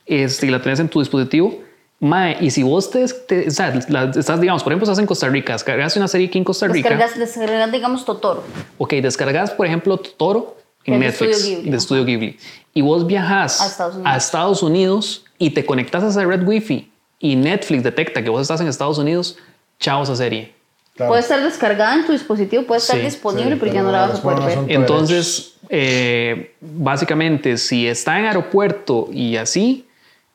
este, 0.06 0.46
y 0.46 0.50
la 0.50 0.62
tenés 0.62 0.78
en 0.80 0.88
tu 0.88 1.00
dispositivo, 1.00 1.58
mae, 2.00 2.36
y 2.40 2.50
si 2.50 2.62
vos 2.62 2.90
te, 2.90 3.06
te- 3.06 3.48
o 3.48 3.50
sea, 3.50 3.78
la- 3.88 4.10
estás, 4.16 4.40
digamos, 4.40 4.62
por 4.62 4.72
ejemplo, 4.72 4.84
estás 4.84 4.98
en 4.98 5.06
Costa 5.06 5.28
Rica, 5.28 5.52
descargaste 5.52 5.98
una 5.98 6.08
serie 6.08 6.28
aquí 6.28 6.38
en 6.38 6.44
Costa 6.44 6.66
Rica, 6.66 6.88
Descargas, 6.88 7.18
descargas, 7.18 7.70
digamos, 7.72 8.04
Totoro. 8.04 8.42
ok, 8.78 8.94
descargas, 8.94 9.50
por 9.50 9.66
ejemplo, 9.66 9.98
Toro 9.98 10.56
en 10.86 10.94
de 10.94 11.06
Netflix, 11.06 11.36
Estudio 11.36 11.56
Ghibli, 11.56 11.70
de 11.70 11.76
ajá. 11.76 11.80
Studio 11.84 12.04
Ghibli, 12.06 12.38
y 12.72 12.80
vos 12.82 13.06
viajas 13.06 13.60
A 13.60 13.66
Estados 13.66 13.94
Unidos. 13.94 14.12
a 14.12 14.16
Estados 14.16 14.62
Unidos 14.62 15.24
y 15.38 15.50
te 15.50 15.66
conectas 15.66 16.02
a 16.04 16.08
esa 16.08 16.24
red 16.24 16.42
Wi-Fi 16.46 16.90
y 17.18 17.36
Netflix 17.36 17.82
detecta 17.82 18.22
que 18.24 18.30
vos 18.30 18.40
estás 18.42 18.60
en 18.62 18.68
Estados 18.68 18.96
Unidos, 18.98 19.36
chao 19.78 20.02
esa 20.02 20.16
serie. 20.16 20.54
Claro. 20.96 21.10
Puede 21.10 21.22
estar 21.22 21.42
descargada 21.42 21.94
en 21.94 22.06
tu 22.06 22.12
dispositivo, 22.12 22.62
puede 22.64 22.80
estar 22.80 22.96
Sí, 22.96 23.02
disponible, 23.02 23.52
sí, 23.54 23.56
pero 23.60 23.72
ya 23.72 23.82
no 23.82 23.90
la 23.92 24.06
vas 24.06 24.18
a 24.18 24.22
poder 24.22 24.40
ver. 24.40 24.58
Entonces, 24.68 25.54
eh, 25.68 26.54
básicamente, 26.60 27.56
si 27.58 27.86
está 27.86 28.18
en 28.18 28.24
aeropuerto 28.26 29.08
y 29.12 29.36
así, 29.36 29.86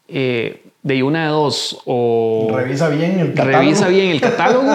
eh, 0.07 0.61
de 0.85 1.01
una 1.01 1.23
de 1.23 1.29
dos, 1.29 1.81
o 1.85 2.47
Revisa 2.55 2.89
bien 2.89 3.19
el 3.19 3.33
catálogo. 3.33 3.57
revisa 3.59 3.87
bien 3.87 4.11
el 4.11 4.21
catálogo, 4.21 4.71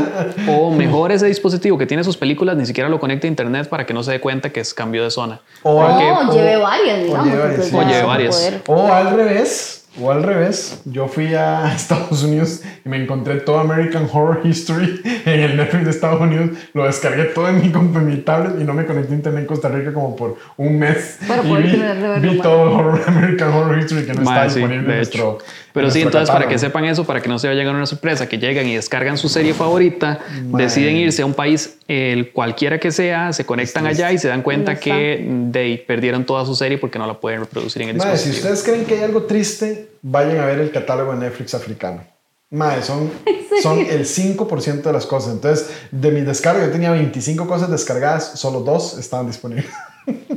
o 0.48 0.70
mejor 0.74 1.12
ese 1.12 1.26
dispositivo 1.26 1.78
que 1.78 1.86
tiene 1.86 2.02
sus 2.02 2.16
películas, 2.16 2.56
ni 2.56 2.66
siquiera 2.66 2.88
lo 2.90 2.98
conecta 2.98 3.28
a 3.28 3.30
internet 3.30 3.68
para 3.68 3.86
que 3.86 3.94
no 3.94 4.02
se 4.02 4.10
dé 4.10 4.20
cuenta 4.20 4.50
que 4.50 4.58
es 4.58 4.74
cambio 4.74 5.04
de 5.04 5.10
zona. 5.12 5.40
O, 5.62 5.76
o- 5.80 6.32
lleve 6.34 6.56
varias, 6.56 6.98
o 6.98 7.04
digamos. 7.04 7.26
lleve 7.28 7.38
varias, 7.38 7.64
sí. 7.64 7.76
O 7.76 7.82
lleve 7.84 8.02
varias. 8.02 8.54
O 8.66 8.92
al 8.92 9.10
revés, 9.16 9.76
o 10.00 10.10
al 10.10 10.22
revés, 10.24 10.80
yo 10.84 11.06
fui 11.06 11.32
a 11.34 11.72
Estados 11.76 12.22
Unidos 12.24 12.62
y 12.84 12.88
me 12.88 12.96
encontré 13.02 13.36
todo 13.36 13.58
American 13.60 14.08
Horror 14.12 14.40
History 14.44 15.00
en 15.26 15.40
el 15.40 15.56
Netflix 15.56 15.84
de 15.84 15.90
Estados 15.90 16.20
Unidos, 16.20 16.50
lo 16.74 16.86
descargué 16.86 17.24
todo 17.26 17.48
en 17.48 17.60
mi, 17.60 17.66
en 17.66 18.06
mi 18.06 18.16
tablet 18.18 18.60
y 18.60 18.64
no 18.64 18.72
me 18.74 18.84
conecté 18.84 19.12
a 19.12 19.16
internet 19.16 19.42
en 19.42 19.46
Costa 19.46 19.68
Rica 19.68 19.92
como 19.92 20.16
por 20.16 20.36
un 20.56 20.76
mes. 20.78 21.18
Para 21.28 21.42
y 21.44 21.56
vi, 21.56 21.82
vi 22.28 22.38
todo 22.40 22.70
horror- 22.72 23.00
American 23.06 23.52
Horror 23.52 23.78
History 23.78 24.06
que 24.06 24.14
no 24.14 24.22
Mae, 24.22 24.46
está 24.46 24.50
sí, 24.54 24.58
disponible 24.60 24.88
de 24.88 24.94
en 24.96 25.02
hecho. 25.02 25.18
nuestro 25.38 25.38
Pero 25.72 25.86
en 25.86 25.92
sí, 25.92 26.00
entonces 26.00 26.30
para 26.30 26.48
que 26.48 26.58
sepan 26.58 26.84
eso, 26.84 27.04
para 27.04 27.20
que 27.20 27.28
no 27.28 27.38
se 27.38 27.48
vayan 27.48 27.66
a 27.68 27.70
una 27.70 27.86
sorpresa, 27.86 28.28
que 28.28 28.38
llegan 28.38 28.66
y 28.66 28.74
descargan 28.74 29.16
su 29.18 29.28
serie 29.28 29.54
favorita, 29.54 30.20
deciden 30.52 30.96
irse 30.96 31.22
a 31.22 31.26
un 31.26 31.34
país, 31.34 31.78
el 31.88 32.32
cualquiera 32.32 32.78
que 32.78 32.90
sea, 32.90 33.32
se 33.32 33.44
conectan 33.44 33.86
allá 33.86 34.12
y 34.12 34.18
se 34.18 34.28
dan 34.28 34.42
cuenta 34.42 34.76
que 34.78 35.24
de, 35.50 35.82
perdieron 35.86 36.24
toda 36.24 36.44
su 36.44 36.54
serie 36.54 36.78
porque 36.78 36.98
no 36.98 37.06
la 37.06 37.14
pueden 37.14 37.40
reproducir 37.40 37.82
en 37.82 37.90
el 37.90 37.96
Mae, 37.96 38.16
si 38.16 38.30
ustedes 38.30 38.62
creen 38.62 38.84
que 38.84 38.94
hay 38.94 39.02
algo 39.02 39.24
triste, 39.24 39.90
vayan 40.02 40.38
a 40.38 40.46
ver 40.46 40.60
el 40.60 40.70
catálogo 40.70 41.12
de 41.12 41.18
Netflix 41.18 41.54
africano. 41.54 42.02
Mae, 42.50 42.82
son, 42.82 43.10
son 43.62 43.78
el 43.78 44.04
5% 44.04 44.82
de 44.82 44.92
las 44.92 45.06
cosas. 45.06 45.34
Entonces, 45.34 45.70
de 45.90 46.10
mi 46.10 46.22
descarga, 46.22 46.66
yo 46.66 46.72
tenía 46.72 46.90
25 46.90 47.46
cosas 47.46 47.70
descargadas, 47.70 48.32
solo 48.38 48.60
dos 48.60 48.98
estaban 48.98 49.26
disponibles. 49.28 49.66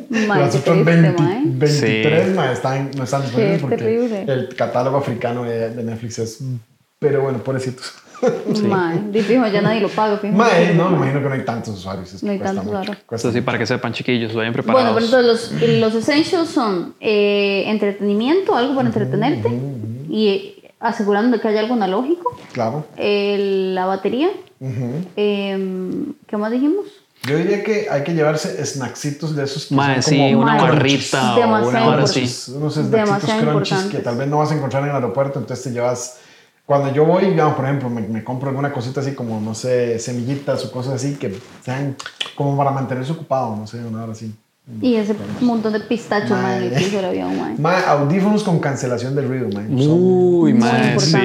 Mae, 0.10 0.42
Las 0.42 0.56
otras 0.56 0.76
triste, 0.76 0.84
20 1.02 1.22
mae. 1.22 1.42
23 1.46 2.28
Sí. 2.28 2.34
mae, 2.36 2.54
están, 2.54 2.92
no 2.96 3.04
están 3.04 3.24
disponibles 3.24 3.62
porque 3.62 3.78
terrible. 3.78 4.24
el 4.28 4.56
catálogo 4.56 4.98
africano 4.98 5.44
de, 5.44 5.70
de 5.72 5.84
Netflix 5.84 6.20
es... 6.20 6.40
Pero 7.00 7.22
bueno, 7.24 7.40
pobrecitos. 7.44 7.94
Mae, 8.70 9.02
di, 9.12 9.22
fijo, 9.22 9.46
ya 9.48 9.62
nadie 9.62 9.82
lo 9.82 9.90
paga. 9.90 10.18
fijo. 10.18 10.34
Mae, 10.34 10.74
no, 10.76 10.90
me 10.92 10.98
imagino 10.98 11.22
que 11.22 11.28
no 11.28 11.34
hay 11.34 11.44
tantos 11.44 11.76
usuarios. 11.76 12.14
es 12.14 12.24
No 12.24 12.32
hay 12.32 12.40
tantos, 12.40 12.66
cuesta 13.06 13.28
Eso 13.28 13.32
sí, 13.34 13.42
para 13.42 13.58
que 13.58 13.66
sepan, 13.66 13.92
chiquillos, 13.92 14.34
vayan 14.34 14.54
preparados. 14.54 14.94
Bueno, 14.94 15.08
pero 15.10 15.24
entonces 15.24 15.60
los, 15.60 15.70
los 15.80 15.96
essentials 15.96 16.50
son 16.50 16.96
eh, 17.02 17.64
entretenimiento, 17.68 18.56
algo 18.56 18.76
para 18.76 18.88
entretenerte 18.88 19.50
y 20.10 20.63
asegurando 20.84 21.40
que 21.42 21.48
haya 21.48 21.62
algo 21.62 21.74
analógico, 21.74 22.36
Claro. 22.52 22.86
el- 22.98 23.74
la 23.74 23.86
batería, 23.86 24.30
Ujú. 24.60 25.06
em, 25.16 26.14
¿qué 26.28 26.38
más 26.38 26.52
dijimos? 26.52 26.86
Yo 27.26 27.38
diría 27.38 27.64
que 27.64 27.88
hay 27.90 28.04
que 28.04 28.14
llevarse 28.14 28.64
snacksitos 28.66 29.34
de 29.34 29.46
esos 29.46 29.68
que 29.68 29.76
Mae, 29.76 30.02
son 30.02 30.14
sí, 30.14 30.18
como 30.20 30.42
una 30.42 30.54
Mae, 30.56 30.62
barrita 30.62 31.36
o 31.38 31.68
una 31.70 31.86
hora 31.86 32.04
así. 32.04 32.14
crunchies, 32.20 32.50
unos 32.50 32.74
snacksitos 32.76 33.32
crunchies 33.40 33.84
que 33.86 34.00
tal 34.00 34.18
vez 34.18 34.28
no 34.28 34.40
vas 34.40 34.52
a 34.52 34.56
encontrar 34.56 34.84
en 34.84 34.90
el 34.90 34.96
aeropuerto, 34.96 35.40
entonces 35.40 35.64
te 35.64 35.72
llevas... 35.72 36.20
Cuando 36.66 36.94
yo 36.94 37.04
voy, 37.06 37.26
digamos, 37.26 37.56
por 37.56 37.66
ejemplo, 37.66 37.90
me, 37.90 38.02
me 38.02 38.24
compro 38.24 38.48
alguna 38.50 38.72
cosita 38.72 39.02
así 39.02 39.14
como, 39.14 39.40
no 39.42 39.54
sé, 39.54 40.00
semillitas 40.00 40.64
o 40.66 40.72
cosas 40.72 40.94
así 40.94 41.16
que 41.16 41.38
sean 41.64 41.96
como 42.36 42.56
para 42.58 42.72
mantenerse 42.72 43.12
ocupado, 43.12 43.54
no 43.56 43.68
sé, 43.68 43.80
una 43.80 44.04
hora 44.04 44.14
así. 44.14 44.34
Y 44.82 44.96
ese 44.96 45.14
montón 45.42 45.74
de 45.74 45.80
Mae. 45.80 46.70
piso 46.70 46.96
del 46.96 47.06
avión, 47.06 47.38
mae. 47.38 47.56
Mae, 47.58 47.84
audífonos 47.86 48.44
con 48.44 48.60
cancelación 48.60 49.14
del 49.14 49.28
ruido, 49.28 49.50
Son- 49.52 50.58
mal, 50.58 51.00
son 51.00 51.02
sí. 51.02 51.18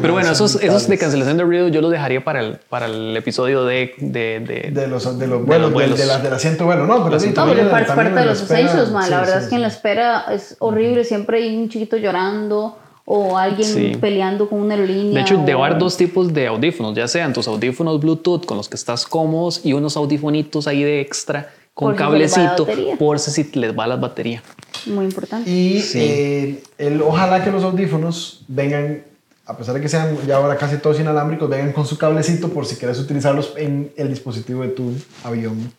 Pero 0.00 0.12
bueno, 0.12 0.30
esos, 0.30 0.62
esos 0.62 0.86
de 0.86 0.96
cancelación 0.96 1.36
de 1.36 1.42
ruido 1.42 1.66
yo 1.68 1.80
los 1.80 1.90
dejaría 1.90 2.22
para 2.22 2.38
el, 2.40 2.58
para 2.68 2.86
el 2.86 3.16
episodio 3.16 3.64
de... 3.64 3.94
de, 3.98 4.38
de- 4.46 4.70
De 4.70 4.86
los, 4.86 5.18
de 5.18 5.26
los 5.26 5.40
De 5.40 5.44
vuelos, 5.44 5.72
los. 5.72 5.80
De, 5.90 5.96
de 5.96 6.06
las- 6.06 6.22
del 6.22 6.34
asiento 6.34 6.66
vuelo, 6.66 6.86
no, 6.86 6.98
pero 6.98 7.10
Los 7.10 7.22
sí, 7.22 7.28
No, 7.28 7.30
es 7.30 7.34
también 7.34 7.68
parte 7.68 8.20
de 8.20 8.26
los 8.26 8.42
espera, 8.42 8.60
essentials, 8.60 8.92
mae. 8.92 9.10
La 9.10 9.16
sí, 9.18 9.20
verdad 9.26 9.38
sí, 9.38 9.42
es 9.44 9.48
que 9.50 9.54
en 9.56 9.62
la 9.62 9.70
sí. 9.70 9.76
espera 9.76 10.24
es 10.32 10.56
horrible, 10.60 11.02
siempre 11.04 11.38
hay 11.38 11.56
un 11.56 11.68
chiquito 11.68 11.96
llorando 11.96 12.78
o 13.06 13.36
alguien 13.36 13.68
Sí. 13.68 13.92
peleando 14.00 14.48
con 14.48 14.60
una 14.60 14.74
aerolínea. 14.74 15.14
De 15.14 15.20
hecho, 15.22 15.40
o- 15.40 15.44
llevar 15.44 15.78
dos 15.80 15.96
tipos 15.96 16.32
de 16.32 16.46
audífonos, 16.46 16.94
ya 16.94 17.08
sean 17.08 17.32
tus 17.32 17.48
audífonos 17.48 17.98
Bluetooth 18.00 18.46
con 18.46 18.56
los 18.56 18.68
que 18.68 18.76
estás 18.76 19.04
cómodos 19.04 19.62
y 19.66 19.72
unos 19.72 19.96
audífonitos 19.96 20.68
ahí 20.68 20.84
de 20.84 21.00
extra 21.00 21.50
con 21.74 21.88
Por 21.88 21.94
si 21.96 21.98
cablecito 21.98 22.64
batería. 22.66 22.96
por 22.96 23.18
si 23.18 23.44
les 23.54 23.76
va 23.76 23.86
la 23.86 23.96
batería. 23.96 24.42
Muy 24.86 25.04
importante. 25.06 25.50
Y 25.50 25.80
Sí. 25.80 25.98
eh, 26.00 26.62
el, 26.78 27.02
ojalá 27.02 27.42
que 27.42 27.50
los 27.50 27.64
audífonos 27.64 28.42
vengan, 28.48 29.02
a 29.46 29.56
pesar 29.56 29.74
de 29.74 29.80
que 29.80 29.88
sean 29.88 30.16
ya 30.26 30.36
ahora 30.36 30.56
casi 30.56 30.76
todos 30.78 31.00
inalámbricos, 31.00 31.48
vengan 31.50 31.72
con 31.72 31.84
su 31.86 31.98
cablecito 31.98 32.48
por 32.50 32.64
si 32.66 32.76
quieres 32.76 32.98
utilizarlos 33.00 33.54
en 33.56 33.90
el 33.96 34.08
dispositivo 34.08 34.62
de 34.62 34.68
tu 34.68 34.92
avión. 35.24 35.72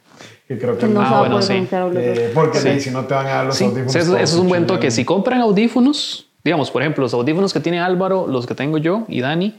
Que 0.47 0.59
creo 0.59 0.77
que 0.77 0.85
que 0.85 0.93
no 0.93 1.01
Ah, 1.01 1.19
bueno, 1.21 1.41
sí. 1.41 1.53
eh, 1.95 2.31
porque 2.33 2.59
Sí. 2.59 2.79
si 2.81 2.91
no 2.91 3.05
te 3.05 3.13
van 3.15 3.25
a 3.27 3.29
dar 3.29 3.45
los 3.47 3.55
Sí, 3.57 3.63
audífonos. 3.65 3.95
eso, 3.95 4.15
eso 4.17 4.35
es 4.35 4.39
un 4.39 4.47
buen 4.49 4.67
toque. 4.67 4.91
Si 4.91 5.03
compran 5.05 5.41
audífonos, 5.41 6.27
digamos, 6.43 6.69
por 6.71 6.81
ejemplo, 6.83 7.03
los 7.03 7.13
audífonos 7.13 7.53
que 7.53 7.59
tiene 7.61 7.79
Álvaro, 7.79 8.27
los 8.27 8.45
que 8.45 8.53
tengo 8.53 8.77
yo 8.77 9.05
y 9.07 9.21
Dani, 9.21 9.55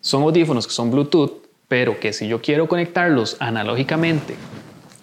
son 0.00 0.22
audífonos 0.22 0.66
que 0.66 0.72
son 0.72 0.90
Bluetooth, 0.90 1.32
pero 1.68 2.00
que 2.00 2.12
si 2.14 2.26
yo 2.26 2.40
quiero 2.40 2.68
conectarlos 2.68 3.36
analógicamente 3.40 4.34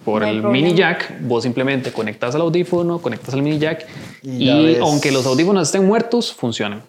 por 0.07 0.21
No 0.21 0.27
el 0.29 0.39
problema. 0.41 0.67
mini 0.67 0.73
jack, 0.77 1.15
vos 1.19 1.43
simplemente 1.43 1.91
conectas 1.91 2.33
al 2.33 2.39
audífono, 2.41 2.99
conectas 3.01 3.33
al 3.33 3.41
mini 3.41 3.59
jack 3.59 3.85
Y 4.23 4.49
y, 4.49 4.75
ya 4.75 4.81
aunque 4.81 5.11
los 5.11 5.25
audífonos 5.25 5.67
estén 5.67 5.85
muertos, 5.85 6.31
funcionan. 6.33 6.81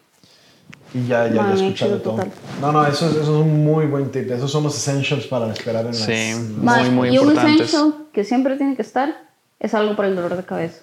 Y 0.95 1.09
ya, 1.09 1.27
ya, 1.27 1.35
ya 1.35 1.55
escuchar 1.55 1.89
de 1.89 1.95
chido, 1.97 1.99
todo. 1.99 2.13
total. 2.15 2.31
No, 2.61 2.71
no, 2.71 2.87
eso, 2.87 3.07
es- 3.07 3.13
eso 3.17 3.23
es 3.23 3.29
un 3.29 3.65
muy 3.65 3.87
buen 3.87 4.13
tip. 4.13 4.31
Esos 4.31 4.53
son 4.53 4.63
los 4.63 4.77
essentials 4.77 5.27
para 5.27 5.53
esperar 5.53 5.85
en. 5.87 5.95
Sí. 5.95 6.13
las- 6.31 6.39
Mae, 6.63 6.85
muy, 6.85 6.91
muy 6.95 7.09
y 7.09 7.19
un 7.19 7.25
importantes. 7.31 7.55
essential 7.75 7.95
que 8.13 8.23
siempre 8.23 8.57
tiene 8.57 8.77
que 8.77 8.83
estar 8.83 9.13
es 9.59 9.75
algo 9.75 9.97
para 9.97 10.07
el 10.09 10.15
dolor 10.15 10.37
de 10.37 10.45
cabeza. 10.45 10.79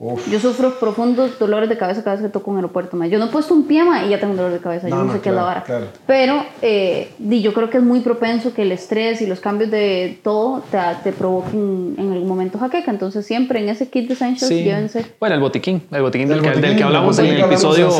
Uf. 0.00 0.30
Yo 0.30 0.38
sufro 0.38 0.78
profundos 0.78 1.40
dolores 1.40 1.68
de 1.68 1.76
cabeza 1.76 2.04
cada 2.04 2.14
vez 2.14 2.24
que 2.24 2.28
toco 2.30 2.52
un 2.52 2.56
aeropuerto. 2.58 2.96
ma. 2.96 3.08
Yo 3.08 3.18
no 3.18 3.24
he 3.24 3.28
puesto 3.28 3.52
un 3.52 3.66
pie 3.66 3.82
ma, 3.82 4.04
y 4.04 4.10
ya 4.10 4.20
tengo 4.20 4.30
un 4.30 4.36
dolor 4.36 4.52
de 4.52 4.60
cabeza. 4.60 4.86
No, 4.88 4.90
yo 4.94 5.02
no, 5.02 5.04
no, 5.08 5.12
sé 5.14 5.20
qué 5.20 5.30
es 5.30 5.34
la 5.34 5.42
vara. 5.42 5.64
claro. 5.64 5.86
Pero 6.06 6.44
eh, 6.62 7.10
di, 7.18 7.42
yo 7.42 7.52
creo 7.52 7.68
que 7.68 7.78
es 7.78 7.82
muy 7.82 7.98
propenso 7.98 8.54
que 8.54 8.62
el 8.62 8.70
estrés 8.70 9.20
y 9.22 9.26
los 9.26 9.40
cambios 9.40 9.72
de 9.72 10.20
todo 10.22 10.62
te, 10.70 10.78
te 11.02 11.10
provoquen 11.12 11.96
en 11.98 12.12
algún 12.12 12.28
momento 12.28 12.58
jaqueca. 12.60 12.92
Entonces, 12.92 13.26
siempre 13.26 13.58
en 13.58 13.70
ese 13.70 13.88
kit 13.90 14.06
de 14.06 14.14
Essentials, 14.14 14.46
Sí. 14.48 14.62
llévense. 14.62 15.04
Bueno, 15.18 15.34
el 15.34 15.40
botiquín, 15.40 15.82
el 15.90 16.02
botiquín, 16.02 16.28
El 16.30 16.34
del, 16.34 16.42
que, 16.42 16.48
botiquín, 16.50 16.62
del 16.62 16.76
que 16.76 16.82
el 16.82 16.86
hablamos 16.86 17.18
en 17.18 17.26
el 17.26 17.40
episodio, 17.40 17.90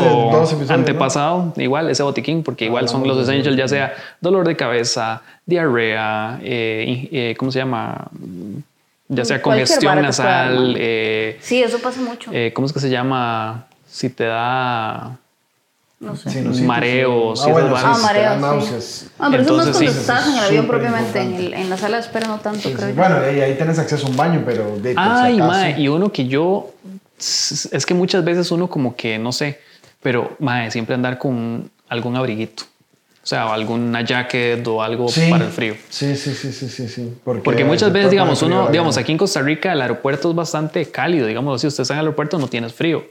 antepasado, 0.69 1.53
igual 1.57 1.89
ese 1.89 2.03
botiquín, 2.03 2.43
porque 2.43 2.63
igual 2.63 2.87
son 2.87 3.05
los 3.05 3.17
essentials, 3.17 3.57
ya 3.57 3.67
sea 3.67 3.93
dolor 4.21 4.47
de 4.47 4.55
cabeza, 4.55 5.21
diarrea, 5.45 6.39
eh, 6.43 7.09
eh, 7.11 7.35
¿cómo 7.37 7.51
se 7.51 7.59
llama? 7.59 8.07
Ya 9.11 9.25
sea 9.25 9.41
Cualquier 9.41 9.67
congestión 9.67 10.01
nasal, 10.03 10.75
eh, 10.77 11.39
Sí, 11.41 11.63
eso 11.63 11.79
pasa 11.79 11.99
mucho. 11.99 12.29
eh, 12.31 12.53
¿cómo 12.53 12.67
es 12.67 12.73
que 12.73 12.79
se 12.79 12.89
llama? 12.91 13.65
Si 13.87 14.09
te 14.09 14.25
da 14.25 15.17
no 15.99 16.15
sé. 16.15 16.29
Sinusitis, 16.29 16.65
Mareos 16.67 17.39
sí. 17.43 17.45
y 17.47 17.49
Ah, 17.49 17.53
bueno. 17.53 17.75
Ah, 17.75 17.93
sí, 17.95 18.01
mareos, 18.03 18.13
te 18.13 18.21
da 18.21 18.35
sí. 18.35 18.41
náuseas. 18.41 19.05
Ah, 19.17 19.27
pero 19.31 19.41
eso 19.43 19.51
no 19.57 19.61
es 19.63 19.67
Entonces, 19.67 19.73
cuando 19.73 19.91
sí, 19.91 19.99
estás 19.99 20.27
en 20.27 20.33
el 20.37 20.39
avión 20.45 20.67
propiamente, 20.67 21.21
en, 21.21 21.33
el- 21.33 21.53
en 21.55 21.69
la 21.71 21.77
sala 21.77 21.97
de 21.97 22.03
espera 22.03 22.27
no 22.27 22.37
tanto, 22.39 22.59
Sí, 22.61 22.69
sí. 22.69 22.75
creo. 22.75 22.93
Bueno, 22.93 23.15
ahí, 23.17 23.41
ahí 23.41 23.55
tenés 23.57 23.79
acceso 23.79 24.05
a 24.05 24.09
un 24.11 24.15
baño, 24.15 24.43
pero 24.45 24.77
de 24.77 24.91
si 24.91 24.95
Ay, 24.97 25.35
acaso. 25.39 25.51
mae, 25.51 25.81
y 25.81 25.87
uno 25.87 26.11
que 26.11 26.27
yo, 26.27 26.71
es 27.17 27.85
que 27.87 27.93
muchas 27.95 28.23
veces 28.23 28.51
uno 28.51 28.69
como 28.69 28.95
que, 28.95 29.17
no 29.17 29.31
sé, 29.31 29.59
pero 30.03 30.35
mae, 30.39 30.69
siempre 30.69 30.93
andar 30.95 31.17
con 31.17 31.69
algún 31.89 32.15
abriguito. 32.15 32.63
O 33.21 33.27
sea, 33.29 33.53
alguna 33.53 34.01
jacket 34.01 34.65
o 34.67 34.81
algo 34.81 35.07
Sí. 35.09 35.29
para 35.29 35.45
el 35.45 35.51
frío. 35.51 35.75
Sí, 35.89 36.15
sí, 36.15 36.33
sí, 36.33 36.51
sí, 36.51 36.69
sí, 36.69 36.87
sí. 36.87 37.13
Porque 37.23 37.63
muchas 37.65 37.89
se 37.89 37.93
veces, 37.93 38.11
digamos, 38.11 38.41
uno, 38.41 38.61
frío, 38.63 38.71
digamos, 38.71 38.97
aquí 38.97 39.11
en 39.11 39.17
Costa 39.17 39.41
Rica 39.41 39.73
el 39.73 39.81
aeropuerto 39.81 40.29
es 40.29 40.35
bastante 40.35 40.85
cálido, 40.89 41.27
digamos, 41.27 41.61
si 41.61 41.67
usted 41.67 41.81
está 41.83 41.93
en 41.93 41.99
el 41.99 42.05
aeropuerto 42.05 42.39
no 42.39 42.47
tienes 42.47 42.73
frío. 42.73 43.03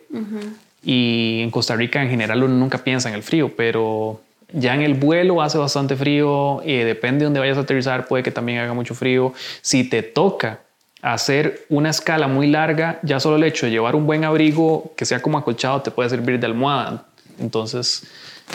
Y 0.82 1.40
en 1.42 1.50
Costa 1.50 1.76
Rica 1.76 2.02
en 2.02 2.08
general 2.10 2.42
uno 2.42 2.54
nunca 2.54 2.78
piensa 2.78 3.08
en 3.08 3.14
el 3.14 3.22
frío, 3.22 3.52
pero 3.56 4.20
ya 4.52 4.74
en 4.74 4.82
el 4.82 4.94
vuelo 4.94 5.42
hace 5.42 5.58
bastante 5.58 5.94
frío, 5.94 6.62
y 6.64 6.76
depende 6.78 7.18
de 7.20 7.24
dónde 7.24 7.40
vayas 7.40 7.58
a 7.58 7.60
aterrizar, 7.60 8.06
puede 8.06 8.22
que 8.22 8.30
también 8.30 8.58
haga 8.60 8.72
mucho 8.72 8.94
frío. 8.94 9.34
Si 9.60 9.84
te 9.84 10.02
toca 10.02 10.60
hacer 11.02 11.66
una 11.68 11.90
escala 11.90 12.28
muy 12.28 12.46
larga, 12.46 12.98
ya 13.02 13.20
solo 13.20 13.36
el 13.36 13.44
hecho 13.44 13.66
de 13.66 13.72
llevar 13.72 13.94
un 13.94 14.06
buen 14.06 14.24
abrigo 14.24 14.92
que 14.96 15.04
sea 15.04 15.20
como 15.20 15.38
acolchado 15.38 15.82
te 15.82 15.90
puede 15.90 16.08
servir 16.08 16.40
de 16.40 16.46
almohada. 16.46 17.04
Entonces, 17.38 18.04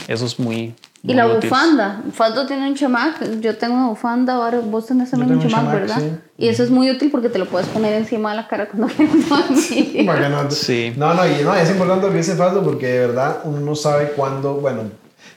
eso 0.07 0.25
es 0.25 0.39
muy... 0.39 0.73
Y 1.05 1.13
la 1.13 1.25
bufanda. 1.27 2.01
Faldo 2.13 2.47
tiene 2.47 2.65
un 2.65 2.75
chamac. 2.75 3.41
Yo 3.41 3.57
tengo 3.57 3.75
una 3.75 3.87
bufanda. 3.87 4.35
Ahora 4.35 4.59
vos 4.59 4.85
tenés 4.85 5.11
también 5.11 5.33
un 5.33 5.39
chamac, 5.39 5.59
chamac, 5.65 5.73
¿verdad? 5.73 5.99
sí. 5.99 6.11
Y 6.37 6.47
eso 6.47 6.63
es 6.63 6.69
muy 6.69 6.89
útil 6.89 7.11
porque 7.11 7.27
te 7.27 7.37
lo 7.39 7.45
puedes 7.45 7.67
poner 7.67 7.93
encima 7.93 8.31
de 8.31 8.37
la 8.37 8.47
cara 8.47 8.67
cuando 8.69 8.87
quieres 8.95 9.27
dormir. 9.27 10.05
Para 10.05 10.21
que 10.21 10.29
no, 10.29 10.49
Sí. 10.51 10.93
no, 10.95 11.13
no, 11.13 11.27
y 11.27 11.43
no, 11.43 11.53
es 11.55 11.69
importante 11.69 12.05
lo 12.07 12.11
que 12.13 12.19
dice 12.19 12.35
Faldo 12.35 12.63
porque 12.63 12.87
de 12.87 12.99
verdad 13.07 13.39
uno 13.43 13.59
no 13.59 13.75
sabe 13.75 14.11
cuándo, 14.15 14.53
bueno, 14.55 14.83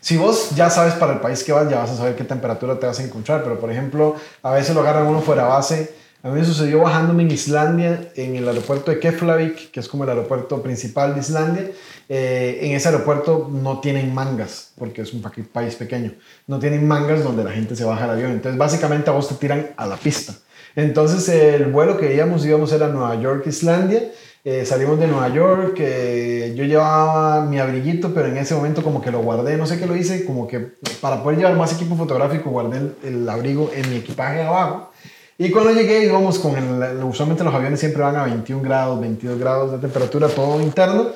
si 0.01 0.17
vos 0.17 0.51
ya 0.55 0.71
sabes 0.71 0.95
para 0.95 1.15
el 1.15 1.21
país 1.21 1.43
que 1.43 1.51
vas, 1.51 1.69
ya 1.69 1.79
vas 1.79 1.91
a 1.91 1.97
saber 1.97 2.15
qué 2.15 2.23
temperatura 2.23 2.79
te 2.79 2.87
vas 2.87 3.01
a 3.01 3.03
encontrar, 3.03 3.43
pero 3.43 3.59
por 3.59 3.71
ejemplo, 3.73 4.15
a 4.45 4.53
veces 4.53 4.73
lo 4.73 4.83
agarran 4.83 5.07
uno 5.07 5.21
fuera 5.21 5.47
base. 5.47 5.93
A 6.27 6.31
mí 6.31 6.41
me 6.41 6.45
sucedió 6.45 6.81
bajándome 6.81 7.23
en 7.23 7.31
Islandia, 7.31 8.11
en 8.17 8.35
el 8.35 8.49
aeropuerto 8.49 8.91
de 8.91 8.99
Keflavik, 8.99 9.71
que 9.71 9.79
es 9.79 9.87
como 9.87 10.03
el 10.03 10.11
aeropuerto 10.11 10.61
principal 10.61 11.15
de 11.15 11.21
Islandia. 11.21 11.71
Eh, 12.09 12.59
en 12.63 12.73
ese 12.73 12.89
aeropuerto 12.89 13.49
no 13.53 13.79
tienen 13.79 14.13
mangas, 14.13 14.73
porque 14.77 15.03
es 15.03 15.13
un 15.13 15.23
pa- 15.23 15.33
país 15.53 15.77
pequeño. 15.77 16.15
No 16.49 16.59
tienen 16.59 16.85
mangas 16.89 17.23
donde 17.23 17.45
la 17.45 17.53
gente 17.53 17.77
se 17.77 17.85
baja 17.85 18.03
del 18.03 18.11
avión. 18.11 18.33
Entonces, 18.33 18.59
básicamente 18.59 19.09
a 19.09 19.13
vos 19.13 19.29
te 19.29 19.37
tiran 19.37 19.69
a 19.77 19.87
la 19.87 19.97
pista. 19.97 20.35
Entonces, 20.75 21.29
el 21.29 21.67
vuelo 21.67 21.97
que 21.97 22.13
íbamos, 22.17 22.45
íbamos 22.45 22.73
era 22.73 22.89
Nueva 22.89 23.15
York, 23.21 23.47
Islandia. 23.47 24.11
Eh, 24.45 24.65
salimos 24.67 24.99
de 24.99 25.07
Nueva 25.07 25.29
York, 25.29 25.77
eh, 25.79 26.55
yo 26.57 26.65
llevaba 26.65 27.45
mi 27.47 27.61
abriguito, 27.61 28.13
pero 28.13 28.27
en 28.27 28.37
ese 28.37 28.55
momento 28.57 28.83
como 28.83 29.01
que 29.01 29.13
lo 29.13 29.21
guardé, 29.21 29.57
no 29.57 29.67
sé 29.67 29.79
qué 29.79 29.87
lo 29.87 29.95
hice, 29.97 30.25
como 30.25 30.49
que 30.49 30.59
para 31.01 31.23
poder 31.23 31.39
llevar 31.39 31.55
más 31.57 31.73
equipo 31.73 31.95
fotográfico 31.97 32.51
guardé 32.51 32.79
el, 32.79 32.95
el 33.05 33.29
abrigo 33.29 33.71
en 33.75 33.89
mi 33.91 33.97
equipaje 33.97 34.43
abajo. 34.43 34.91
Y 35.39 35.51
cuando 35.51 35.73
llegué 35.73 36.05
íbamos 36.05 36.39
con 36.39 36.57
el, 36.57 37.05
usualmente 37.05 37.45
los 37.45 37.55
aviones 37.55 37.79
siempre 37.79 38.03
van 38.03 38.17
a 38.17 38.25
21 38.25 38.63
grados, 38.63 38.99
22 39.01 39.39
grados 39.39 39.73
de 39.73 39.79
temperatura, 39.79 40.29
todo 40.29 40.63
interno. 40.63 41.09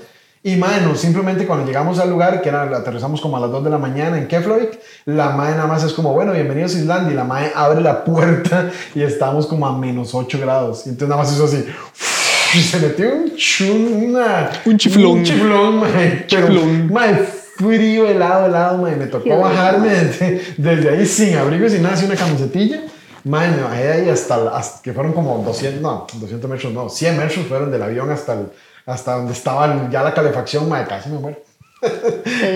Y 0.43 0.57
mano, 0.57 0.95
simplemente 0.95 1.47
cuando 1.47 1.67
llegamos 1.67 1.99
al 1.99 2.11
lugar, 2.11 2.43
que 2.43 2.51
era, 2.51 2.63
aterrizamos 2.65 3.21
como 3.21 3.39
a 3.39 3.41
las 3.41 3.51
2 3.51 3.65
de 3.65 3.71
la 3.71 3.79
mañana 3.79 4.19
en 4.19 4.27
Keflavik, 4.27 4.79
la 5.07 5.31
mae 5.31 5.53
nada 5.53 5.67
más 5.67 5.85
es 5.85 5.93
como, 5.95 6.13
bueno, 6.13 6.33
bienvenidos 6.33 6.75
a 6.75 6.79
Islandia, 6.79 7.13
y 7.13 7.17
la 7.17 7.25
mae 7.25 7.51
abre 7.55 7.81
la 7.81 8.05
puerta 8.05 8.71
y 8.95 9.03
estamos 9.03 9.47
como 9.47 9.67
a 9.67 9.77
menos 9.79 10.15
8 10.15 10.39
grados. 10.39 10.87
Y 10.87 10.91
entonces 10.91 11.09
nada 11.09 11.23
más 11.23 11.33
hizo 11.33 11.45
así, 11.45 11.65
y 12.55 12.59
se 12.61 12.79
metió 12.79 13.15
un 13.15 13.37
chuna, 13.37 14.51
Un 14.67 14.77
chiflón. 14.77 15.13
Un 15.13 15.25
chiflón, 15.25 15.81
mae, 15.81 16.27
pero, 16.29 16.47
Chiflón. 16.47 16.93
mae, 16.93 17.15
frío, 17.57 18.07
helado, 18.07 18.47
helado, 18.47 18.79
mae, 18.79 18.97
me 18.97 19.07
tocó 19.07 19.39
bajarme 19.39 19.89
desde, 19.89 20.43
desde 20.59 20.91
ahí 20.91 21.07
sin 21.07 21.37
abrigo, 21.37 21.67
sin 21.71 21.83
nada, 21.83 21.97
sin 21.97 22.07
una 22.07 22.17
camisetilla. 22.17 22.83
Bajé 23.25 23.83
de 23.85 23.93
ahí 23.93 24.09
hasta, 24.09 24.63
que 24.83 24.93
fueron 24.93 25.13
como 25.13 25.43
200, 25.45 25.81
no, 25.83 26.07
200 26.15 26.51
metros, 26.51 26.73
no, 26.73 26.89
100 26.89 27.17
metros 27.19 27.47
fueron 27.47 27.71
del 27.71 27.83
avión 27.83 28.11
hasta, 28.11 28.35
el, 28.35 28.47
hasta 28.87 29.17
donde 29.17 29.33
estaba 29.33 29.67
el- 29.67 29.91
ya 29.91 30.03
la 30.03 30.15
calefacción, 30.15 30.69
mae, 30.69 30.87
casi 30.87 31.11
me 31.11 31.19
muero. 31.19 31.39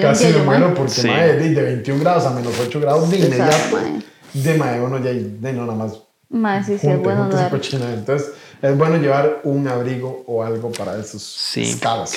Casi 0.02 0.26
me 0.26 0.38
muero 0.42 0.74
porque, 0.74 0.92
Sí. 0.92 1.06
mae, 1.08 1.34
de, 1.36 1.50
de 1.50 1.62
21 1.62 2.00
grados 2.00 2.24
a 2.26 2.30
menos 2.30 2.52
8 2.60 2.80
grados 2.80 3.10
de 3.10 3.18
inmediato. 3.18 3.56
mae. 3.72 4.02
De 4.32 4.54
mae, 4.58 4.80
uno 4.80 4.98
ya, 4.98 5.10
de 5.12 5.52
no, 5.52 5.62
nada 5.66 5.74
más. 5.78 5.92
Mae, 6.30 6.60
sí, 6.62 6.70
sí, 6.70 6.74
es 6.74 6.80
junte, 6.82 6.96
bueno 6.98 7.20
junte 7.22 7.34
esa 7.36 7.42
dar. 7.44 7.50
cochinada. 7.52 7.94
Entonces, 7.94 8.30
es 8.60 8.76
bueno 8.78 8.96
llevar 8.96 9.40
un 9.44 9.68
abrigo 9.68 10.24
o 10.26 10.42
algo 10.42 10.72
para 10.72 10.98
esos 10.98 11.22
Sí. 11.22 11.62
escalas. 11.62 12.12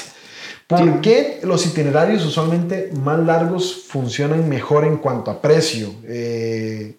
¿Por 0.66 1.00
qué 1.02 1.40
los 1.44 1.66
itinerarios 1.66 2.26
usualmente 2.26 2.92
más 2.94 3.20
largos 3.20 3.84
funcionan 3.88 4.50
mejor 4.50 4.84
en 4.86 4.98
cuanto 4.98 5.32
a 5.32 5.42
precio? 5.42 5.92
Eh, 6.06 6.98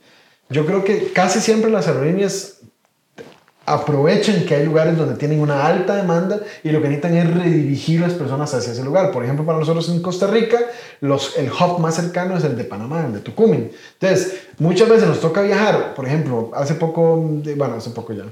yo 0.51 0.67
creo 0.67 0.85
que 0.85 1.13
casi 1.13 1.41
siempre 1.41 1.71
las 1.71 1.89
aerolíneas 1.89 2.59
aprovechan 3.69 4.45
que 4.47 4.55
hay 4.55 4.65
lugares 4.65 4.97
donde 4.97 5.15
tienen 5.17 5.41
una 5.41 5.67
alta 5.67 5.95
demanda 5.97 6.41
y 6.65 6.71
lo 6.71 6.81
que 6.81 6.89
necesitan 6.89 7.17
es 7.17 7.35
redirigir 7.35 8.01
las 8.01 8.13
personas 8.15 8.53
hacia 8.55 8.73
ese 8.73 8.83
lugar. 8.83 9.13
Por 9.13 9.25
ejemplo, 9.25 9.45
para 9.45 9.59
nosotros 9.59 9.89
en 9.91 10.01
Costa 10.01 10.27
Rica, 10.27 10.59
los, 11.01 11.37
el 11.37 11.51
hub 11.51 11.79
más 11.79 11.97
cercano 11.97 12.37
es 12.37 12.45
el 12.45 12.57
de 12.57 12.65
Panamá, 12.65 13.05
el 13.07 13.13
de 13.13 13.21
Tucumán. 13.21 13.71
Entonces, 14.01 14.41
muchas 14.59 14.89
veces 14.89 15.07
nos 15.07 15.21
toca 15.21 15.43
viajar. 15.43 15.95
Por 15.95 16.07
ejemplo, 16.07 16.51
hace 16.55 16.75
poco, 16.75 17.17
bueno, 17.17 17.75
hace 17.77 17.91
poco 17.91 18.13
ya. 18.13 18.25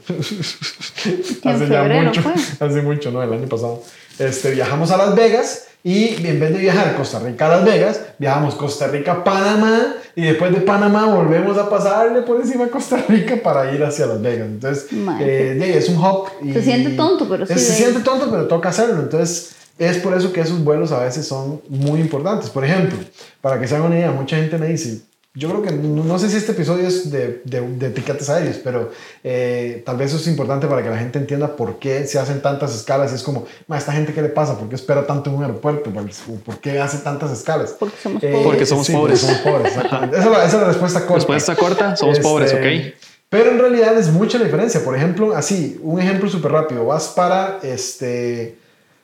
Hace 1.44 1.68
ya 1.68 1.85
mucho, 1.85 2.22
fue. 2.22 2.33
hace 2.33 2.83
mucho, 2.83 3.11
¿no? 3.12 3.22
El 3.22 3.33
año 3.33 3.46
pasado. 3.46 3.83
Este, 4.18 4.50
viajamos 4.52 4.90
a 4.90 4.96
Las 4.96 5.14
Vegas 5.14 5.64
y 5.85 6.26
en 6.26 6.40
vez 6.40 6.52
de 6.52 6.59
viajar 6.59 6.96
Costa 6.96 7.18
Rica 7.20 7.46
a 7.46 7.57
Las 7.57 7.64
Vegas, 7.64 8.00
viajamos 8.18 8.55
Costa 8.55 8.88
Rica 8.88 9.12
a 9.12 9.24
Panamá 9.24 9.94
y 10.16 10.22
después 10.22 10.52
de 10.52 10.61
Panamá 10.62 11.07
volvemos 11.14 11.57
a 11.59 11.68
pasarle 11.68 12.22
por 12.22 12.40
encima 12.40 12.64
a 12.64 12.68
Costa 12.68 13.05
Rica 13.09 13.37
para 13.42 13.72
ir 13.72 13.85
hacia 13.85 14.07
Las 14.07 14.20
Vegas. 14.20 14.46
Entonces, 14.48 14.87
eh, 15.20 15.74
es 15.76 15.88
un 15.88 15.98
hub. 15.98 16.29
Y 16.42 16.52
Se 16.52 16.62
siente 16.62 16.90
tonto, 16.96 17.29
pero 17.29 17.46
sí, 17.46 17.55
Se 17.55 17.61
de- 17.61 17.76
siente 17.76 18.00
tonto, 18.00 18.29
pero 18.31 18.46
toca 18.48 18.70
hacerlo. 18.70 19.00
Entonces, 19.02 19.52
es 19.79 19.98
por 19.98 20.14
eso 20.16 20.33
que 20.33 20.40
esos 20.40 20.64
vuelos 20.64 20.90
a 20.90 21.00
veces 21.05 21.26
son 21.29 21.61
muy 21.68 22.00
importantes. 22.00 22.48
Por 22.50 22.64
ejemplo, 22.64 22.98
para 23.42 23.61
que 23.61 23.68
se 23.68 23.74
hagan 23.76 23.88
una 23.88 23.96
idea, 23.98 24.11
mucha 24.11 24.37
gente 24.37 24.57
me 24.59 24.68
dice, 24.68 25.02
yo 25.37 25.51
creo 25.51 25.62
que 25.62 25.70
no, 25.70 26.03
no 26.03 26.18
sé 26.18 26.31
si 26.31 26.38
este 26.38 26.53
episodio 26.53 26.88
es 26.88 27.11
de, 27.11 27.42
de, 27.44 27.61
de 27.61 27.87
etiquetas 27.88 28.31
aéreas, 28.31 28.57
pero 28.64 28.90
eh, 29.22 29.83
tal 29.85 29.96
vez 29.99 30.09
eso 30.09 30.16
es 30.16 30.27
importante 30.29 30.66
para 30.66 30.83
que 30.83 30.88
la 30.88 30.96
gente 30.96 31.18
entienda 31.18 31.55
por 31.55 31.79
qué 31.79 32.07
se 32.07 32.18
hacen 32.18 32.40
tantas 32.40 32.75
escalas. 32.75 33.12
Y 33.12 33.16
es 33.16 33.22
como, 33.22 33.44
"Ma, 33.66 33.77
¿esta 33.77 33.92
gente 33.92 34.14
qué 34.14 34.22
le 34.22 34.31
pasa? 34.31 34.59
¿Por 34.59 34.68
qué 34.68 34.75
espera 34.75 35.07
tanto 35.07 35.29
en 35.29 35.37
un 35.37 35.42
aeropuerto? 35.42 35.90
¿Por, 35.90 36.59
qué 36.59 36.81
hace 36.81 36.99
tantas 36.99 37.31
escalas? 37.33 37.77
Porque 37.79 37.96
somos 38.03 38.22
Eh, 38.22 38.31
pobres. 38.33 38.44
Porque 38.46 38.66
somos 38.66 38.87
sí, 38.87 38.93
pobres. 38.95 39.20
Porque 39.20 39.37
somos 39.37 39.53
pobres, 39.53 39.72
exactamente. 39.76 40.16
Esa 40.16 40.24
es 40.26 40.32
la, 40.32 40.45
esa 40.45 40.57
es 40.57 40.62
la 40.62 40.68
respuesta 40.68 41.01
corta. 41.01 41.14
Respuesta 41.16 41.57
corta, 41.57 41.97
somos 41.97 42.18
pobres, 42.20 42.53
Este, 42.53 42.89
ok. 42.89 42.95
Pero 43.28 43.51
en 43.51 43.59
realidad 43.59 43.99
es 43.99 44.09
mucha 44.11 44.39
la 44.39 44.45
diferencia. 44.45 44.82
Por 44.84 44.97
ejemplo, 44.97 45.37
así, 45.37 45.78
un 45.82 46.01
ejemplo 46.01 46.30
súper 46.30 46.53
rápido. 46.53 46.87
Vas 46.87 47.09
para, 47.09 47.59
este, 47.62 48.57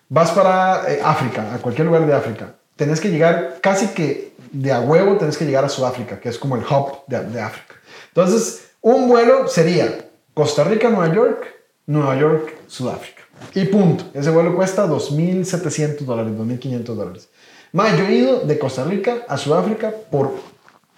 vas 0.09 0.30
para 0.30 0.91
eh, 0.91 1.01
África, 1.05 1.53
a 1.55 1.59
cualquier 1.59 1.87
lugar 1.89 2.07
de 2.07 2.14
África. 2.14 2.55
Tenés 2.76 3.01
que 3.01 3.11
llegar 3.11 3.59
casi 3.61 3.89
que 3.89 4.32
de 4.53 4.72
a 4.72 4.80
huevo, 4.80 5.16
tenés 5.16 5.36
que 5.36 5.44
llegar 5.44 5.64
a 5.64 5.68
Sudáfrica, 5.68 6.20
que 6.20 6.28
es 6.28 6.38
como 6.38 6.57
el 6.57 6.62
hub 6.62 7.05
de, 7.07 7.24
de 7.24 7.40
África. 7.40 7.74
Entonces, 8.09 8.70
un 8.80 9.09
vuelo 9.09 9.48
sería 9.48 10.07
Costa 10.34 10.64
Rica, 10.64 10.90
Nueva 10.90 11.14
York, 11.14 11.46
Nueva 11.86 12.18
York, 12.18 12.55
Sudáfrica. 12.66 13.22
Y 13.55 13.64
punto. 13.64 14.05
Ese 14.14 14.30
vuelo 14.30 14.55
cuesta 14.55 14.86
2.700 14.86 15.98
dólares, 16.00 16.32
2.500 16.32 16.82
dólares. 16.84 17.28
Más, 17.72 17.98
yo 17.98 18.05
he 18.05 18.14
ido 18.14 18.40
de 18.40 18.59
Costa 18.59 18.84
Rica 18.84 19.24
a 19.28 19.36
Sudáfrica 19.36 19.92
por 20.11 20.32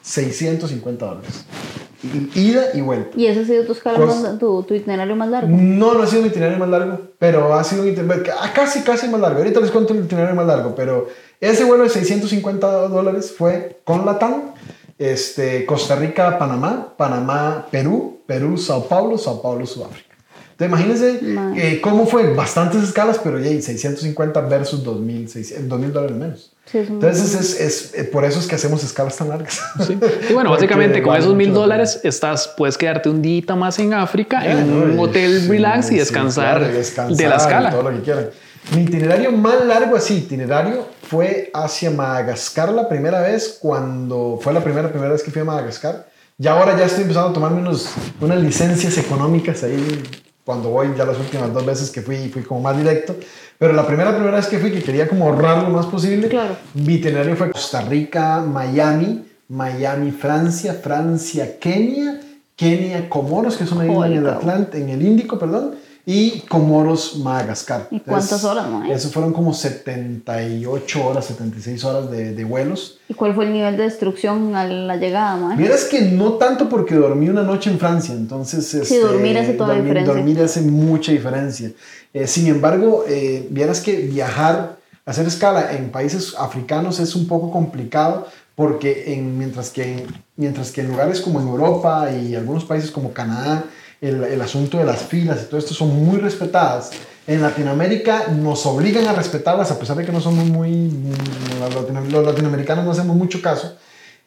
650 0.02 1.06
dólares. 1.06 1.44
Ida 2.34 2.66
y 2.74 2.80
vuelta. 2.80 3.10
Y 3.16 3.26
ese 3.26 3.40
ha 3.40 3.44
sido 3.44 3.64
tu, 3.64 3.74
Cos- 3.74 3.98
más- 4.22 4.38
tu, 4.38 4.62
tu 4.62 4.74
itinerario 4.74 5.16
más 5.16 5.28
largo. 5.28 5.48
No, 5.50 5.94
no 5.94 6.02
ha 6.02 6.06
sido 6.06 6.22
mi 6.22 6.28
itinerario 6.28 6.58
más 6.58 6.68
largo, 6.68 6.98
pero 7.18 7.54
ha 7.54 7.64
sido 7.64 7.82
un 7.82 7.88
itinerario 7.88 8.32
ah, 8.40 8.52
casi, 8.54 8.80
casi 8.82 9.08
más 9.08 9.20
largo. 9.20 9.38
Ahorita 9.38 9.60
les 9.60 9.70
cuento 9.70 9.92
el 9.94 10.04
itinerario 10.04 10.34
más 10.34 10.46
largo, 10.46 10.74
pero 10.74 11.08
ese 11.40 11.64
vuelo 11.64 11.84
de 11.84 11.90
650 11.90 12.88
dólares 12.88 13.34
fue 13.36 13.80
con 13.84 14.04
Latam, 14.06 14.52
este, 14.98 15.66
Costa 15.66 15.96
Rica, 15.96 16.38
Panamá, 16.38 16.94
Panamá, 16.96 17.66
Perú, 17.70 18.20
Perú, 18.26 18.56
Sao 18.58 18.86
Paulo, 18.88 19.18
Sao 19.18 19.42
Paulo, 19.42 19.66
Sudáfrica. 19.66 20.14
Entonces, 20.56 21.20
imagínense 21.20 21.20
eh, 21.56 21.80
cómo 21.80 22.06
fue, 22.06 22.32
bastantes 22.32 22.82
escalas, 22.84 23.18
pero 23.22 23.40
ya 23.40 23.48
650 23.50 24.40
versus 24.42 24.84
2000, 24.84 25.28
2000 25.68 25.92
dólares 25.92 26.16
menos. 26.16 26.53
Sí, 26.66 26.78
es 26.78 26.88
Entonces, 26.88 27.34
es, 27.34 27.60
es, 27.60 27.94
eh, 27.94 28.04
por 28.04 28.24
eso 28.24 28.40
es 28.40 28.46
que 28.46 28.54
hacemos 28.54 28.82
escalas 28.82 29.16
tan 29.16 29.28
largas. 29.28 29.60
Sí. 29.86 29.98
Y 30.28 30.32
bueno, 30.32 30.50
básicamente 30.52 31.02
con 31.02 31.10
vale 31.10 31.22
esos 31.22 31.34
mil 31.34 31.52
dólares 31.52 32.00
estás, 32.02 32.48
puedes 32.56 32.78
quedarte 32.78 33.10
un 33.10 33.20
día 33.20 33.54
más 33.54 33.78
en 33.78 33.92
África, 33.92 34.42
Ya, 34.42 34.52
en 34.52 34.70
¿no? 34.70 34.92
un 34.92 34.98
hotel 34.98 35.42
sí, 35.42 35.48
relax 35.48 35.86
y 35.86 35.88
sí, 35.90 35.96
descansar, 35.98 36.58
claro, 36.58 36.72
y 36.72 36.76
descansar 36.76 37.16
de 37.16 37.28
la 37.28 37.36
escala. 37.36 37.70
Todo 37.70 37.90
lo 37.90 37.96
que 37.96 38.02
quieran. 38.02 38.30
Mi 38.74 38.82
itinerario 38.82 39.30
más 39.30 39.64
largo 39.66 39.96
así, 39.96 40.18
itinerario, 40.18 40.88
fue 41.02 41.50
hacia 41.52 41.90
Madagascar 41.90 42.72
la 42.72 42.88
primera 42.88 43.20
vez, 43.20 43.58
cuando 43.60 44.38
fue 44.40 44.54
la 44.54 44.64
primera, 44.64 44.88
primera 44.88 45.12
vez 45.12 45.22
que 45.22 45.30
fui 45.30 45.42
a 45.42 45.44
Madagascar. 45.44 46.06
Y 46.38 46.46
ahora 46.48 46.76
ya 46.76 46.86
estoy 46.86 47.02
empezando 47.02 47.28
a 47.28 47.32
tomarme 47.32 47.60
unos, 47.60 47.90
unas 48.20 48.40
licencias 48.40 48.96
económicas 48.98 49.62
ahí, 49.62 50.02
cuando 50.44 50.68
voy, 50.70 50.88
ya 50.96 51.04
las 51.04 51.18
últimas 51.18 51.52
dos 51.52 51.64
veces 51.64 51.90
que 51.90 52.02
fui, 52.02 52.28
fui 52.28 52.42
como 52.42 52.60
más 52.60 52.76
directo. 52.76 53.16
Pero 53.58 53.72
la 53.72 53.86
primera, 53.86 54.14
primera 54.14 54.36
vez 54.36 54.46
que 54.46 54.58
fui, 54.58 54.70
que 54.70 54.82
quería 54.82 55.08
como 55.08 55.26
ahorrar 55.26 55.62
lo 55.62 55.70
más 55.70 55.86
posible, 55.86 56.28
Claro. 56.28 56.56
mi 56.74 56.94
itinerario 56.94 57.34
fue 57.36 57.50
Costa 57.50 57.80
Rica, 57.82 58.40
Miami, 58.40 59.24
Miami, 59.48 60.10
Francia, 60.10 60.74
Francia, 60.74 61.58
Kenia, 61.58 62.20
Kenia, 62.56 63.08
Comoros, 63.08 63.56
que 63.56 63.64
es 63.64 63.72
una 63.72 63.86
isla 63.86 64.06
en 64.06 64.12
el 64.14 64.28
Atlántico, 64.28 64.76
en 64.76 64.88
el 64.90 65.02
Índico, 65.02 65.38
perdón, 65.38 65.76
y 66.06 66.40
Comoros, 66.48 67.16
Madagascar. 67.16 67.88
¿Y 67.90 68.00
cuántas 68.00 68.24
Entonces, 68.32 68.44
horas, 68.44 68.68
no? 68.68 68.84
Eso 68.92 69.08
fueron 69.10 69.32
como 69.32 69.54
78 69.54 71.06
horas, 71.06 71.24
76 71.26 71.84
horas 71.84 72.10
de, 72.10 72.34
de 72.34 72.44
vuelos. 72.44 72.98
¿Y 73.08 73.14
cuál 73.14 73.34
fue 73.34 73.46
el 73.46 73.52
nivel 73.52 73.76
de 73.76 73.84
destrucción 73.84 74.54
a 74.54 74.66
la 74.66 74.96
llegada, 74.96 75.36
mae? 75.36 75.56
Vieras 75.56 75.84
que 75.84 76.02
no 76.02 76.34
tanto 76.34 76.68
porque 76.68 76.94
dormí 76.94 77.28
una 77.28 77.42
noche 77.42 77.70
en 77.70 77.78
Francia, 77.78 78.14
entonces... 78.14 78.72
este, 78.74 79.00
dormir 79.00 79.38
hace 79.38 79.54
toda 79.54 79.70
dormir- 79.74 79.82
diferencia. 79.84 80.14
Dormir 80.14 80.40
hace 80.42 80.60
mucha 80.62 81.12
diferencia. 81.12 81.70
Eh, 82.12 82.26
sin 82.26 82.46
embargo, 82.48 83.04
eh, 83.08 83.46
vieras 83.50 83.80
que 83.80 83.96
viajar, 83.96 84.76
hacer 85.06 85.26
escala 85.26 85.72
en 85.72 85.90
países 85.90 86.34
africanos 86.38 87.00
es 87.00 87.14
un 87.16 87.26
poco 87.26 87.50
complicado 87.50 88.26
porque 88.54 89.14
en, 89.14 89.36
mientras, 89.36 89.70
que, 89.70 90.06
mientras 90.36 90.70
que 90.70 90.82
en 90.82 90.88
lugares 90.88 91.20
como 91.20 91.40
en 91.40 91.48
Europa 91.48 92.08
y 92.12 92.34
algunos 92.36 92.64
países 92.64 92.90
como 92.90 93.12
Canadá, 93.12 93.64
el, 94.06 94.24
el 94.24 94.40
asunto 94.40 94.78
de 94.78 94.84
las 94.84 95.02
filas 95.02 95.40
y 95.42 95.46
todo 95.46 95.58
esto 95.58 95.74
son 95.74 95.94
muy 96.04 96.18
respetadas. 96.18 96.90
En 97.26 97.40
Latinoamérica 97.40 98.28
nos 98.28 98.66
obligan 98.66 99.06
a 99.06 99.12
respetarlas 99.14 99.70
a 99.70 99.78
pesar 99.78 99.96
de 99.96 100.04
que 100.04 100.12
no 100.12 100.20
somos 100.20 100.44
muy... 100.46 100.90
Los 101.60 101.74
latino- 101.74 102.04
los 102.10 102.26
latinoamericanos 102.26 102.84
no 102.84 102.90
hacemos 102.92 103.16
mucho 103.16 103.40
caso. 103.40 103.76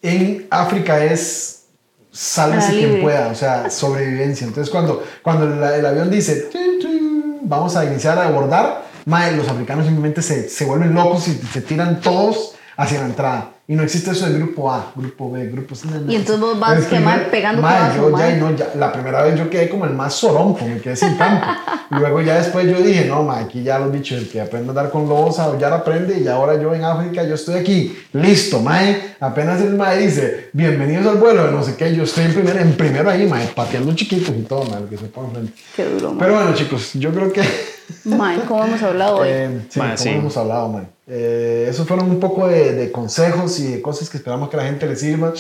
En 0.01 0.47
África 0.49 1.03
es 1.03 1.63
sálvese 2.11 2.71
quien 2.71 3.01
pueda, 3.01 3.27
o 3.27 3.35
sea, 3.35 3.69
sobrevivencia. 3.69 4.47
Entonces, 4.47 4.71
cuando, 4.71 5.03
cuando 5.21 5.45
el, 5.45 5.73
el 5.79 5.85
avión 5.85 6.09
dice, 6.09 6.47
"Tun, 6.51 6.79
tun, 6.81 7.39
vamos 7.43 7.75
a 7.75 7.85
iniciar 7.85 8.17
a 8.17 8.27
abordar, 8.27 8.83
mae, 9.05 9.35
los 9.35 9.47
africanos 9.47 9.85
simplemente 9.85 10.21
se, 10.23 10.49
se 10.49 10.65
vuelven 10.65 10.93
locos 10.95 11.27
y 11.27 11.33
se 11.53 11.61
tiran 11.61 12.01
todos 12.01 12.55
hacia 12.77 12.99
la 13.01 13.07
entrada. 13.07 13.51
Y 13.69 13.75
no 13.75 13.83
existe 13.83 14.11
eso 14.11 14.27
de 14.29 14.39
grupo 14.39 14.71
A, 14.71 14.93
grupo 14.95 15.29
B, 15.29 15.45
grupo 15.47 15.75
C. 15.75 15.89
no, 15.89 15.99
no. 15.99 16.09
Y 16.09 16.15
entonces 16.15 16.39
vos 16.39 16.57
vas 16.57 16.85
que, 16.85 16.95
primer- 16.95 17.29
pegando 17.29 17.61
codazo, 17.61 18.09
yo 18.11 18.17
ya, 18.17 18.35
no, 18.37 18.55
ya, 18.55 18.69
la 18.75 18.93
primera 18.93 19.23
vez 19.23 19.37
yo 19.37 19.49
quedé 19.49 19.67
como 19.67 19.83
el 19.83 19.91
más 19.91 20.13
soronco, 20.13 20.63
me 20.63 20.79
quedé 20.79 20.95
sin 20.95 21.15
campo. 21.17 21.45
Luego 21.89 22.21
ya 22.21 22.35
después 22.37 22.65
yo 22.65 22.77
dije, 22.81 23.03
no, 23.05 23.23
ma, 23.23 23.39
aquí 23.39 23.63
ya 23.63 23.77
los 23.77 23.91
bichos, 23.91 24.19
el 24.19 24.29
que 24.29 24.39
aprende 24.39 24.67
a 24.67 24.69
andar 24.69 24.89
con 24.89 25.09
lobos, 25.09 25.37
a 25.39 25.45
aullar 25.45 25.73
aprende, 25.73 26.17
y 26.17 26.27
ahora 26.29 26.55
yo 26.61 26.73
en 26.73 26.85
África, 26.85 27.23
yo 27.25 27.35
estoy 27.35 27.55
aquí, 27.55 27.97
listo, 28.13 28.61
mae. 28.61 29.15
Apenas 29.19 29.59
el 29.59 29.73
mae 29.75 29.97
dice, 29.97 30.49
bienvenidos 30.53 31.05
al 31.07 31.17
vuelo, 31.17 31.45
de 31.47 31.51
no 31.51 31.61
sé 31.61 31.75
qué, 31.75 31.93
yo 31.93 32.03
estoy 32.03 32.23
en 32.25 32.33
primero, 32.35 32.59
en 32.59 32.71
primero 32.77 33.09
ahí, 33.09 33.27
mae, 33.27 33.47
pateando 33.47 33.93
chiquitos 33.95 34.29
y 34.33 34.43
todo, 34.43 34.63
mae, 34.63 34.79
lo 34.79 34.89
que 34.89 34.97
se 34.97 35.05
pone 35.07 35.27
enfrente. 35.27 35.53
Qué 35.75 35.83
duro. 35.83 36.15
Pero 36.17 36.35
bueno, 36.35 36.53
chicos, 36.53 36.93
yo 36.93 37.11
creo 37.11 37.33
que... 37.33 37.41
Mae, 38.05 38.39
¿cómo 38.47 38.65
hemos 38.65 38.81
hablado 38.83 39.17
hoy? 39.17 39.29
Eh, 39.31 39.61
sí, 39.69 39.79
Mae, 39.79 39.89
como 39.89 39.97
sí. 39.97 40.09
hemos 40.09 40.37
hablado, 40.37 40.69
man. 40.69 40.87
Eh, 41.07 41.67
esos 41.69 41.87
fueron 41.87 42.09
un 42.09 42.19
poco 42.19 42.47
de, 42.47 42.73
de 42.73 42.91
consejos 42.91 43.59
y 43.59 43.71
de 43.71 43.81
cosas 43.81 44.09
que 44.09 44.17
esperamos 44.17 44.49
que 44.49 44.57
la 44.57 44.63
gente 44.65 44.85
le 44.87 44.95
sirva. 44.95 45.33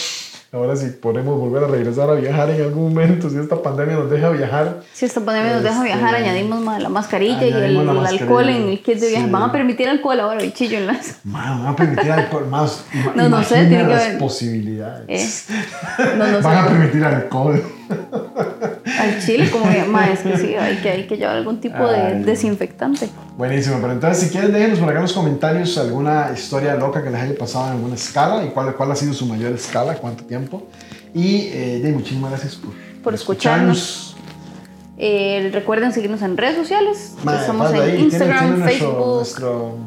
Ahora 0.53 0.77
si 0.77 0.85
podemos 0.91 1.37
volver 1.37 1.65
a 1.65 1.67
regresar 1.67 2.09
a 2.09 2.13
viajar 2.13 2.49
en 2.49 2.61
algún 2.61 2.93
momento, 2.93 3.29
si 3.29 3.37
esta 3.37 3.61
pandemia 3.61 3.95
nos 3.95 4.09
deja 4.09 4.29
viajar. 4.29 4.79
Si 4.93 5.03
esta 5.03 5.19
pandemia 5.19 5.55
nos 5.55 5.63
deja 5.63 5.75
Este, 5.85 5.87
viajar, 5.97 6.15
añadimos 6.15 6.61
mae, 6.61 6.79
la 6.79 6.87
mascarilla 6.87 7.43
y 7.45 7.49
el, 7.49 7.55
añadimos 7.57 7.85
la 7.85 7.91
el 7.91 7.97
mascarilla, 7.97 8.23
alcohol 8.23 8.49
en 8.49 8.69
el 8.69 8.81
kit 8.81 8.97
de 8.97 9.09
viaje. 9.09 9.25
sí. 9.25 9.29
Van 9.31 9.43
a 9.43 9.51
permitir 9.51 9.89
alcohol 9.89 10.19
ahora, 10.21 10.41
bichillo, 10.41 10.77
en 10.77 10.87
las... 10.87 11.15
Man, 11.25 11.63
van 11.63 11.73
a 11.73 11.75
permitir 11.75 12.11
alcohol 12.13 12.47
más. 12.47 12.85
No, 13.15 13.27
no 13.27 13.43
sé, 13.43 13.55
tiene 13.65 13.77
que 13.79 13.83
las 13.89 14.03
haber- 14.05 14.17
posibilidades. 14.19 15.49
Eh, 15.49 15.65
No, 16.17 16.27
no 16.27 16.37
sé. 16.37 16.43
Van 16.47 16.57
a 16.59 16.67
permitir 16.69 17.03
alcohol. 17.03 17.61
Al 17.89 19.19
chile, 19.25 19.49
como 19.51 19.69
que, 19.71 19.83
mae, 19.83 20.13
es 20.13 20.19
que 20.19 20.37
sí, 20.37 20.55
hay 20.55 20.77
que, 20.77 20.89
hay 20.89 21.07
que 21.07 21.17
llevar 21.17 21.37
algún 21.37 21.59
tipo 21.61 21.87
de 21.87 21.95
Ay. 22.01 22.23
desinfectante. 22.23 23.09
Buenísimo, 23.37 23.77
pero 23.81 23.93
entonces 23.93 24.23
si 24.23 24.29
quieren 24.31 24.51
déjenos 24.51 24.79
por 24.79 24.89
acá 24.89 24.97
en 24.97 25.03
los 25.03 25.13
comentarios 25.13 25.77
alguna 25.77 26.31
historia 26.33 26.75
loca 26.75 27.03
que 27.03 27.09
les 27.09 27.21
haya 27.21 27.35
pasado 27.37 27.67
en 27.67 27.71
alguna 27.73 27.95
escala 27.95 28.43
y 28.45 28.49
cuál, 28.49 28.73
cuál 28.75 28.91
ha 28.91 28.95
sido 28.95 29.13
su 29.13 29.25
mayor 29.25 29.53
escala, 29.53 29.95
cuánto 29.95 30.23
tiempo. 30.23 30.63
Y 31.13 31.47
eh, 31.51 31.79
de, 31.83 31.91
muchísimas 31.91 32.31
gracias 32.31 32.55
por, 32.55 32.73
Por 33.03 33.13
escucharnos. 33.13 34.15
Eh, 34.97 35.51
recuerden 35.53 35.93
seguirnos 35.93 36.21
en 36.23 36.37
redes 36.37 36.55
sociales. 36.55 37.13
Madre, 37.23 37.41
Estamos 37.41 37.71
en 37.71 37.75
ahí, 37.81 37.89
tiene- 37.91 37.99
Instagram, 38.03 38.39
tiene 38.39 38.57
nuestro- 38.57 38.87
Facebook. 38.89 39.15
nuestro- 39.15 39.77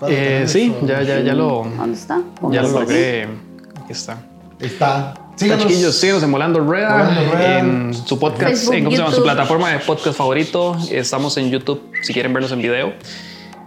falta 0.00 0.14
Eh, 0.14 0.44
sí, 0.48 0.68
nuestro- 0.68 0.88
ya, 0.88 1.02
ya, 1.02 1.20
ya 1.20 1.34
lo, 1.34 1.66
¿Dónde 1.76 1.96
está? 1.98 2.20
ya 2.50 2.62
lo 2.62 2.68
logré. 2.80 3.24
Aquí 3.24 3.92
está. 3.92 4.18
Está. 4.58 5.14
Síganos, 5.36 5.66
chiquillos, 5.66 5.94
síganos 5.96 6.22
en 6.22 6.30
Molando 6.30 6.60
Rueda, 6.60 6.92
Volando 7.04 7.32
Rueda. 7.32 7.58
en 7.58 7.94
su 7.94 8.18
podcast, 8.18 8.48
Facebook, 8.50 8.74
en, 8.74 8.84
¿cómo 8.84 8.96
se 8.96 9.02
llama? 9.02 9.14
su 9.14 9.22
plataforma 9.22 9.70
de 9.70 9.78
podcast 9.80 10.16
favorito. 10.16 10.76
Estamos 10.90 11.36
en 11.36 11.50
YouTube 11.50 11.82
si 12.02 12.12
quieren 12.14 12.32
vernos 12.32 12.52
en 12.52 12.62
video. 12.62 12.94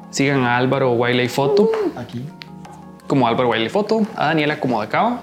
Sigan 0.10 0.44
a 0.46 0.58
Álvaro 0.58 0.94
Wiley 0.94 1.30
Foto, 1.30 1.70
Aquí. 1.96 2.26
como 3.06 3.28
Álvaro 3.28 3.50
Wiley 3.50 3.70
Foto, 3.70 4.02
a 4.16 4.28
Daniela 4.28 4.60
como 4.60 4.82
de 4.82 4.88
Cava. 4.88 5.22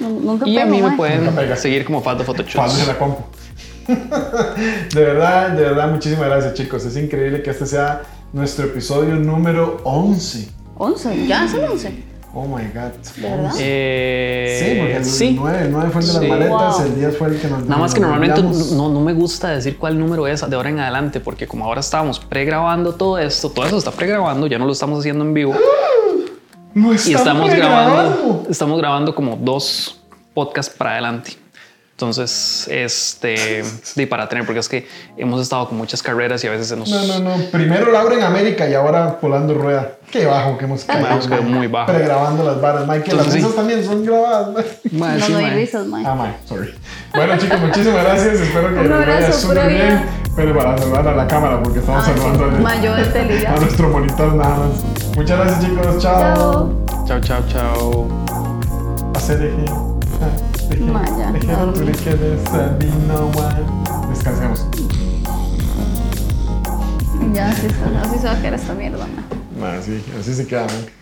Nu- 0.00 0.20
Nunca 0.20 0.48
Y 0.48 0.58
a 0.58 0.64
mí 0.64 0.80
me 0.80 0.96
pueden 0.96 1.30
seguir 1.58 1.84
como 1.84 2.00
Fato 2.00 2.24
Photoshoots. 2.24 2.78
de 2.78 2.86
la 2.86 2.98
compu. 2.98 3.22
de 3.86 5.00
verdad, 5.04 5.50
de 5.50 5.62
verdad, 5.62 5.90
muchísimas 5.90 6.24
gracias, 6.26 6.54
chicos. 6.54 6.84
Es 6.86 6.96
increíble 6.96 7.42
que 7.42 7.50
este 7.50 7.66
sea 7.66 8.02
nuestro 8.32 8.64
episodio 8.64 9.16
número 9.16 9.78
11. 9.84 10.48
11, 10.78 11.26
ya 11.26 11.44
es 11.44 11.52
el 11.52 11.64
11. 11.64 12.02
Oh 12.34 12.46
my 12.46 12.62
god. 12.72 12.92
¿De 13.16 13.28
verdad? 13.28 13.52
Eh, 13.58 14.58
Sí, 14.64 14.78
porque 14.78 14.96
el, 14.96 15.04
sí. 15.04 15.36
9, 15.38 15.58
el 15.62 15.70
9 15.72 15.90
fue 15.90 16.00
el 16.00 16.06
de 16.06 16.12
las 16.14 16.22
Sí. 16.22 16.28
maletas, 16.28 16.76
Wow. 16.78 16.86
el 16.86 16.94
10 16.96 17.16
fue 17.18 17.28
el 17.28 17.40
que 17.40 17.48
nos 17.48 17.64
Nada 17.66 17.80
más 17.80 17.92
que 17.94 18.00
nos 18.00 18.10
normalmente 18.10 18.42
no, 18.74 18.88
no 18.88 19.00
me 19.00 19.12
gusta 19.12 19.50
decir 19.50 19.76
cuál 19.76 19.98
número 19.98 20.26
es 20.26 20.48
de 20.48 20.56
ahora 20.56 20.70
en 20.70 20.78
adelante, 20.80 21.20
porque 21.20 21.46
como 21.46 21.64
ahora 21.66 21.80
estamos 21.80 22.18
pregrabando 22.20 22.94
todo 22.94 23.18
esto, 23.18 23.50
todo 23.50 23.66
eso 23.66 23.76
está 23.76 23.90
pregrabando, 23.90 24.46
ya 24.46 24.58
no 24.58 24.64
lo 24.66 24.72
estamos 24.72 25.00
haciendo 25.00 25.24
en 25.24 25.34
vivo. 25.34 25.54
No 26.74 26.90
y 26.94 26.96
estamos 26.96 27.50
grabando. 27.50 27.92
grabando, 27.94 28.46
estamos 28.48 28.78
grabando 28.78 29.14
como 29.14 29.36
dos 29.36 30.00
podcasts 30.32 30.74
para 30.74 30.92
adelante. 30.92 31.32
Entonces, 31.90 32.66
este, 32.70 33.62
y 33.96 34.06
para 34.06 34.26
tener, 34.26 34.46
porque 34.46 34.60
es 34.60 34.68
que 34.70 34.88
hemos 35.18 35.42
estado 35.42 35.68
con 35.68 35.76
muchas 35.76 36.02
carreras 36.02 36.42
y 36.44 36.46
a 36.46 36.50
veces 36.50 36.68
se 36.68 36.76
nos, 36.76 36.88
No, 36.88 37.04
no, 37.04 37.18
no. 37.20 37.44
Primero 37.50 37.92
Laura 37.92 38.14
en 38.16 38.22
América 38.22 38.66
y 38.70 38.72
ahora 38.72 39.18
volando 39.20 39.52
rueda. 39.52 39.98
Qué 40.12 40.26
bajo 40.26 40.58
que 40.58 40.66
hemos 40.66 40.84
caído. 40.84 41.08
Hemos 41.08 41.26
caído 41.26 41.44
muy 41.44 41.66
bajo. 41.68 41.90
Pregrabando 41.90 42.44
las 42.44 42.60
varas, 42.60 42.86
Mike. 42.86 43.04
Que 43.04 43.16
las 43.16 43.26
sí. 43.28 43.32
risas 43.32 43.54
también 43.54 43.82
son 43.82 44.04
grabadas, 44.04 44.48
Mike. 44.50 44.90
No, 44.92 45.20
sí, 45.26 45.32
no 45.32 45.38
hay 45.38 45.50
risas, 45.50 45.86
mae. 45.86 46.04
Ah, 46.06 46.14
Mike, 46.14 46.36
sorry. 46.46 46.74
Bueno, 47.14 47.38
chicos, 47.38 47.60
muchísimas 47.60 48.04
gracias. 48.04 48.40
Espero 48.40 48.74
que 48.74 48.82
les 48.82 48.90
vaya 48.90 49.32
súper 49.32 49.68
bien. 49.68 50.04
Pero 50.36 50.54
para 50.54 50.76
saludar 50.76 51.08
a 51.08 51.14
la 51.14 51.26
cámara, 51.26 51.62
porque 51.62 51.78
estamos 51.78 52.04
sí. 52.04 52.10
saludando 52.10 52.50
ya. 53.40 53.54
a 53.54 53.56
nuestro 53.56 53.88
monitor 53.88 54.34
nada 54.34 54.56
más. 54.56 55.16
Muchas 55.16 55.38
gracias, 55.38 55.64
chicos. 55.64 55.98
Chao. 55.98 56.84
Chao. 57.06 57.20
Chao, 57.20 57.42
chao. 57.48 58.06
Hacer 59.14 59.42
eje. 59.42 59.64
Ah, 60.20 60.28
eje. 60.70 61.90
Eje, 61.90 62.10
a. 63.40 64.10
Descansemos. 64.10 64.66
Ya, 67.32 67.48
así, 67.48 67.66
así 68.02 68.18
se 68.18 68.26
va 68.26 68.32
a 68.32 68.40
quedar 68.42 68.54
esta 68.54 68.74
mierda, 68.74 69.06
mae. 69.62 69.78
Ma, 69.78 69.82
sí, 69.86 70.02
así 70.18 70.34
se 70.34 70.46
queda, 70.46 70.66
man. 70.66 71.01